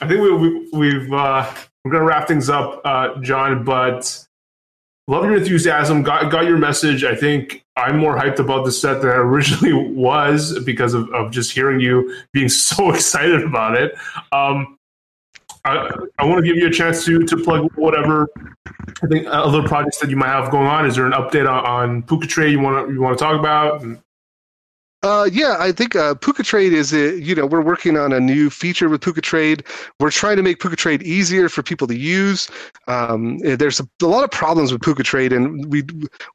[0.00, 1.52] I think we, we, we've uh,
[1.84, 3.64] we're gonna wrap things up, uh, John.
[3.64, 4.26] But
[5.08, 6.02] love your enthusiasm.
[6.02, 7.04] Got got your message.
[7.04, 11.30] I think I'm more hyped about the set than I originally was because of, of
[11.30, 13.94] just hearing you being so excited about it.
[14.32, 14.78] Um,
[15.64, 18.28] I, I want to give you a chance to to plug whatever
[19.02, 20.86] I think other projects that you might have going on.
[20.86, 23.82] Is there an update on, on PucaTrade you want to you want to talk about?
[25.02, 28.50] Uh, yeah, I think uh, PucaTrade is, a, you know, we're working on a new
[28.50, 29.64] feature with PucaTrade.
[30.00, 32.48] We're trying to make PucaTrade easier for people to use.
[32.88, 35.84] Um, eh, there's a, a lot of problems with PucaTrade, and we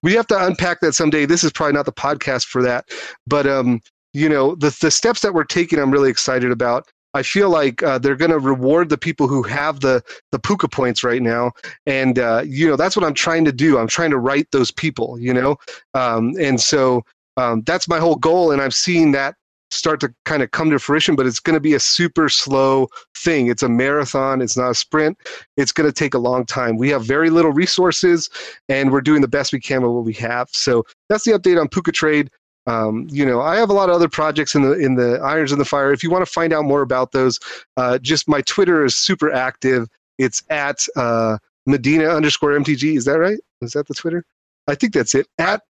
[0.03, 1.25] we have to unpack that someday.
[1.25, 2.85] This is probably not the podcast for that,
[3.27, 3.81] but um,
[4.13, 6.87] you know, the the steps that we're taking, I'm really excited about.
[7.13, 10.01] I feel like uh, they're going to reward the people who have the
[10.31, 11.51] the puka points right now,
[11.85, 13.77] and uh, you know that's what I'm trying to do.
[13.77, 15.57] I'm trying to write those people, you know,
[15.93, 17.03] um, and so
[17.37, 18.51] um, that's my whole goal.
[18.51, 19.35] And I've seen that
[19.71, 22.87] start to kind of come to fruition, but it's going to be a super slow
[23.15, 23.47] thing.
[23.47, 24.41] It's a marathon.
[24.41, 25.17] It's not a sprint.
[25.57, 26.77] It's going to take a long time.
[26.77, 28.29] We have very little resources,
[28.69, 30.49] and we're doing the best we can with what we have.
[30.51, 32.29] So that's the update on PucaTrade.
[32.67, 35.51] Um, you know, I have a lot of other projects in the in the irons
[35.51, 35.91] in the fire.
[35.91, 37.39] If you want to find out more about those,
[37.77, 39.87] uh, just my Twitter is super active.
[40.19, 42.97] It's at uh, Medina underscore MTG.
[42.97, 43.39] Is that right?
[43.61, 44.23] Is that the Twitter?
[44.67, 45.27] I think that's it.
[45.39, 45.63] At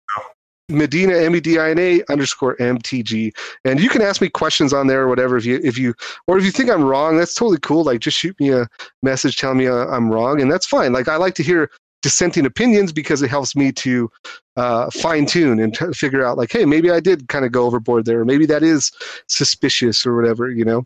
[0.71, 3.33] Medina M E D I N A underscore MTG.
[3.65, 5.95] And you can ask me questions on there or whatever if you if you
[6.27, 7.85] or if you think I'm wrong, that's totally cool.
[7.85, 8.67] Like just shoot me a
[9.03, 10.93] message tell me uh, I'm wrong, and that's fine.
[10.93, 11.71] Like I like to hear
[12.03, 14.11] dissenting opinions because it helps me to
[14.57, 17.67] uh, fine tune and t- figure out like, hey, maybe I did kind of go
[17.67, 18.91] overboard there, or maybe that is
[19.29, 20.83] suspicious or whatever, you know.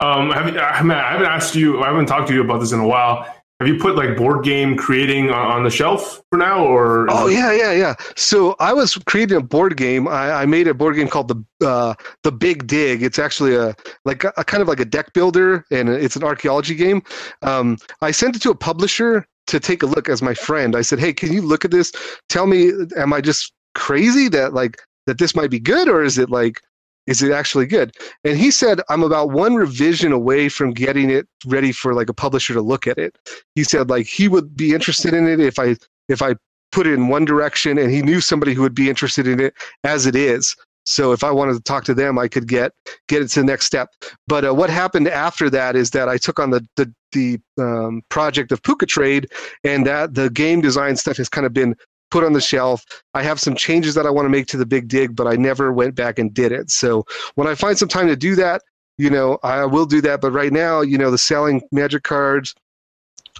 [0.00, 1.82] Um, have you, I I haven't asked you.
[1.82, 3.32] I haven't talked to you about this in a while.
[3.60, 7.06] Have you put like board game creating on, the shelf for now, or?
[7.08, 7.94] Oh yeah, yeah, yeah.
[8.16, 10.08] So I was creating a board game.
[10.08, 11.94] I, I made a board game called the uh,
[12.24, 13.02] the Big Dig.
[13.02, 16.24] It's actually a like a, a kind of like a deck builder, and it's an
[16.24, 17.02] archaeology game.
[17.42, 20.74] Um, I sent it to a publisher to take a look as my friend.
[20.74, 21.92] I said, "Hey, can you look at this?
[22.28, 26.18] Tell me, am I just crazy that like that this might be good, or is
[26.18, 26.60] it like
[27.06, 27.94] is it actually good?
[28.24, 32.14] And he said, I'm about one revision away from getting it ready for like a
[32.14, 33.16] publisher to look at it.
[33.54, 35.76] He said like he would be interested in it if I
[36.08, 36.36] if I
[36.72, 39.54] put it in one direction and he knew somebody who would be interested in it
[39.84, 40.56] as it is.
[40.86, 42.72] So if I wanted to talk to them, I could get
[43.08, 43.90] get it to the next step.
[44.26, 48.02] But uh, what happened after that is that I took on the the, the um,
[48.10, 49.26] project of PucaTrade,
[49.62, 51.74] and that the game design stuff has kind of been
[52.14, 52.84] put on the shelf.
[53.14, 55.34] I have some changes that I want to make to the big dig, but I
[55.34, 56.70] never went back and did it.
[56.70, 57.04] So
[57.34, 58.62] when I find some time to do that,
[58.98, 60.20] you know, I will do that.
[60.20, 62.54] But right now, you know, the selling magic cards,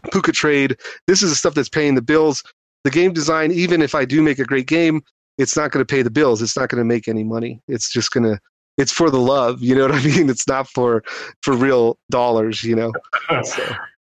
[0.06, 0.74] PucaTrade,
[1.06, 2.42] this is the stuff that's paying the bills.
[2.82, 5.02] The game design, even if I do make a great game,
[5.38, 6.42] it's not going to pay the bills.
[6.42, 7.62] It's not going to make any money.
[7.68, 8.40] It's just going to
[8.76, 11.04] it's for the love you know what i mean it's not for
[11.42, 12.92] for real dollars you know
[13.44, 13.62] so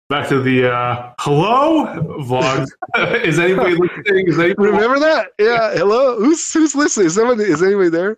[0.09, 1.85] back to the uh, hello
[2.21, 2.67] vlog.
[3.23, 3.75] is anybody
[4.05, 4.27] listening?
[4.27, 5.29] Is anybody Remember that?
[5.39, 5.73] Yeah.
[5.73, 6.17] Hello.
[6.19, 7.07] Who's who's listening?
[7.07, 7.43] Is somebody?
[7.43, 8.17] Is anybody there?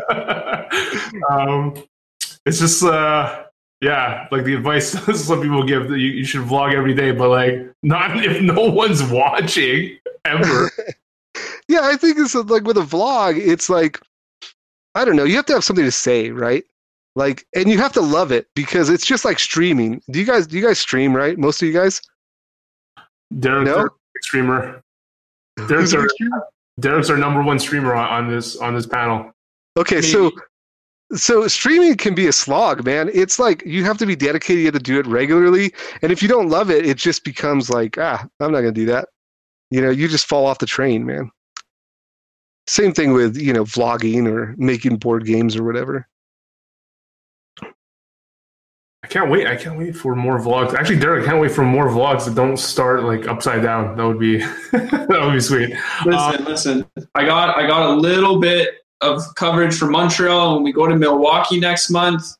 [1.30, 1.74] um,
[2.46, 3.44] it's just uh,
[3.80, 7.28] yeah, like the advice some people give that you, you should vlog every day, but
[7.28, 10.70] like not if no one's watching ever.
[11.68, 14.00] yeah, I think it's like with a vlog, it's like
[14.94, 15.24] I don't know.
[15.24, 16.64] You have to have something to say, right?
[17.16, 20.02] Like, and you have to love it because it's just like streaming.
[20.10, 21.14] Do you guys do you guys stream?
[21.14, 22.00] Right, most of you guys.
[23.38, 23.76] Derek's no?
[23.76, 24.82] our streamer.
[25.68, 26.08] Derek's our,
[26.80, 29.30] Derek's our number one streamer on, on this on this panel.
[29.76, 30.08] Okay, Maybe.
[30.08, 30.32] so
[31.14, 33.10] so streaming can be a slog, man.
[33.14, 35.72] It's like you have to be dedicated You have to do it regularly,
[36.02, 38.86] and if you don't love it, it just becomes like ah, I'm not gonna do
[38.86, 39.08] that.
[39.70, 41.30] You know, you just fall off the train, man.
[42.66, 46.08] Same thing with you know vlogging or making board games or whatever.
[49.04, 49.46] I can't wait.
[49.46, 50.72] I can't wait for more vlogs.
[50.72, 53.98] Actually, Derek, I can't wait for more vlogs that don't start like upside down.
[53.98, 54.38] That would be
[54.72, 55.76] that would be sweet.
[56.06, 56.86] Listen, um, listen.
[57.14, 60.96] I got I got a little bit of coverage for Montreal when we go to
[60.96, 62.34] Milwaukee next month.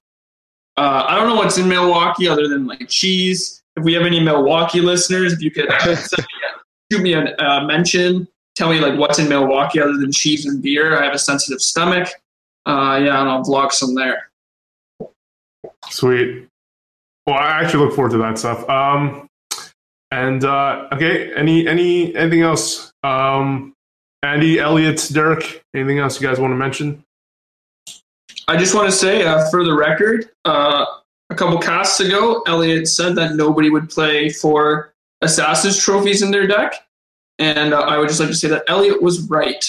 [0.78, 3.62] Uh, I don't know what's in Milwaukee other than like cheese.
[3.77, 5.69] If we have any Milwaukee listeners, if you could
[6.91, 8.27] shoot me a uh, mention,
[8.57, 10.99] tell me like what's in Milwaukee other than cheese and beer.
[10.99, 12.09] I have a sensitive stomach.
[12.65, 14.31] Uh, yeah, and I'll vlog some there.
[15.91, 16.49] Sweet.
[17.27, 18.69] Well, I actually look forward to that stuff.
[18.69, 19.29] Um,
[20.11, 22.93] and uh, okay, any any anything else?
[23.03, 23.75] Um,
[24.23, 27.05] Andy, Elliot, Derek, anything else you guys want to mention?
[28.49, 30.85] I just want to say, uh, for the record, uh,
[31.31, 36.47] a couple casts ago, Elliot said that nobody would play for Assassin's trophies in their
[36.47, 36.87] deck,
[37.39, 39.65] and uh, I would just like to say that Elliot was right,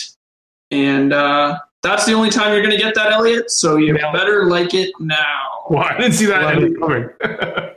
[0.71, 3.51] and uh, that's the only time you're going to get that, Elliot.
[3.51, 5.65] So you better like it now.
[5.69, 7.75] Well, I didn't see that coming.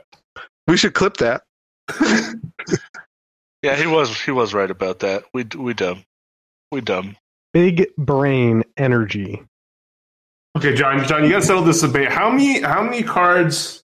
[0.67, 1.43] we should clip that.
[3.61, 5.23] yeah, he was he was right about that.
[5.33, 6.03] We we dumb,
[6.71, 7.15] we dumb.
[7.53, 9.41] Big brain energy.
[10.57, 11.03] Okay, John.
[11.05, 12.09] John, you got to settle this debate.
[12.09, 13.83] How many how many cards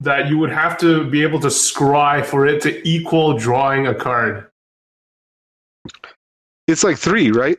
[0.00, 3.94] that you would have to be able to scry for it to equal drawing a
[3.94, 4.48] card?
[6.68, 7.58] It's like three, right?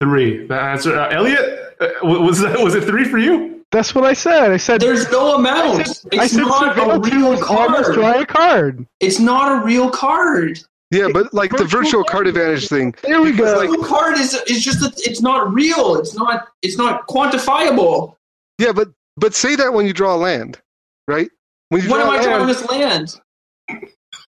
[0.00, 0.46] Three.
[0.46, 3.64] The answer, uh, Elliot, uh, was that was it three for you?
[3.70, 4.50] That's what I said.
[4.50, 5.80] I said there's no amount.
[5.80, 7.94] I said, it's I said not a real card.
[7.94, 8.86] Draw a card.
[9.00, 10.58] It's not a real card.
[10.90, 12.94] Yeah, but like virtual the virtual card advantage thing.
[13.02, 13.70] There we go.
[13.70, 15.96] The card is is just that it's not real.
[15.96, 18.16] It's not it's not quantifiable.
[18.58, 20.58] Yeah, but but say that when you draw a land,
[21.06, 21.30] right?
[21.68, 23.20] When you when am I drawing this land?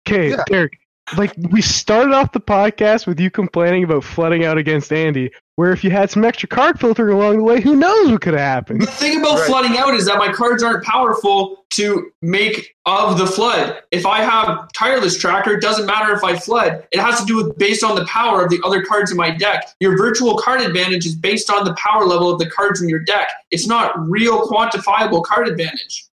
[0.08, 0.44] Okay, yeah.
[0.48, 0.80] Derek
[1.16, 5.72] like we started off the podcast with you complaining about flooding out against Andy, where
[5.72, 8.42] if you had some extra card filtering along the way, who knows what could have
[8.42, 8.82] happened.
[8.82, 9.48] The thing about right.
[9.48, 13.82] flooding out is that my cards aren't powerful to make of the flood.
[13.92, 16.86] If I have tireless tracker, it doesn't matter if I flood.
[16.92, 19.32] It has to do with based on the power of the other cards in my
[19.32, 19.68] deck.
[19.80, 23.00] Your virtual card advantage is based on the power level of the cards in your
[23.00, 23.28] deck.
[23.52, 26.07] It's not real quantifiable card advantage.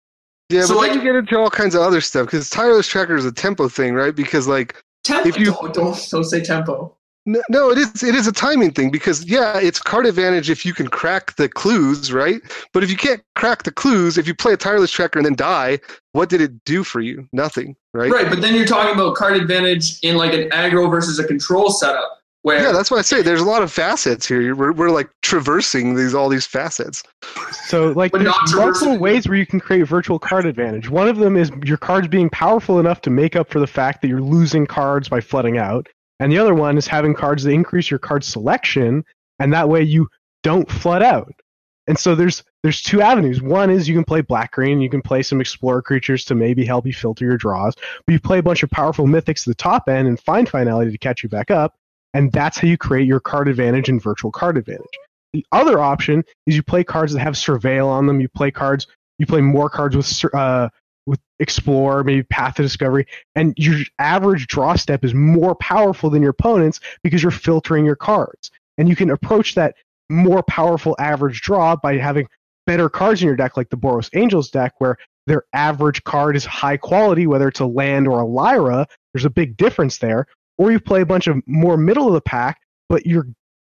[0.52, 2.88] Yeah, so but like, then you get into all kinds of other stuff because tireless
[2.88, 4.16] tracker is a tempo thing, right?
[4.16, 6.96] Because like tempo, if you don't, don't, don't say tempo.
[7.28, 10.66] No, no, it is it is a timing thing because yeah, it's card advantage if
[10.66, 12.42] you can crack the clues, right?
[12.74, 15.36] But if you can't crack the clues, if you play a tireless tracker and then
[15.36, 15.80] die,
[16.14, 17.30] what did it do for you?
[17.32, 18.12] Nothing, right?
[18.12, 21.70] Right, but then you're talking about card advantage in like an aggro versus a control
[21.70, 22.21] setup.
[22.44, 24.56] Where Yeah, that's what I say there's a lot of facets here.
[24.56, 27.04] We're, we're like traversing these all these facets.
[27.66, 30.90] So, like, But there's not multiple ways where you can create virtual card advantage.
[30.90, 34.02] One of them is your cards being powerful enough to make up for the fact
[34.02, 35.88] that you're losing cards by flooding out.
[36.20, 39.04] And the other one is having cards that increase your card selection,
[39.40, 40.08] and that way you
[40.44, 41.34] don't flood out.
[41.88, 43.42] And so there's there's two avenues.
[43.42, 46.64] One is you can play black green, you can play some explorer creatures to maybe
[46.64, 49.56] help you filter your draws, but you play a bunch of powerful mythics at the
[49.56, 51.76] top end and find finality to catch you back up,
[52.14, 54.86] and that's how you create your card advantage and virtual card advantage.
[55.34, 58.20] The other option is you play cards that have surveil on them.
[58.20, 60.70] You play cards, you play more cards with uh,
[61.06, 66.22] with explore, maybe path of discovery, and your average draw step is more powerful than
[66.22, 69.76] your opponent's because you're filtering your cards, and you can approach that
[70.10, 72.28] more powerful average draw by having
[72.68, 74.98] better cards in your deck, like the Boros Angels deck, where
[75.28, 78.86] their average card is high quality, whether it's a land or a Lyra.
[79.14, 80.28] There's a big difference there.
[80.62, 83.26] Or you play a bunch of more middle of the pack, but you're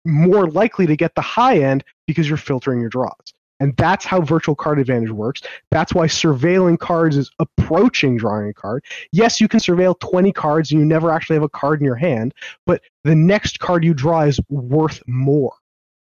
[0.05, 3.35] more likely to get the high end because you're filtering your draws.
[3.59, 5.43] And that's how virtual card advantage works.
[5.73, 8.85] That's why surveilling cards is approaching drawing a card.
[9.11, 11.97] Yes, you can surveil 20 cards and you never actually have a card in your
[11.97, 12.33] hand,
[12.67, 15.55] but the next card you draw is worth more.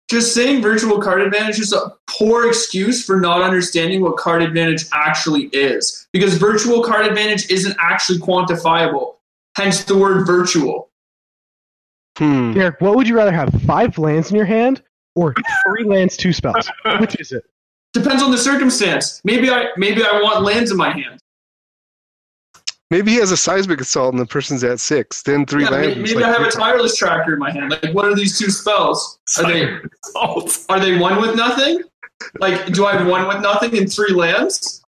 [0.10, 4.86] just saying virtual card advantage is a poor excuse for not understanding what card advantage
[4.94, 6.08] actually is.
[6.14, 9.17] Because virtual card advantage isn't actually quantifiable.
[9.58, 10.92] Hence the word virtual.
[12.20, 12.54] Hmm.
[12.54, 13.50] Derek, what would you rather have?
[13.66, 14.84] Five lands in your hand
[15.16, 15.34] or
[15.66, 16.70] three lands, two spells?
[17.00, 17.44] Which is it?
[17.92, 19.20] Depends on the circumstance.
[19.24, 21.20] Maybe I maybe I want lands in my hand.
[22.92, 25.24] Maybe he has a seismic assault and the person's at six.
[25.24, 25.88] Then three Yeah, lands.
[25.88, 27.72] maybe, it's maybe I have a tireless tracker in my hand.
[27.72, 29.18] Like what are these two spells?
[29.40, 29.66] Are they
[30.16, 31.82] are they one with nothing?
[32.40, 34.84] Like do I have one with nothing and three lands?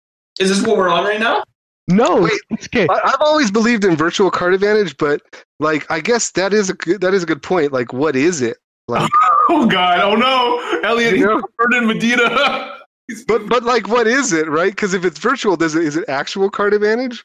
[0.41, 1.45] Is this what we're on right now?
[1.87, 2.87] No, Wait, it's okay.
[2.89, 5.21] I, I've always believed in virtual card advantage, but
[5.61, 7.73] like I guess that is a good, that is a good point.
[7.73, 8.57] Like, what is it?
[8.89, 9.11] Like,
[9.51, 10.01] Oh God!
[10.01, 10.81] Oh no!
[10.89, 11.37] Elliot, You know?
[11.37, 12.79] he converted Medina.
[13.29, 14.49] but but like, what is it?
[14.49, 14.73] Right?
[14.73, 17.23] Because if it's virtual, does it is it actual card advantage?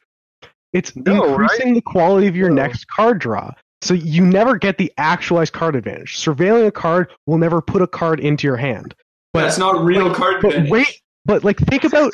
[0.74, 2.62] It's No, increasing the quality of your No.
[2.64, 3.52] next card draw.
[3.82, 6.18] So you never get the actualized card advantage.
[6.20, 8.94] Surveilling a card will never put a card into your hand.
[9.34, 10.70] But That's not real card but advantage.
[10.72, 12.12] wait, but like think about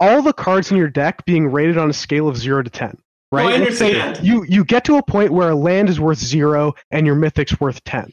[0.00, 2.96] all the cards in your deck being rated on a scale of zero to ten.
[3.32, 3.42] Right?
[3.42, 4.26] No, I Let's understand.
[4.26, 7.58] you you get to a point where a land is worth zero and your mythic's
[7.60, 8.12] worth ten.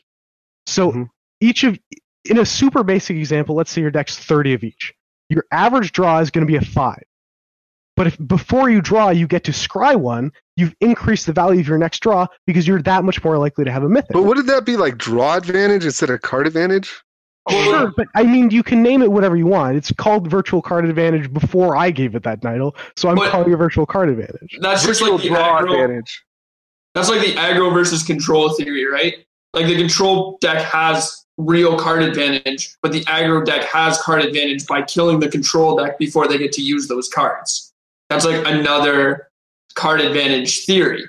[0.65, 1.09] So Mhm.
[1.41, 1.77] each of
[2.25, 4.93] in a super basic example, let's say your deck's thirty of each.
[5.29, 7.03] Your average draw is going to be a five.
[7.95, 11.67] But if before you draw, you get to scry one, you've increased the value of
[11.67, 14.13] your next draw because you're that much more likely to have a mythic.
[14.13, 16.91] But wouldn't that be like draw advantage instead of card advantage?
[17.49, 19.75] Sure, but I mean, you can name it whatever you want.
[19.75, 23.51] It's called virtual card advantage before I gave it that title, so I'm But- calling
[23.51, 24.57] it virtual card advantage.
[24.61, 25.73] That's just Virtual like the draw aggro.
[25.83, 26.23] advantage.
[26.95, 29.15] That's like the aggro versus control theory, right?
[29.53, 34.65] Like the control deck has real card advantage, but the aggro deck has card advantage
[34.67, 37.73] by killing the control deck before they get to use those cards.
[38.09, 39.27] That's like another
[39.75, 41.03] card advantage theory.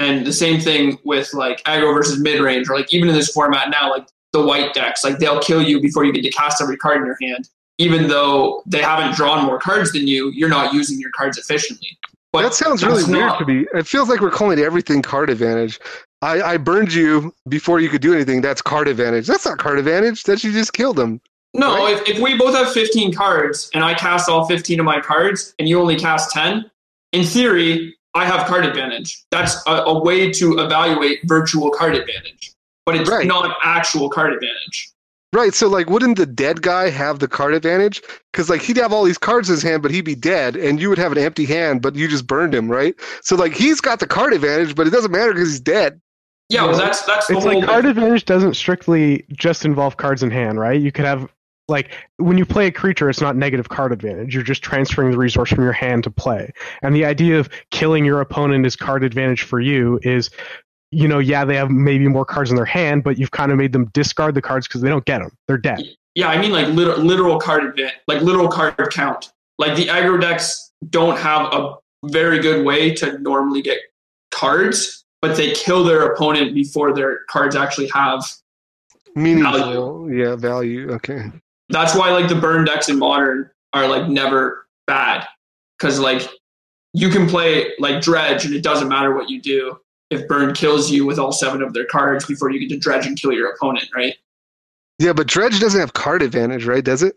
[0.00, 3.30] And the same thing with like aggro versus mid range, or like even in this
[3.30, 6.60] format now, like the white decks, like they'll kill you before you get to cast
[6.60, 7.48] every card in your hand.
[7.78, 11.96] Even though they haven't drawn more cards than you, you're not using your cards efficiently.
[12.32, 13.66] But that sounds really that's weird to me.
[13.72, 15.78] It feels like we're calling everything card advantage.
[16.20, 18.40] I, I burned you before you could do anything.
[18.40, 19.26] That's card advantage.
[19.26, 20.24] That's not card advantage.
[20.24, 21.20] That you just killed them.
[21.54, 21.94] No, Right?
[21.96, 25.54] if, if we both have 15 cards and I cast all 15 of my cards
[25.58, 26.68] and you only cast 10,
[27.12, 29.24] in theory, I have card advantage.
[29.30, 32.47] That's a, a way to evaluate virtual card advantage,
[32.92, 33.26] but it's Right.
[33.26, 34.90] not actual card advantage.
[35.34, 35.52] Right.
[35.52, 38.00] So like, wouldn't the dead guy have the card advantage?
[38.32, 40.80] Because like he'd have all these cards in his hand, but he'd be dead, and
[40.80, 42.94] you would have an empty hand, but you just burned him, right?
[43.22, 46.00] So like he's got the card advantage, but it doesn't matter because he's dead.
[46.48, 47.56] Yeah, well, that's that's the It's whole.
[47.60, 50.80] like card advantage doesn't strictly just involve cards in hand, right?
[50.80, 51.30] You could have
[51.68, 54.32] like when you play a creature, it's not negative card advantage.
[54.34, 56.54] You're just transferring the resource from your hand to play.
[56.82, 60.30] And the idea of killing your opponent is card advantage for you is,
[60.90, 63.58] you know, yeah, they have maybe more cards in their hand, but you've kind of
[63.58, 65.30] made them discard the cards because they don't get them.
[65.46, 65.82] They're dead.
[66.14, 69.32] yeah, I mean like literal, literal card advantage, like literal card count.
[69.58, 71.74] Like the aggro decks don't have a
[72.04, 73.78] very good way to normally get
[74.30, 78.24] cards, but they kill their opponent before their cards actually have
[79.14, 80.92] Meaningful, yeah, value.
[80.92, 81.24] Okay.
[81.70, 85.26] that's why like the burn decks in modern are like never bad
[85.76, 86.28] because like
[86.94, 89.78] you can play like dredge and it doesn't matter what you do
[90.10, 93.06] if burn kills you with all seven of their cards before you get to dredge
[93.06, 94.14] and kill your opponent right
[94.98, 96.84] Yeah, but dredge doesn't have card advantage, right?
[96.84, 97.14] Does it?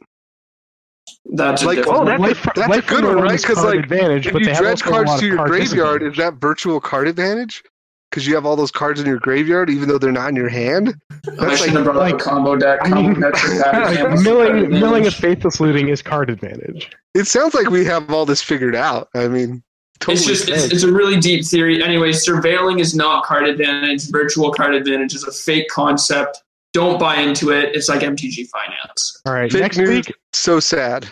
[1.33, 2.21] that's Like, different oh, one.
[2.21, 3.39] that's a- that's a good one, right?
[3.41, 5.49] Because card like, advantage, If but you dredge also a lot cards to your card
[5.49, 7.63] graveyard, is that virtual card advantage?
[8.09, 10.49] because you have all those cards in your graveyard, even though they're not in your
[10.49, 10.93] hand.
[11.09, 11.15] I
[11.45, 12.79] That's shouldn't like have brought like- a combo deck.
[12.83, 15.15] I mean, decks are bad like, milling, milling of Advantage.
[15.15, 16.89] faithless looting is card advantage.
[17.15, 19.07] it sounds like we have all this figured out.
[19.15, 19.63] I mean,
[20.01, 20.15] totally.
[20.15, 21.81] It's just it's, it's a really deep theory.
[21.83, 24.09] Anyway, surveilling is not card advantage.
[24.09, 26.43] Virtual card advantage is a fake concept.
[26.73, 27.75] Don't buy into it.
[27.75, 29.21] It's like MTG finance.
[29.25, 29.89] All right, Fake next news.
[29.89, 31.07] week, so sad.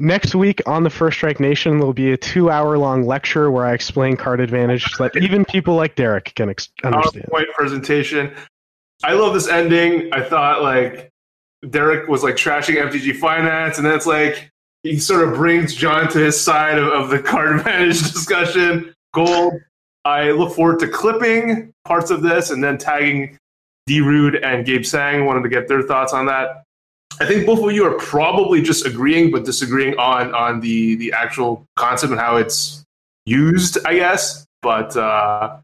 [0.00, 4.16] next week on the First Strike Nation, there'll be a two-hour-long lecture where I explain
[4.16, 7.26] card advantage so that even people like Derek can ex- understand.
[7.32, 8.34] PowerPoint presentation.
[9.04, 10.12] I love this ending.
[10.12, 11.10] I thought like
[11.70, 14.51] Derek was like trashing MTG finance, and then it's like
[14.82, 18.94] he sort of brings John to his side of, of the card advantage discussion.
[19.14, 19.54] Gold.
[20.04, 23.38] I look forward to clipping parts of this and then tagging
[23.86, 25.26] D-Rude and Gabe Sang.
[25.26, 26.64] Wanted to get their thoughts on that.
[27.20, 31.12] I think both of you are probably just agreeing, but disagreeing on on the the
[31.12, 32.84] actual concept and how it's
[33.26, 33.78] used.
[33.84, 35.58] I guess, but uh,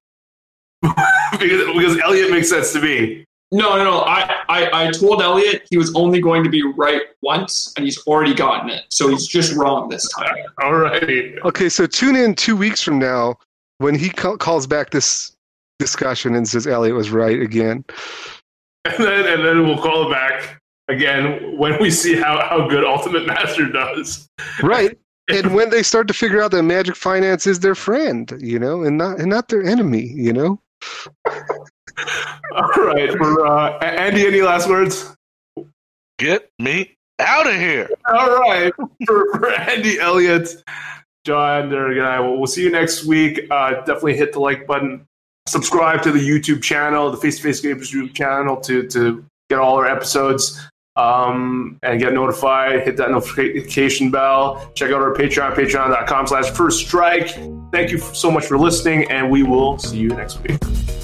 [0.82, 3.24] because, because Elliot makes sense to me.
[3.50, 4.00] No, no, no.
[4.00, 7.98] I, I, I told Elliot he was only going to be right once, and he's
[8.06, 8.84] already gotten it.
[8.90, 10.36] So he's just wrong this time.
[10.62, 11.38] All righty.
[11.44, 13.36] Okay, so tune in two weeks from now
[13.78, 15.32] when he ca- calls back this
[15.78, 17.84] discussion and says Elliot was right again.
[18.84, 22.84] And then and then we'll call it back again when we see how, how good
[22.84, 24.28] Ultimate Master does.
[24.62, 24.96] Right.
[25.28, 28.82] and when they start to figure out that Magic Finance is their friend, you know,
[28.82, 30.60] and not and not their enemy, you know.
[32.54, 33.10] All right.
[33.12, 35.14] For uh, Andy, any last words?
[36.18, 37.88] Get me out of here.
[38.06, 38.72] All right.
[39.06, 40.48] For, for Andy Elliott,
[41.24, 43.46] John, and I, we'll, we'll see you next week.
[43.50, 45.06] Uh, definitely hit the like button.
[45.46, 49.58] Subscribe to the YouTube channel, the Face to Face Games YouTube channel, to to get
[49.58, 50.60] all our episodes
[50.96, 52.82] um, and get notified.
[52.82, 54.70] Hit that notification bell.
[54.74, 57.30] Check out our Patreon, patreon.com slash first strike.
[57.72, 60.97] Thank you so much for listening, and we will see you next week.